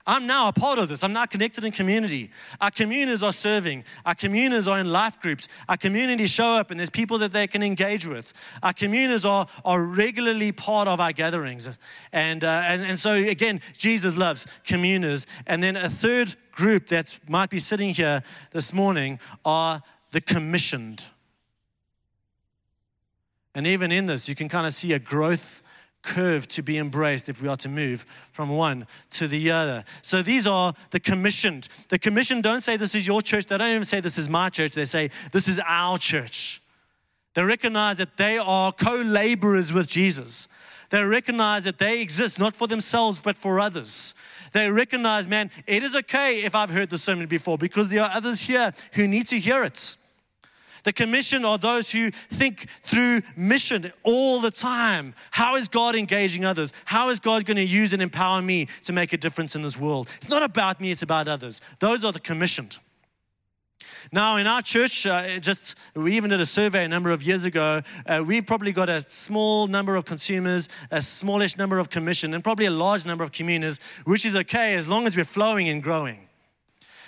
I'm 0.09 0.27
now 0.27 0.49
a 0.49 0.53
part 0.53 0.79
of 0.79 0.89
this. 0.89 1.05
I'm 1.05 1.13
now 1.13 1.27
connected 1.27 1.65
in 1.65 1.71
community. 1.71 2.31
Our 2.63 2.71
communers 2.71 3.23
are 3.23 3.31
serving. 3.31 3.85
Our 4.07 4.15
communers 4.15 4.67
are 4.67 4.81
in 4.81 4.91
life 4.91 5.21
groups. 5.21 5.49
Our 5.69 5.77
communities 5.77 6.31
show 6.31 6.47
up 6.47 6.71
and 6.71 6.81
there's 6.81 6.89
people 6.89 7.19
that 7.19 7.33
they 7.33 7.47
can 7.47 7.63
engage 7.63 8.07
with. 8.07 8.33
Our 8.63 8.73
communers 8.73 9.27
are, 9.27 9.47
are 9.67 9.85
regularly 9.85 10.51
part 10.51 10.89
of 10.89 10.99
our 10.99 11.13
gatherings. 11.13 11.79
And, 12.11 12.43
uh, 12.43 12.63
and, 12.65 12.81
and 12.83 12.99
so, 12.99 13.13
again, 13.13 13.61
Jesus 13.77 14.17
loves 14.17 14.47
communers. 14.65 15.27
And 15.47 15.63
then 15.63 15.77
a 15.77 15.91
third 15.91 16.37
group 16.59 16.89
that 16.89 17.17
might 17.29 17.51
be 17.51 17.61
sitting 17.61 17.95
here 17.95 18.21
this 18.51 18.73
morning 18.73 19.21
are 19.45 19.81
the 20.11 20.21
commissioned. 20.21 21.07
And 23.55 23.65
even 23.65 23.93
in 23.93 24.07
this, 24.07 24.29
you 24.29 24.35
can 24.35 24.49
kind 24.49 24.67
of 24.67 24.75
see 24.75 24.93
a 24.93 24.99
growth 24.99 25.63
curve 26.03 26.49
to 26.49 26.63
be 26.63 26.77
embraced 26.77 27.29
if 27.29 27.41
we 27.41 27.47
are 27.47 27.57
to 27.59 27.69
move 27.69 28.05
from 28.33 28.49
one 28.49 28.89
to 29.11 29.29
the 29.29 29.53
other. 29.53 29.85
So 30.03 30.21
these 30.21 30.49
are 30.49 30.75
the 30.91 30.99
commissioned. 30.99 31.69
The 31.91 31.99
commissioned 31.99 32.43
don't 32.43 32.61
say 32.61 32.77
this 32.77 32.97
is 32.97 33.07
your 33.07 33.23
church. 33.23 33.47
They 33.47 33.57
don't 33.57 33.71
even 33.71 33.85
say 33.85 34.01
this 34.01 34.19
is 34.19 34.29
my 34.29 34.49
church. 34.49 34.73
They 34.73 34.85
say 34.85 35.11
this 35.31 35.47
is 35.47 35.61
our 35.65 35.97
church. 35.97 36.61
They 37.35 37.45
recognize 37.45 37.99
that 37.99 38.17
they 38.17 38.37
are 38.39 38.73
co 38.73 38.97
laborers 38.97 39.73
with 39.73 39.87
Jesus. 39.87 40.49
They 40.91 41.05
recognize 41.05 41.65
that 41.65 41.79
they 41.79 42.01
exist 42.01 42.41
not 42.41 42.57
for 42.57 42.67
themselves 42.67 43.21
but 43.21 43.37
for 43.37 43.61
others. 43.61 44.15
They 44.53 44.71
recognize, 44.71 45.29
man, 45.29 45.51
it 45.67 45.83
is 45.83 45.95
okay 45.97 46.43
if 46.43 46.55
I've 46.55 46.71
heard 46.71 46.91
the 46.91 46.99
sermon 46.99 47.27
before 47.27 47.59
because 47.59 47.89
there 47.89 48.03
are 48.03 48.11
others 48.11 48.43
here 48.43 48.73
who 48.93 49.07
need 49.09 49.27
to 49.29 49.39
hear 49.39 49.65
it. 49.65 49.97
The 50.85 50.93
commission 50.93 51.45
are 51.45 51.59
those 51.59 51.91
who 51.91 52.11
think 52.11 52.69
through 52.83 53.23
mission 53.37 53.93
all 54.05 54.41
the 54.41 54.51
time. 54.51 55.15
How 55.31 55.57
is 55.57 55.69
God 55.69 55.95
engaging 55.95 56.45
others? 56.45 56.73
How 56.85 57.11
is 57.11 57.21
God 57.21 57.45
going 57.45 57.57
to 57.57 57.65
use 57.65 57.93
and 57.93 58.01
empower 58.01 58.41
me 58.41 58.69
to 58.85 58.93
make 58.93 59.13
a 59.13 59.19
difference 59.19 59.55
in 59.55 59.63
this 59.63 59.77
world? 59.77 60.09
It's 60.17 60.31
not 60.31 60.43
about 60.43 60.81
me, 60.81 60.91
it's 60.91 61.03
about 61.03 61.29
others. 61.29 61.61
Those 61.81 62.05
are 62.05 62.13
the 62.13 62.21
commissioned. 62.21 62.79
Now, 64.11 64.37
in 64.37 64.47
our 64.47 64.63
church, 64.63 65.07
uh, 65.07 65.39
just 65.39 65.77
we 65.95 66.17
even 66.17 66.31
did 66.31 66.41
a 66.41 66.47
survey 66.47 66.85
a 66.85 66.89
number 66.89 67.11
of 67.11 67.23
years 67.23 67.45
ago. 67.45 67.83
Uh, 68.07 68.23
we 68.27 68.41
probably 68.41 68.73
got 68.73 68.89
a 68.89 69.01
small 69.09 69.67
number 69.67 69.97
of 69.97 70.07
consumers, 70.07 70.69
a 70.91 71.03
smallish 71.03 71.57
number 71.59 71.79
of 71.79 71.91
commission, 71.91 72.33
and 72.33 72.43
probably 72.43 72.67
a 72.67 72.71
large 72.71 73.05
number 73.05 73.23
of 73.23 73.33
communers, 73.33 73.81
which 74.05 74.25
is 74.25 74.35
okay 74.35 74.75
as 74.75 74.89
long 74.89 75.07
as 75.07 75.17
we're 75.17 75.25
flowing 75.25 75.69
and 75.69 75.83
growing. 75.83 76.29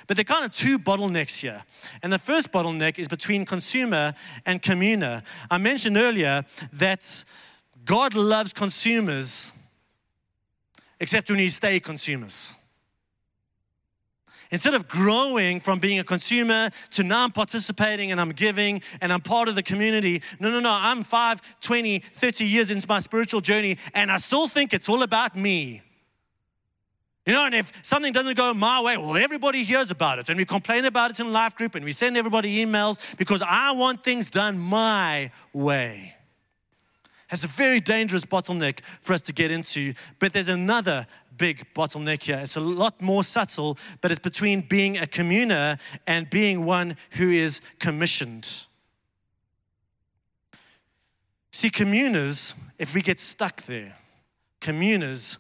But 0.06 0.16
there 0.16 0.22
are 0.22 0.24
kind 0.24 0.44
of 0.44 0.52
two 0.52 0.78
bottlenecks 0.78 1.40
here. 1.40 1.62
And 2.02 2.12
the 2.12 2.18
first 2.18 2.52
bottleneck 2.52 2.98
is 2.98 3.08
between 3.08 3.44
consumer 3.44 4.14
and 4.44 4.60
communer. 4.60 5.22
I 5.50 5.58
mentioned 5.58 5.96
earlier 5.96 6.44
that 6.72 7.24
God 7.84 8.14
loves 8.14 8.52
consumers, 8.52 9.52
except 10.98 11.30
when 11.30 11.38
you 11.38 11.48
stay 11.48 11.80
consumers. 11.80 12.56
Instead 14.50 14.74
of 14.74 14.88
growing 14.88 15.60
from 15.60 15.78
being 15.78 16.00
a 16.00 16.04
consumer 16.04 16.70
to 16.90 17.04
now 17.04 17.24
I'm 17.24 17.30
participating 17.30 18.10
and 18.10 18.20
I'm 18.20 18.30
giving 18.30 18.82
and 19.00 19.12
I'm 19.12 19.20
part 19.20 19.48
of 19.48 19.54
the 19.54 19.62
community. 19.62 20.22
No, 20.40 20.50
no, 20.50 20.58
no. 20.58 20.72
I'm 20.72 21.04
5, 21.04 21.60
20, 21.60 21.98
30 22.00 22.44
years 22.44 22.70
into 22.70 22.86
my 22.88 22.98
spiritual 22.98 23.40
journey 23.40 23.78
and 23.94 24.10
I 24.10 24.16
still 24.16 24.48
think 24.48 24.72
it's 24.72 24.88
all 24.88 25.02
about 25.02 25.36
me. 25.36 25.82
You 27.26 27.34
know, 27.34 27.44
and 27.46 27.54
if 27.54 27.72
something 27.82 28.12
doesn't 28.12 28.36
go 28.36 28.52
my 28.54 28.82
way, 28.82 28.96
well, 28.96 29.16
everybody 29.16 29.62
hears 29.62 29.92
about 29.92 30.18
it. 30.18 30.28
And 30.28 30.38
we 30.38 30.44
complain 30.44 30.84
about 30.84 31.12
it 31.12 31.20
in 31.20 31.32
life 31.32 31.54
group 31.54 31.76
and 31.76 31.84
we 31.84 31.92
send 31.92 32.16
everybody 32.16 32.64
emails 32.64 32.98
because 33.18 33.42
I 33.42 33.70
want 33.72 34.02
things 34.02 34.30
done 34.30 34.58
my 34.58 35.30
way. 35.52 36.14
That's 37.30 37.44
a 37.44 37.48
very 37.48 37.78
dangerous 37.78 38.24
bottleneck 38.24 38.80
for 39.00 39.12
us 39.12 39.22
to 39.22 39.32
get 39.32 39.52
into. 39.52 39.94
But 40.18 40.32
there's 40.32 40.48
another 40.48 41.06
big 41.40 41.64
bottleneck 41.74 42.22
here. 42.22 42.38
It's 42.38 42.57
a 42.57 42.61
lot 42.61 43.00
more 43.00 43.24
subtle, 43.24 43.79
but 44.03 44.11
it's 44.11 44.20
between 44.20 44.61
being 44.61 44.98
a 44.98 45.07
communer 45.07 45.79
and 46.07 46.29
being 46.29 46.66
one 46.66 46.96
who 47.12 47.31
is 47.31 47.62
commissioned. 47.79 48.66
See, 51.50 51.70
communers, 51.70 52.55
if 52.79 52.94
we 52.94 53.00
get 53.00 53.18
stuck 53.18 53.62
there, 53.62 53.96
communers 54.61 55.38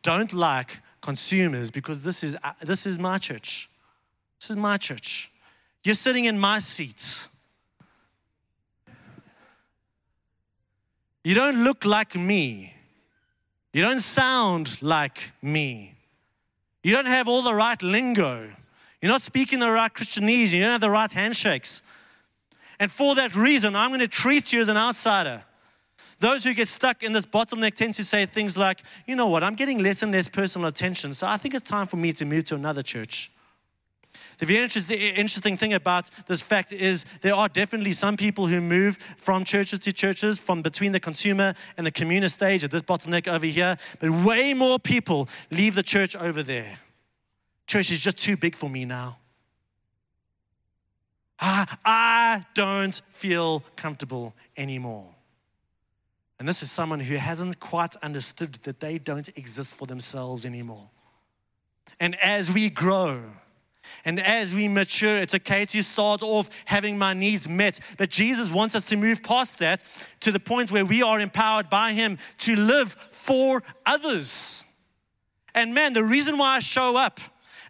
don't 0.00 0.32
like 0.32 0.80
consumers 1.02 1.70
because 1.70 2.02
this 2.02 2.24
is, 2.24 2.34
uh, 2.42 2.52
this 2.62 2.86
is 2.86 2.98
my 2.98 3.18
church. 3.18 3.68
This 4.40 4.48
is 4.48 4.56
my 4.56 4.78
church. 4.78 5.30
You're 5.84 5.94
sitting 5.94 6.24
in 6.24 6.38
my 6.38 6.60
seat. 6.60 7.28
You 11.24 11.34
don't 11.34 11.62
look 11.62 11.84
like 11.84 12.16
me. 12.16 12.72
You 13.72 13.82
don't 13.82 14.00
sound 14.00 14.80
like 14.82 15.32
me. 15.40 15.94
You 16.82 16.92
don't 16.92 17.06
have 17.06 17.28
all 17.28 17.42
the 17.42 17.54
right 17.54 17.80
lingo. 17.82 18.52
You're 19.00 19.10
not 19.10 19.22
speaking 19.22 19.60
the 19.60 19.70
right 19.70 19.92
Christianese. 19.92 20.52
You 20.52 20.60
don't 20.62 20.72
have 20.72 20.80
the 20.80 20.90
right 20.90 21.10
handshakes. 21.10 21.82
And 22.78 22.90
for 22.90 23.14
that 23.14 23.34
reason, 23.34 23.76
I'm 23.76 23.90
going 23.90 24.00
to 24.00 24.08
treat 24.08 24.52
you 24.52 24.60
as 24.60 24.68
an 24.68 24.76
outsider. 24.76 25.44
Those 26.18 26.44
who 26.44 26.54
get 26.54 26.68
stuck 26.68 27.02
in 27.02 27.12
this 27.12 27.26
bottleneck 27.26 27.74
tend 27.74 27.94
to 27.94 28.04
say 28.04 28.26
things 28.26 28.56
like, 28.56 28.82
you 29.06 29.16
know 29.16 29.26
what, 29.26 29.42
I'm 29.42 29.56
getting 29.56 29.80
less 29.82 30.02
and 30.02 30.12
less 30.12 30.28
personal 30.28 30.68
attention, 30.68 31.14
so 31.14 31.26
I 31.26 31.36
think 31.36 31.52
it's 31.54 31.68
time 31.68 31.88
for 31.88 31.96
me 31.96 32.12
to 32.12 32.24
move 32.24 32.44
to 32.44 32.54
another 32.54 32.82
church. 32.82 33.28
The 34.42 34.46
very 34.46 34.62
interesting 35.14 35.56
thing 35.56 35.72
about 35.72 36.10
this 36.26 36.42
fact 36.42 36.72
is 36.72 37.04
there 37.20 37.36
are 37.36 37.48
definitely 37.48 37.92
some 37.92 38.16
people 38.16 38.48
who 38.48 38.60
move 38.60 38.96
from 39.16 39.44
churches 39.44 39.78
to 39.78 39.92
churches, 39.92 40.36
from 40.36 40.62
between 40.62 40.90
the 40.90 40.98
consumer 40.98 41.54
and 41.76 41.86
the 41.86 41.92
communer 41.92 42.26
stage 42.26 42.64
at 42.64 42.72
this 42.72 42.82
bottleneck 42.82 43.28
over 43.28 43.46
here, 43.46 43.76
but 44.00 44.10
way 44.10 44.52
more 44.52 44.80
people 44.80 45.28
leave 45.52 45.76
the 45.76 45.82
church 45.84 46.16
over 46.16 46.42
there. 46.42 46.80
Church 47.68 47.92
is 47.92 48.00
just 48.00 48.18
too 48.18 48.36
big 48.36 48.56
for 48.56 48.68
me 48.68 48.84
now. 48.84 49.18
I 51.38 52.44
don't 52.54 53.00
feel 53.12 53.62
comfortable 53.76 54.34
anymore. 54.56 55.06
And 56.40 56.48
this 56.48 56.64
is 56.64 56.70
someone 56.72 56.98
who 56.98 57.14
hasn't 57.14 57.60
quite 57.60 57.94
understood 58.02 58.54
that 58.64 58.80
they 58.80 58.98
don't 58.98 59.28
exist 59.38 59.76
for 59.76 59.86
themselves 59.86 60.44
anymore. 60.44 60.90
And 62.00 62.16
as 62.16 62.50
we 62.50 62.70
grow, 62.70 63.22
and 64.04 64.20
as 64.20 64.54
we 64.54 64.68
mature, 64.68 65.16
it's 65.16 65.34
okay 65.34 65.64
to 65.66 65.82
start 65.82 66.22
off 66.22 66.50
having 66.64 66.98
my 66.98 67.14
needs 67.14 67.48
met. 67.48 67.80
But 67.98 68.10
Jesus 68.10 68.50
wants 68.50 68.74
us 68.74 68.84
to 68.86 68.96
move 68.96 69.22
past 69.22 69.58
that 69.58 69.84
to 70.20 70.32
the 70.32 70.40
point 70.40 70.72
where 70.72 70.84
we 70.84 71.02
are 71.02 71.20
empowered 71.20 71.70
by 71.70 71.92
Him 71.92 72.18
to 72.38 72.56
live 72.56 72.92
for 73.10 73.62
others. 73.86 74.64
And 75.54 75.74
man, 75.74 75.92
the 75.92 76.04
reason 76.04 76.38
why 76.38 76.56
I 76.56 76.60
show 76.60 76.96
up 76.96 77.20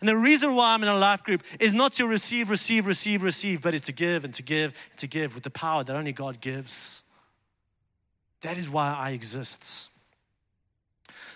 and 0.02 0.08
the 0.08 0.16
reason 0.16 0.56
why 0.56 0.74
I'm 0.74 0.82
in 0.82 0.88
a 0.88 0.96
life 0.96 1.22
group 1.22 1.44
is 1.60 1.72
not 1.72 1.92
to 1.94 2.08
receive, 2.08 2.50
receive, 2.50 2.86
receive, 2.86 3.22
receive, 3.22 3.62
but 3.62 3.72
it's 3.72 3.86
to 3.86 3.92
give 3.92 4.24
and 4.24 4.34
to 4.34 4.42
give 4.42 4.74
and 4.90 4.98
to 4.98 5.06
give 5.06 5.34
with 5.34 5.44
the 5.44 5.50
power 5.50 5.84
that 5.84 5.94
only 5.94 6.12
God 6.12 6.40
gives. 6.40 7.04
That 8.40 8.58
is 8.58 8.68
why 8.68 8.92
I 8.92 9.10
exist. 9.10 9.90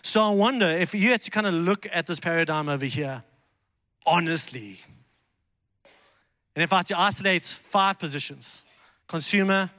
So 0.03 0.21
I 0.21 0.31
wonder 0.31 0.67
if 0.67 0.95
you 0.95 1.11
had 1.11 1.21
to 1.23 1.31
kind 1.31 1.47
of 1.47 1.55
look 1.55 1.87
at 1.93 2.07
this 2.07 2.19
paradigm 2.19 2.69
over 2.69 2.87
here 2.87 3.23
honestly, 4.07 4.79
and 6.55 6.63
if 6.63 6.73
I 6.73 6.79
had 6.79 6.87
to 6.87 6.99
isolate 6.99 7.45
five 7.45 7.99
positions 7.99 8.65
consumer, 9.09 9.71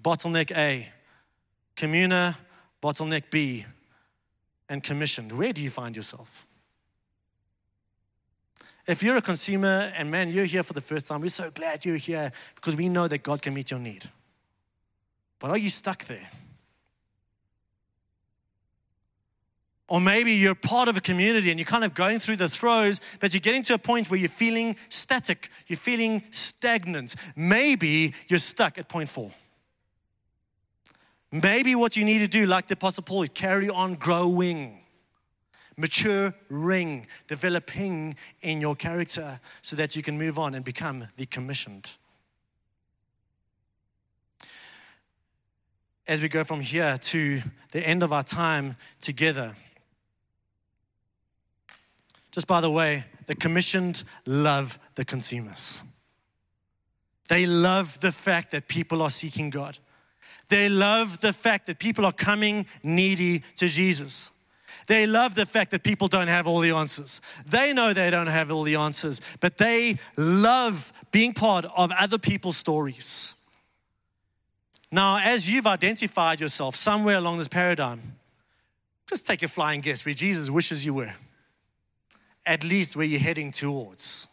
bottleneck 0.00 0.54
A, 0.56 0.88
communer, 1.76 2.36
bottleneck 2.82 3.30
B, 3.30 3.64
and 4.68 4.82
commissioned, 4.82 5.32
where 5.32 5.52
do 5.52 5.62
you 5.62 5.70
find 5.70 5.94
yourself? 5.96 6.46
If 8.86 9.02
you're 9.02 9.16
a 9.16 9.22
consumer 9.22 9.92
and 9.96 10.10
man, 10.10 10.30
you're 10.30 10.44
here 10.44 10.62
for 10.62 10.72
the 10.72 10.80
first 10.80 11.06
time, 11.06 11.20
we're 11.20 11.28
so 11.28 11.50
glad 11.50 11.84
you're 11.84 11.96
here 11.96 12.32
because 12.54 12.76
we 12.76 12.88
know 12.88 13.08
that 13.08 13.22
God 13.22 13.42
can 13.42 13.54
meet 13.54 13.70
your 13.70 13.80
need. 13.80 14.08
But 15.38 15.50
are 15.50 15.58
you 15.58 15.70
stuck 15.70 16.04
there? 16.04 16.30
Or 19.88 20.00
maybe 20.00 20.32
you're 20.32 20.56
part 20.56 20.88
of 20.88 20.96
a 20.96 21.00
community 21.00 21.50
and 21.50 21.60
you're 21.60 21.66
kind 21.66 21.84
of 21.84 21.94
going 21.94 22.18
through 22.18 22.36
the 22.36 22.48
throes, 22.48 23.00
but 23.20 23.32
you're 23.32 23.40
getting 23.40 23.62
to 23.64 23.74
a 23.74 23.78
point 23.78 24.10
where 24.10 24.18
you're 24.18 24.28
feeling 24.28 24.76
static, 24.88 25.48
you're 25.68 25.76
feeling 25.76 26.24
stagnant. 26.32 27.14
Maybe 27.36 28.12
you're 28.26 28.40
stuck 28.40 28.78
at 28.78 28.88
point 28.88 29.08
four. 29.08 29.30
Maybe 31.30 31.74
what 31.74 31.96
you 31.96 32.04
need 32.04 32.18
to 32.18 32.28
do, 32.28 32.46
like 32.46 32.66
the 32.66 32.74
Apostle 32.74 33.04
Paul, 33.04 33.22
is 33.22 33.28
carry 33.28 33.68
on 33.68 33.94
growing, 33.94 34.80
maturing, 35.76 37.06
developing 37.28 38.16
in 38.42 38.60
your 38.60 38.74
character 38.74 39.40
so 39.62 39.76
that 39.76 39.94
you 39.94 40.02
can 40.02 40.18
move 40.18 40.38
on 40.38 40.54
and 40.54 40.64
become 40.64 41.06
the 41.16 41.26
commissioned. 41.26 41.92
As 46.08 46.22
we 46.22 46.28
go 46.28 46.44
from 46.44 46.60
here 46.60 46.98
to 46.98 47.42
the 47.72 47.86
end 47.86 48.02
of 48.02 48.12
our 48.12 48.22
time 48.22 48.76
together, 49.00 49.54
just 52.36 52.46
by 52.46 52.60
the 52.60 52.70
way, 52.70 53.02
the 53.24 53.34
commissioned 53.34 54.04
love 54.26 54.78
the 54.94 55.06
consumers. 55.06 55.82
They 57.30 57.46
love 57.46 57.98
the 58.00 58.12
fact 58.12 58.50
that 58.50 58.68
people 58.68 59.00
are 59.00 59.08
seeking 59.08 59.48
God. 59.48 59.78
They 60.50 60.68
love 60.68 61.22
the 61.22 61.32
fact 61.32 61.66
that 61.66 61.78
people 61.78 62.04
are 62.04 62.12
coming 62.12 62.66
needy 62.82 63.42
to 63.54 63.68
Jesus. 63.68 64.30
They 64.86 65.06
love 65.06 65.34
the 65.34 65.46
fact 65.46 65.70
that 65.70 65.82
people 65.82 66.08
don't 66.08 66.28
have 66.28 66.46
all 66.46 66.60
the 66.60 66.72
answers. 66.72 67.22
They 67.46 67.72
know 67.72 67.94
they 67.94 68.10
don't 68.10 68.26
have 68.26 68.50
all 68.50 68.64
the 68.64 68.76
answers, 68.76 69.22
but 69.40 69.56
they 69.56 69.98
love 70.18 70.92
being 71.12 71.32
part 71.32 71.64
of 71.74 71.90
other 71.98 72.18
people's 72.18 72.58
stories. 72.58 73.34
Now, 74.92 75.20
as 75.20 75.48
you've 75.48 75.66
identified 75.66 76.42
yourself 76.42 76.76
somewhere 76.76 77.16
along 77.16 77.38
this 77.38 77.48
paradigm, 77.48 78.16
just 79.08 79.26
take 79.26 79.42
a 79.42 79.48
flying 79.48 79.80
guess 79.80 80.04
where 80.04 80.14
Jesus 80.14 80.50
wishes 80.50 80.84
you 80.84 80.92
were 80.92 81.14
at 82.46 82.64
least 82.64 82.96
where 82.96 83.04
you're 83.04 83.20
heading 83.20 83.50
towards. 83.50 84.28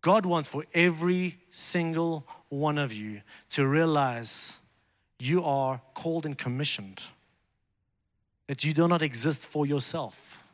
God 0.00 0.26
wants 0.26 0.48
for 0.48 0.64
every 0.74 1.38
single 1.48 2.26
one 2.50 2.76
of 2.76 2.92
you 2.92 3.22
to 3.50 3.66
realize 3.66 4.58
you 5.18 5.44
are 5.44 5.80
called 5.94 6.26
and 6.26 6.36
commissioned, 6.36 7.04
that 8.48 8.64
you 8.64 8.74
do 8.74 8.86
not 8.86 9.00
exist 9.00 9.46
for 9.46 9.64
yourself, 9.64 10.44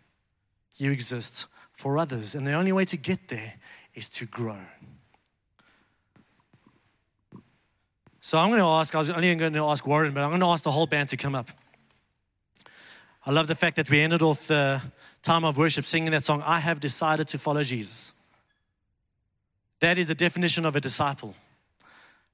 you 0.77 0.93
exist 0.93 1.47
for 1.73 1.99
others. 1.99 2.35
And 2.35 2.47
the 2.47 2.53
only 2.53 2.73
way 2.73 2.85
to 2.85 2.97
get 2.97 3.29
there 3.29 3.55
is 3.95 4.09
to 4.11 4.27
grow. 4.27 4.61
So 8.21 8.39
I'm 8.39 8.51
going 8.51 8.61
to 8.61 8.67
ask, 8.67 8.95
I 8.95 8.99
was 8.99 9.11
only 9.11 9.35
going 9.35 9.55
to 9.55 9.65
ask 9.65 9.85
Warren, 9.87 10.13
but 10.13 10.23
I'm 10.23 10.29
going 10.29 10.41
to 10.41 10.47
ask 10.47 10.63
the 10.63 10.71
whole 10.71 10.87
band 10.87 11.09
to 11.09 11.17
come 11.17 11.35
up. 11.35 11.51
I 13.27 13.33
love 13.33 13.47
the 13.47 13.55
fact 13.55 13.77
that 13.77 13.91
we 13.91 14.01
ended 14.01 14.23
off 14.23 14.47
the 14.47 14.81
time 15.23 15.45
of 15.45 15.57
worship 15.57 15.85
singing 15.85 16.11
that 16.13 16.25
song, 16.25 16.43
I 16.47 16.61
have 16.61 16.81
decided 16.81 17.29
to 17.29 17.39
follow 17.39 17.63
Jesus. 17.63 18.15
That 19.81 19.99
is 19.99 20.09
the 20.09 20.15
definition 20.15 20.67
of 20.67 20.77
a 20.77 20.81
disciple. 20.81 21.35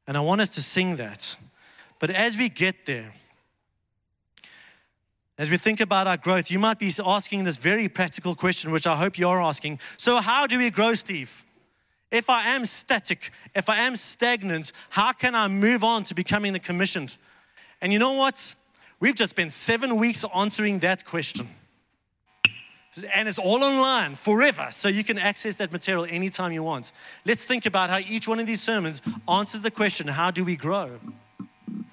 And 0.06 0.16
I 0.16 0.20
want 0.20 0.40
us 0.40 0.48
to 0.50 0.62
sing 0.62 0.96
that. 0.96 1.36
But 1.98 2.10
as 2.10 2.36
we 2.36 2.48
get 2.48 2.86
there, 2.86 3.12
as 5.38 5.50
we 5.50 5.56
think 5.56 5.80
about 5.80 6.06
our 6.06 6.16
growth, 6.16 6.50
you 6.50 6.58
might 6.58 6.78
be 6.78 6.90
asking 7.04 7.44
this 7.44 7.56
very 7.56 7.88
practical 7.88 8.34
question, 8.34 8.70
which 8.70 8.86
I 8.86 8.96
hope 8.96 9.18
you're 9.18 9.42
asking. 9.42 9.80
So, 9.96 10.20
how 10.20 10.46
do 10.46 10.58
we 10.58 10.70
grow, 10.70 10.94
Steve? 10.94 11.44
If 12.10 12.30
I 12.30 12.54
am 12.54 12.64
static, 12.64 13.30
if 13.54 13.68
I 13.68 13.78
am 13.78 13.96
stagnant, 13.96 14.72
how 14.90 15.12
can 15.12 15.34
I 15.34 15.48
move 15.48 15.84
on 15.84 16.04
to 16.04 16.14
becoming 16.14 16.52
the 16.52 16.58
commissioned? 16.58 17.16
And 17.80 17.92
you 17.92 17.98
know 17.98 18.12
what? 18.12 18.54
We've 19.00 19.14
just 19.14 19.30
spent 19.30 19.52
seven 19.52 19.96
weeks 19.96 20.24
answering 20.34 20.78
that 20.78 21.04
question. 21.04 21.48
And 23.12 23.28
it's 23.28 23.38
all 23.38 23.62
online 23.62 24.14
forever, 24.14 24.68
so 24.70 24.88
you 24.88 25.04
can 25.04 25.18
access 25.18 25.56
that 25.56 25.72
material 25.72 26.06
anytime 26.08 26.52
you 26.52 26.62
want. 26.62 26.92
Let's 27.24 27.44
think 27.44 27.66
about 27.66 27.90
how 27.90 27.98
each 27.98 28.26
one 28.26 28.40
of 28.40 28.46
these 28.46 28.62
sermons 28.62 29.02
answers 29.28 29.62
the 29.62 29.70
question 29.70 30.08
how 30.08 30.30
do 30.30 30.44
we 30.44 30.56
grow? 30.56 30.98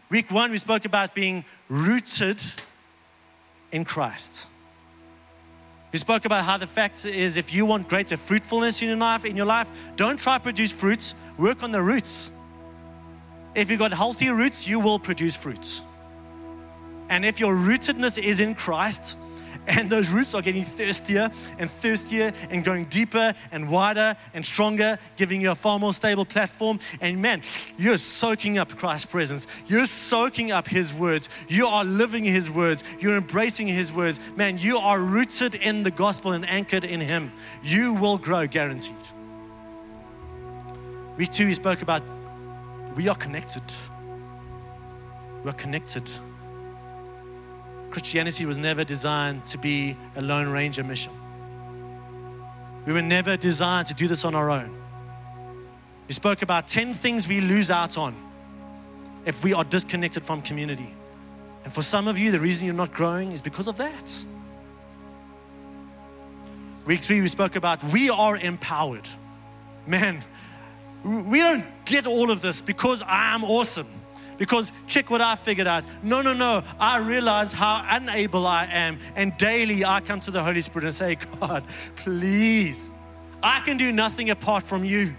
Week 0.09 0.31
one, 0.31 0.51
we 0.51 0.59
spoke 0.59 0.85
about 0.85 1.13
being 1.15 1.43
rooted 1.67 2.41
in 3.71 3.83
Christ. 3.83 4.47
We 5.91 5.99
spoke 5.99 6.25
about 6.25 6.45
how 6.45 6.57
the 6.57 6.67
fact 6.67 7.05
is 7.05 7.37
if 7.37 7.53
you 7.53 7.65
want 7.65 7.89
greater 7.89 8.17
fruitfulness 8.17 8.81
in 8.81 8.87
your 8.89 8.97
life, 8.97 9.25
in 9.25 9.35
your 9.35 9.45
life, 9.45 9.69
don't 9.95 10.19
try 10.19 10.37
to 10.37 10.43
produce 10.43 10.71
fruits, 10.71 11.13
work 11.37 11.63
on 11.63 11.71
the 11.71 11.81
roots. 11.81 12.31
If 13.55 13.69
you've 13.69 13.79
got 13.79 13.91
healthy 13.91 14.29
roots, 14.29 14.67
you 14.67 14.79
will 14.79 14.97
produce 14.97 15.35
fruits. 15.35 15.81
And 17.09 17.23
if 17.23 17.39
your 17.39 17.53
rootedness 17.53 18.17
is 18.21 18.39
in 18.39 18.55
Christ, 18.55 19.17
And 19.67 19.89
those 19.89 20.09
roots 20.09 20.33
are 20.33 20.41
getting 20.41 20.65
thirstier 20.65 21.31
and 21.57 21.69
thirstier 21.69 22.33
and 22.49 22.63
going 22.63 22.85
deeper 22.85 23.33
and 23.51 23.69
wider 23.69 24.15
and 24.33 24.45
stronger, 24.45 24.99
giving 25.15 25.41
you 25.41 25.51
a 25.51 25.55
far 25.55 25.79
more 25.79 25.93
stable 25.93 26.25
platform. 26.25 26.79
And 26.99 27.21
man, 27.21 27.41
you're 27.77 27.97
soaking 27.97 28.57
up 28.57 28.77
Christ's 28.77 29.05
presence. 29.05 29.47
You're 29.67 29.85
soaking 29.85 30.51
up 30.51 30.67
His 30.67 30.93
words. 30.93 31.29
You 31.47 31.67
are 31.67 31.85
living 31.85 32.25
His 32.25 32.51
words. 32.51 32.83
You're 32.99 33.15
embracing 33.15 33.67
His 33.67 33.93
words. 33.93 34.19
Man, 34.35 34.57
you 34.57 34.77
are 34.77 34.99
rooted 34.99 35.55
in 35.55 35.83
the 35.83 35.91
gospel 35.91 36.33
and 36.33 36.47
anchored 36.47 36.83
in 36.83 36.99
Him. 36.99 37.31
You 37.63 37.93
will 37.93 38.17
grow, 38.17 38.47
guaranteed. 38.47 38.95
Week 41.17 41.29
two, 41.29 41.45
we 41.45 41.53
spoke 41.53 41.81
about 41.81 42.03
we 42.95 43.07
are 43.07 43.15
connected. 43.15 43.63
We 45.43 45.49
are 45.49 45.53
connected. 45.53 46.09
Christianity 47.93 48.47
was 48.47 48.57
never 48.57 48.83
designed 48.83 49.45
to 49.45 49.59
be 49.59 49.95
a 50.15 50.21
Lone 50.21 50.49
Ranger 50.49 50.83
mission. 50.83 51.13
We 52.87 52.91
were 52.91 53.03
never 53.03 53.37
designed 53.37 53.85
to 53.85 53.93
do 53.93 54.07
this 54.07 54.25
on 54.25 54.33
our 54.33 54.49
own. 54.49 54.75
We 56.07 56.15
spoke 56.15 56.41
about 56.41 56.67
10 56.67 56.95
things 56.95 57.27
we 57.27 57.39
lose 57.39 57.69
out 57.69 57.99
on 57.99 58.15
if 59.25 59.43
we 59.43 59.53
are 59.53 59.63
disconnected 59.63 60.25
from 60.25 60.41
community. 60.41 60.91
And 61.65 61.71
for 61.71 61.83
some 61.83 62.07
of 62.07 62.17
you, 62.17 62.31
the 62.31 62.39
reason 62.39 62.65
you're 62.65 62.73
not 62.73 62.91
growing 62.95 63.31
is 63.31 63.43
because 63.43 63.67
of 63.67 63.77
that. 63.77 64.25
Week 66.87 66.99
three, 66.99 67.21
we 67.21 67.27
spoke 67.27 67.55
about 67.55 67.83
we 67.83 68.09
are 68.09 68.35
empowered. 68.35 69.07
Man, 69.85 70.23
we 71.03 71.41
don't 71.41 71.65
get 71.85 72.07
all 72.07 72.31
of 72.31 72.41
this 72.41 72.59
because 72.59 73.03
I'm 73.05 73.43
awesome 73.43 74.02
because 74.37 74.71
check 74.87 75.09
what 75.09 75.21
I 75.21 75.35
figured 75.35 75.67
out. 75.67 75.83
No, 76.01 76.21
no, 76.21 76.33
no. 76.33 76.63
I 76.79 76.99
realize 76.99 77.51
how 77.51 77.85
unable 77.87 78.45
I 78.47 78.65
am. 78.65 78.99
And 79.15 79.35
daily 79.37 79.85
I 79.85 79.99
come 80.01 80.19
to 80.21 80.31
the 80.31 80.43
Holy 80.43 80.61
Spirit 80.61 80.85
and 80.85 80.93
say, 80.93 81.15
God, 81.39 81.63
please, 81.95 82.91
I 83.41 83.59
can 83.61 83.77
do 83.77 83.91
nothing 83.91 84.29
apart 84.29 84.63
from 84.63 84.83
you. 84.83 85.13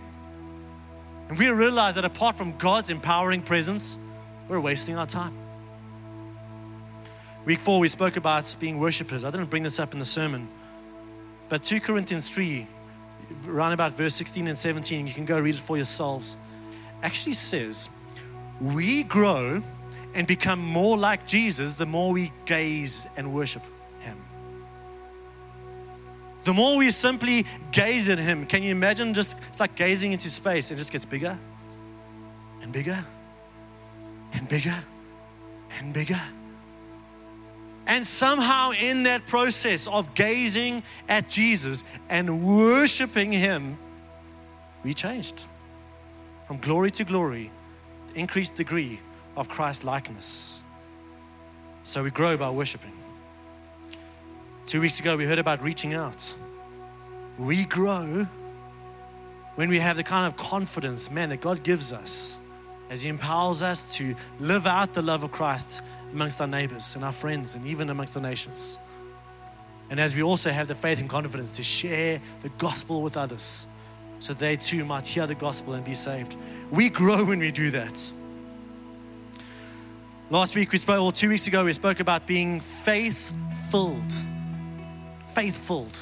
And 1.29 1.39
we 1.39 1.49
realize 1.49 1.95
that 1.95 2.05
apart 2.05 2.37
from 2.37 2.57
God's 2.59 2.91
empowering 2.91 3.43
presence, 3.43 3.99
we're 4.49 4.61
wasting 4.61 4.97
our 4.97 5.07
time. 5.07 5.37
Week 7.45 7.59
four, 7.59 7.79
we 7.79 7.89
spoke 7.89 8.17
about 8.17 8.55
being 8.59 8.79
worshippers. 8.79 9.25
I 9.25 9.31
didn't 9.31 9.51
bring 9.51 9.63
this 9.63 9.79
up 9.79 9.93
in 9.93 9.99
the 9.99 10.05
sermon, 10.05 10.49
but 11.49 11.63
2 11.63 11.81
Corinthians 11.81 12.33
3, 12.33 12.67
around 13.47 13.73
about 13.73 13.93
verse 13.93 14.15
16 14.15 14.49
and 14.49 14.57
17, 14.57 15.07
you 15.07 15.13
can 15.13 15.25
go 15.25 15.39
read 15.39 15.55
it 15.55 15.61
for 15.61 15.77
yourselves, 15.77 16.39
actually 17.03 17.33
says, 17.33 17.91
we 18.61 19.03
grow 19.03 19.63
and 20.15 20.27
become 20.27 20.61
more 20.61 20.97
like 20.97 21.27
Jesus 21.27 21.75
the 21.75 21.87
more 21.87 22.13
we 22.13 22.33
gaze 22.47 23.07
and 23.17 23.33
worship 23.33 23.63
Him. 24.01 24.17
The 26.43 26.55
more 26.55 26.79
we 26.79 26.91
simply 26.91 27.47
gaze 27.73 28.09
at 28.09 28.19
Him, 28.19 28.47
can 28.47 28.63
you 28.63 28.71
imagine 28.71 29.13
just 29.13 29.37
it's 29.49 29.61
like 29.61 29.75
gazing 29.75 30.13
into 30.13 30.31
space, 30.31 30.71
it 30.71 30.77
just 30.77 30.93
gets 30.93 31.05
bigger 31.05 31.39
and 32.63 32.73
bigger 32.73 33.05
and 34.33 34.49
bigger 34.49 34.77
and 35.79 35.93
bigger. 35.93 36.21
And 37.87 38.07
somehow, 38.07 38.71
in 38.71 39.03
that 39.03 39.27
process 39.27 39.87
of 39.87 40.15
gazing 40.15 40.83
at 41.07 41.29
Jesus 41.29 41.85
and 42.09 42.43
worshiping 42.43 43.31
Him, 43.31 43.77
we 44.83 44.95
changed 44.95 45.45
from 46.47 46.59
glory 46.59 46.91
to 46.93 47.05
glory 47.05 47.51
increased 48.15 48.55
degree 48.55 49.01
of 49.37 49.49
Christ 49.49 49.85
likeness. 49.85 50.63
So 51.83 52.03
we 52.03 52.11
grow 52.11 52.37
by 52.37 52.51
worshiping. 52.51 52.93
Two 54.67 54.81
weeks 54.81 55.01
ago, 55.01 55.17
we 55.17 55.27
heard 55.27 55.39
about 55.39 55.63
reaching 55.63 55.95
out. 55.95 56.35
We 57.39 57.65
grow 57.65 58.27
when 59.57 59.69
we 59.69 59.79
have 59.79 59.97
the 59.97 60.03
kind 60.03 60.27
of 60.27 60.37
confidence, 60.37 61.11
man, 61.11 61.29
that 61.29 61.41
God 61.41 61.63
gives 61.63 61.93
us 61.93 62.39
as 62.91 63.03
He 63.03 63.09
empowers 63.09 63.63
us 63.63 63.95
to 63.97 64.15
live 64.41 64.67
out 64.67 64.95
the 64.95 65.03
love 65.03 65.23
of 65.23 65.33
Christ 65.33 65.83
amongst 66.13 66.41
our 66.41 66.47
neighbors 66.47 66.95
and 66.95 67.05
our 67.05 67.13
friends 67.13 67.55
and 67.55 67.67
even 67.67 67.91
amongst 67.91 68.15
the 68.15 68.21
nations. 68.21 68.79
And 69.91 70.01
as 70.01 70.15
we 70.15 70.23
also 70.23 70.51
have 70.51 70.69
the 70.69 70.75
faith 70.75 71.01
and 71.01 71.09
confidence 71.09 71.51
to 71.53 71.63
share 71.63 72.21
the 72.41 72.49
gospel 72.51 73.03
with 73.03 73.17
others 73.17 73.67
so 74.19 74.33
they 74.33 74.57
too 74.57 74.85
might 74.85 75.07
hear 75.07 75.27
the 75.27 75.35
gospel 75.35 75.75
and 75.75 75.85
be 75.85 75.95
saved. 75.95 76.37
We 76.75 76.89
grow 76.89 77.25
when 77.25 77.39
we 77.39 77.53
do 77.53 77.71
that. 77.71 78.13
Last 80.29 80.57
week 80.57 80.73
we 80.73 80.79
spoke, 80.79 81.01
or 81.01 81.13
two 81.13 81.29
weeks 81.29 81.47
ago, 81.47 81.65
we 81.65 81.73
spoke 81.73 82.01
about 82.01 82.27
being 82.27 82.61
faith 82.61 83.33
filled. 83.71 84.13
Faith 85.35 85.57
filled. 85.57 85.97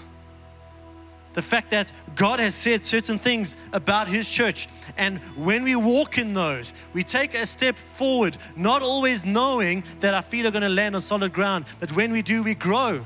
The 1.35 1.43
fact 1.43 1.71
that 1.71 1.93
God 2.15 2.41
has 2.41 2.55
said 2.55 2.85
certain 2.85 3.19
things 3.19 3.59
about 3.75 4.09
His 4.09 4.31
church, 4.31 4.67
and 4.97 5.19
when 5.37 5.65
we 5.65 5.77
walk 5.77 6.17
in 6.17 6.33
those, 6.33 6.73
we 6.95 7.03
take 7.03 7.35
a 7.35 7.45
step 7.45 7.77
forward, 7.77 8.39
not 8.57 8.81
always 8.81 9.27
knowing 9.27 9.85
that 10.01 10.15
our 10.15 10.23
feet 10.23 10.47
are 10.47 10.51
going 10.51 10.63
to 10.63 10.71
land 10.71 10.95
on 10.95 11.03
solid 11.03 11.35
ground, 11.35 11.67
but 11.81 11.93
when 11.93 12.13
we 12.13 12.23
do, 12.23 12.43
we 12.43 12.55
grow. 12.55 13.05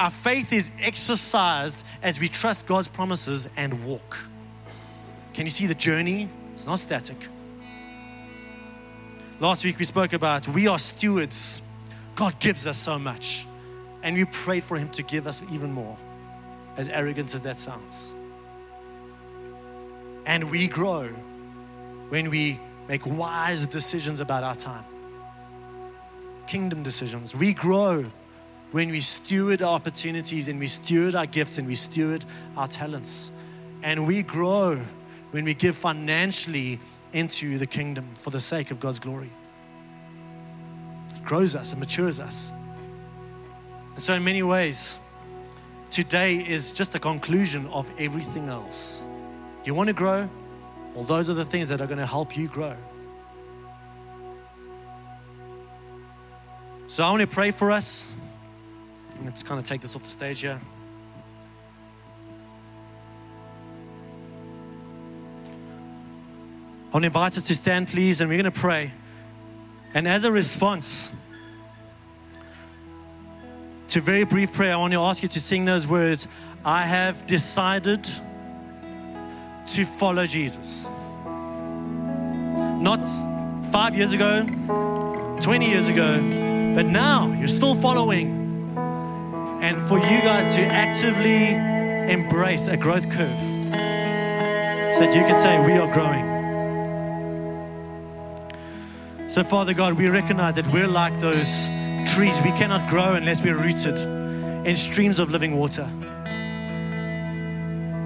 Our 0.00 0.10
faith 0.10 0.52
is 0.52 0.72
exercised 0.80 1.86
as 2.02 2.18
we 2.18 2.28
trust 2.28 2.66
God's 2.66 2.88
promises 2.88 3.48
and 3.56 3.84
walk. 3.84 4.18
Can 5.32 5.46
you 5.46 5.50
see 5.50 5.66
the 5.66 5.74
journey? 5.74 6.28
It's 6.56 6.64
not 6.64 6.78
static. 6.78 7.18
Last 9.40 9.62
week 9.62 9.78
we 9.78 9.84
spoke 9.84 10.14
about 10.14 10.48
we 10.48 10.66
are 10.68 10.78
stewards. 10.78 11.60
God 12.14 12.40
gives 12.40 12.66
us 12.66 12.78
so 12.78 12.98
much. 12.98 13.44
And 14.02 14.16
we 14.16 14.24
prayed 14.24 14.64
for 14.64 14.78
Him 14.78 14.88
to 14.92 15.02
give 15.02 15.26
us 15.26 15.42
even 15.52 15.70
more, 15.70 15.98
as 16.78 16.88
arrogant 16.88 17.34
as 17.34 17.42
that 17.42 17.58
sounds. 17.58 18.14
And 20.24 20.50
we 20.50 20.66
grow 20.66 21.08
when 22.08 22.30
we 22.30 22.58
make 22.88 23.04
wise 23.04 23.66
decisions 23.66 24.20
about 24.20 24.42
our 24.42 24.56
time. 24.56 24.84
Kingdom 26.46 26.82
decisions. 26.82 27.34
We 27.34 27.52
grow 27.52 28.06
when 28.72 28.88
we 28.88 29.02
steward 29.02 29.60
our 29.60 29.74
opportunities 29.74 30.48
and 30.48 30.58
we 30.58 30.68
steward 30.68 31.16
our 31.16 31.26
gifts 31.26 31.58
and 31.58 31.68
we 31.68 31.74
steward 31.74 32.24
our 32.56 32.66
talents. 32.66 33.30
And 33.82 34.06
we 34.06 34.22
grow 34.22 34.82
when 35.30 35.44
we 35.44 35.54
give 35.54 35.76
financially 35.76 36.78
into 37.12 37.58
the 37.58 37.66
kingdom 37.66 38.06
for 38.14 38.30
the 38.30 38.40
sake 38.40 38.70
of 38.70 38.80
God's 38.80 38.98
glory. 38.98 39.30
It 41.14 41.24
grows 41.24 41.54
us 41.54 41.72
and 41.72 41.80
matures 41.80 42.20
us. 42.20 42.52
And 43.94 44.00
so, 44.02 44.14
in 44.14 44.24
many 44.24 44.42
ways, 44.42 44.98
today 45.90 46.36
is 46.36 46.72
just 46.72 46.94
a 46.94 46.98
conclusion 46.98 47.66
of 47.68 47.90
everything 47.98 48.48
else. 48.48 49.02
You 49.64 49.74
want 49.74 49.88
to 49.88 49.94
grow? 49.94 50.28
Well, 50.94 51.04
those 51.04 51.30
are 51.30 51.34
the 51.34 51.44
things 51.44 51.68
that 51.68 51.80
are 51.80 51.86
going 51.86 51.98
to 51.98 52.06
help 52.06 52.36
you 52.36 52.48
grow. 52.48 52.76
So, 56.86 57.04
I 57.04 57.10
want 57.10 57.22
to 57.22 57.26
pray 57.26 57.50
for 57.50 57.70
us. 57.70 58.14
Let's 59.24 59.42
kind 59.42 59.58
of 59.58 59.64
take 59.64 59.80
this 59.80 59.96
off 59.96 60.02
the 60.02 60.08
stage 60.08 60.42
here. 60.42 60.60
I 66.96 66.98
want 66.98 67.02
to 67.02 67.08
invite 67.08 67.36
us 67.36 67.44
to 67.48 67.54
stand, 67.54 67.88
please, 67.88 68.22
and 68.22 68.30
we're 68.30 68.40
going 68.40 68.50
to 68.50 68.58
pray. 68.58 68.90
And 69.92 70.08
as 70.08 70.24
a 70.24 70.32
response 70.32 71.10
to 73.88 73.98
a 73.98 74.02
very 74.02 74.24
brief 74.24 74.54
prayer, 74.54 74.72
I 74.72 74.76
want 74.76 74.94
to 74.94 75.00
ask 75.00 75.22
you 75.22 75.28
to 75.28 75.38
sing 75.38 75.66
those 75.66 75.86
words 75.86 76.26
I 76.64 76.84
have 76.84 77.26
decided 77.26 78.08
to 79.66 79.84
follow 79.84 80.24
Jesus. 80.24 80.88
Not 82.80 83.04
five 83.70 83.94
years 83.94 84.14
ago, 84.14 84.46
20 85.42 85.68
years 85.68 85.88
ago, 85.88 86.14
but 86.74 86.86
now 86.86 87.30
you're 87.38 87.46
still 87.46 87.74
following 87.74 88.72
and 89.60 89.86
for 89.86 89.98
you 89.98 90.22
guys 90.22 90.56
to 90.56 90.62
actively 90.62 91.56
embrace 92.10 92.68
a 92.68 92.76
growth 92.78 93.10
curve 93.10 93.38
so 94.96 95.00
that 95.04 95.14
you 95.14 95.20
can 95.20 95.38
say, 95.38 95.62
We 95.66 95.74
are 95.74 95.92
growing. 95.92 96.35
So, 99.28 99.42
Father 99.42 99.74
God, 99.74 99.94
we 99.94 100.08
recognize 100.08 100.54
that 100.54 100.66
we're 100.68 100.86
like 100.86 101.18
those 101.20 101.66
trees. 102.14 102.40
We 102.42 102.52
cannot 102.52 102.88
grow 102.88 103.14
unless 103.14 103.42
we're 103.42 103.56
rooted 103.56 103.98
in 104.66 104.76
streams 104.76 105.18
of 105.18 105.30
living 105.30 105.58
water. 105.58 105.88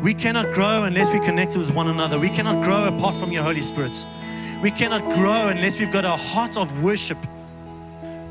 We 0.02 0.14
cannot 0.14 0.52
grow 0.54 0.84
unless 0.84 1.12
we 1.12 1.20
connect 1.20 1.56
with 1.56 1.70
one 1.74 1.88
another. 1.88 2.18
We 2.18 2.30
cannot 2.30 2.64
grow 2.64 2.84
apart 2.84 3.14
from 3.16 3.32
your 3.32 3.42
Holy 3.42 3.62
Spirit. 3.62 4.04
We 4.62 4.70
cannot 4.70 5.02
grow 5.14 5.48
unless 5.48 5.78
we've 5.78 5.92
got 5.92 6.04
a 6.04 6.16
heart 6.16 6.56
of 6.56 6.82
worship 6.82 7.18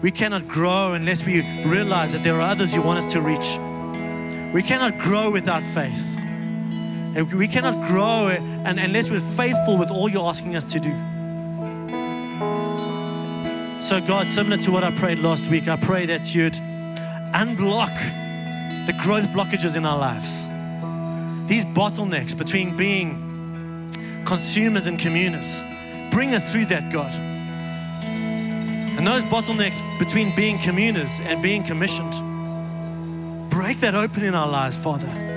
we 0.01 0.11
cannot 0.11 0.47
grow 0.47 0.93
unless 0.93 1.25
we 1.25 1.41
realize 1.65 2.13
that 2.13 2.23
there 2.23 2.35
are 2.35 2.41
others 2.51 2.73
you 2.73 2.81
want 2.81 2.99
us 2.99 3.11
to 3.11 3.19
reach. 3.19 3.57
We 4.53 4.63
cannot 4.63 4.97
grow 4.97 5.29
without 5.29 5.61
faith. 5.61 6.15
We 7.33 7.49
cannot 7.49 7.85
grow 7.85 8.27
unless 8.27 9.11
we're 9.11 9.19
faithful 9.19 9.77
with 9.77 9.91
all 9.91 10.09
you're 10.09 10.23
asking 10.23 10.55
us 10.55 10.71
to 10.71 10.79
do. 10.79 10.95
So, 13.89 13.99
God, 13.99 14.27
similar 14.27 14.57
to 14.57 14.71
what 14.71 14.83
I 14.83 14.91
prayed 14.91 15.17
last 15.17 15.49
week, 15.49 15.67
I 15.67 15.75
pray 15.75 16.05
that 16.05 16.35
you'd 16.35 16.53
unblock 17.33 17.89
the 18.85 18.93
growth 19.01 19.25
blockages 19.29 19.75
in 19.75 19.83
our 19.83 19.97
lives. 19.97 20.43
These 21.49 21.65
bottlenecks 21.65 22.37
between 22.37 22.77
being 22.77 23.89
consumers 24.25 24.85
and 24.85 24.99
communers. 24.99 25.63
Bring 26.11 26.35
us 26.35 26.51
through 26.51 26.65
that, 26.65 26.93
God. 26.93 27.11
And 28.03 29.07
those 29.07 29.23
bottlenecks 29.23 29.81
between 29.97 30.35
being 30.35 30.59
communers 30.59 31.19
and 31.21 31.41
being 31.41 31.63
commissioned, 31.63 32.13
break 33.49 33.79
that 33.79 33.95
open 33.95 34.23
in 34.23 34.35
our 34.35 34.47
lives, 34.47 34.77
Father. 34.77 35.28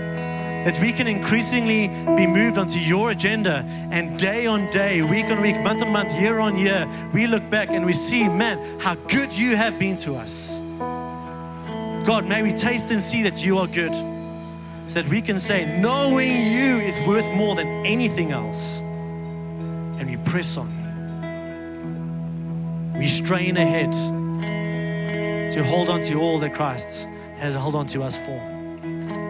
That 0.65 0.79
we 0.81 0.93
can 0.93 1.09
increasingly 1.09 1.89
be 1.89 2.27
moved 2.27 2.57
onto 2.57 2.79
your 2.79 3.11
agenda 3.11 3.65
and 3.91 4.19
day 4.19 4.47
on 4.47 4.71
day, 4.71 5.03
week 5.03 5.27
on 5.27 5.43
week, 5.43 5.61
month 5.61 5.83
on 5.83 5.91
month, 5.91 6.13
year 6.21 6.39
on 6.39 6.57
year, 6.57 6.89
we 7.13 7.27
look 7.27 7.49
back 7.51 7.71
and 7.71 7.85
we 7.85 7.93
see, 7.93 8.29
man, 8.29 8.59
how 8.79 8.95
good 8.95 9.37
you 9.37 9.57
have 9.57 9.79
been 9.79 9.97
to 9.99 10.15
us. 10.15 10.61
God, 12.07 12.27
may 12.27 12.43
we 12.43 12.53
taste 12.53 12.91
and 12.91 13.03
see 13.03 13.23
that 13.23 13.45
you 13.45 13.59
are 13.59 13.67
good 13.67 13.95
so 14.89 15.01
that 15.01 15.09
we 15.09 15.23
can 15.23 15.39
say, 15.39 15.81
knowing 15.81 16.31
you 16.31 16.79
is 16.79 17.01
worth 17.01 17.31
more 17.33 17.55
than 17.55 17.87
anything 17.87 18.31
else. 18.31 18.81
And 18.81 20.11
we 20.11 20.17
press 20.19 20.57
on. 20.57 20.71
We 22.99 23.07
strain 23.07 23.57
ahead 23.57 23.93
to 25.53 25.65
hold 25.65 25.89
on 25.89 26.03
to 26.03 26.21
all 26.21 26.39
that 26.41 26.55
Christ 26.55 27.09
has 27.39 27.55
held 27.55 27.75
on 27.75 27.87
to 27.89 28.03
us 28.03 28.19
for. 28.19 28.52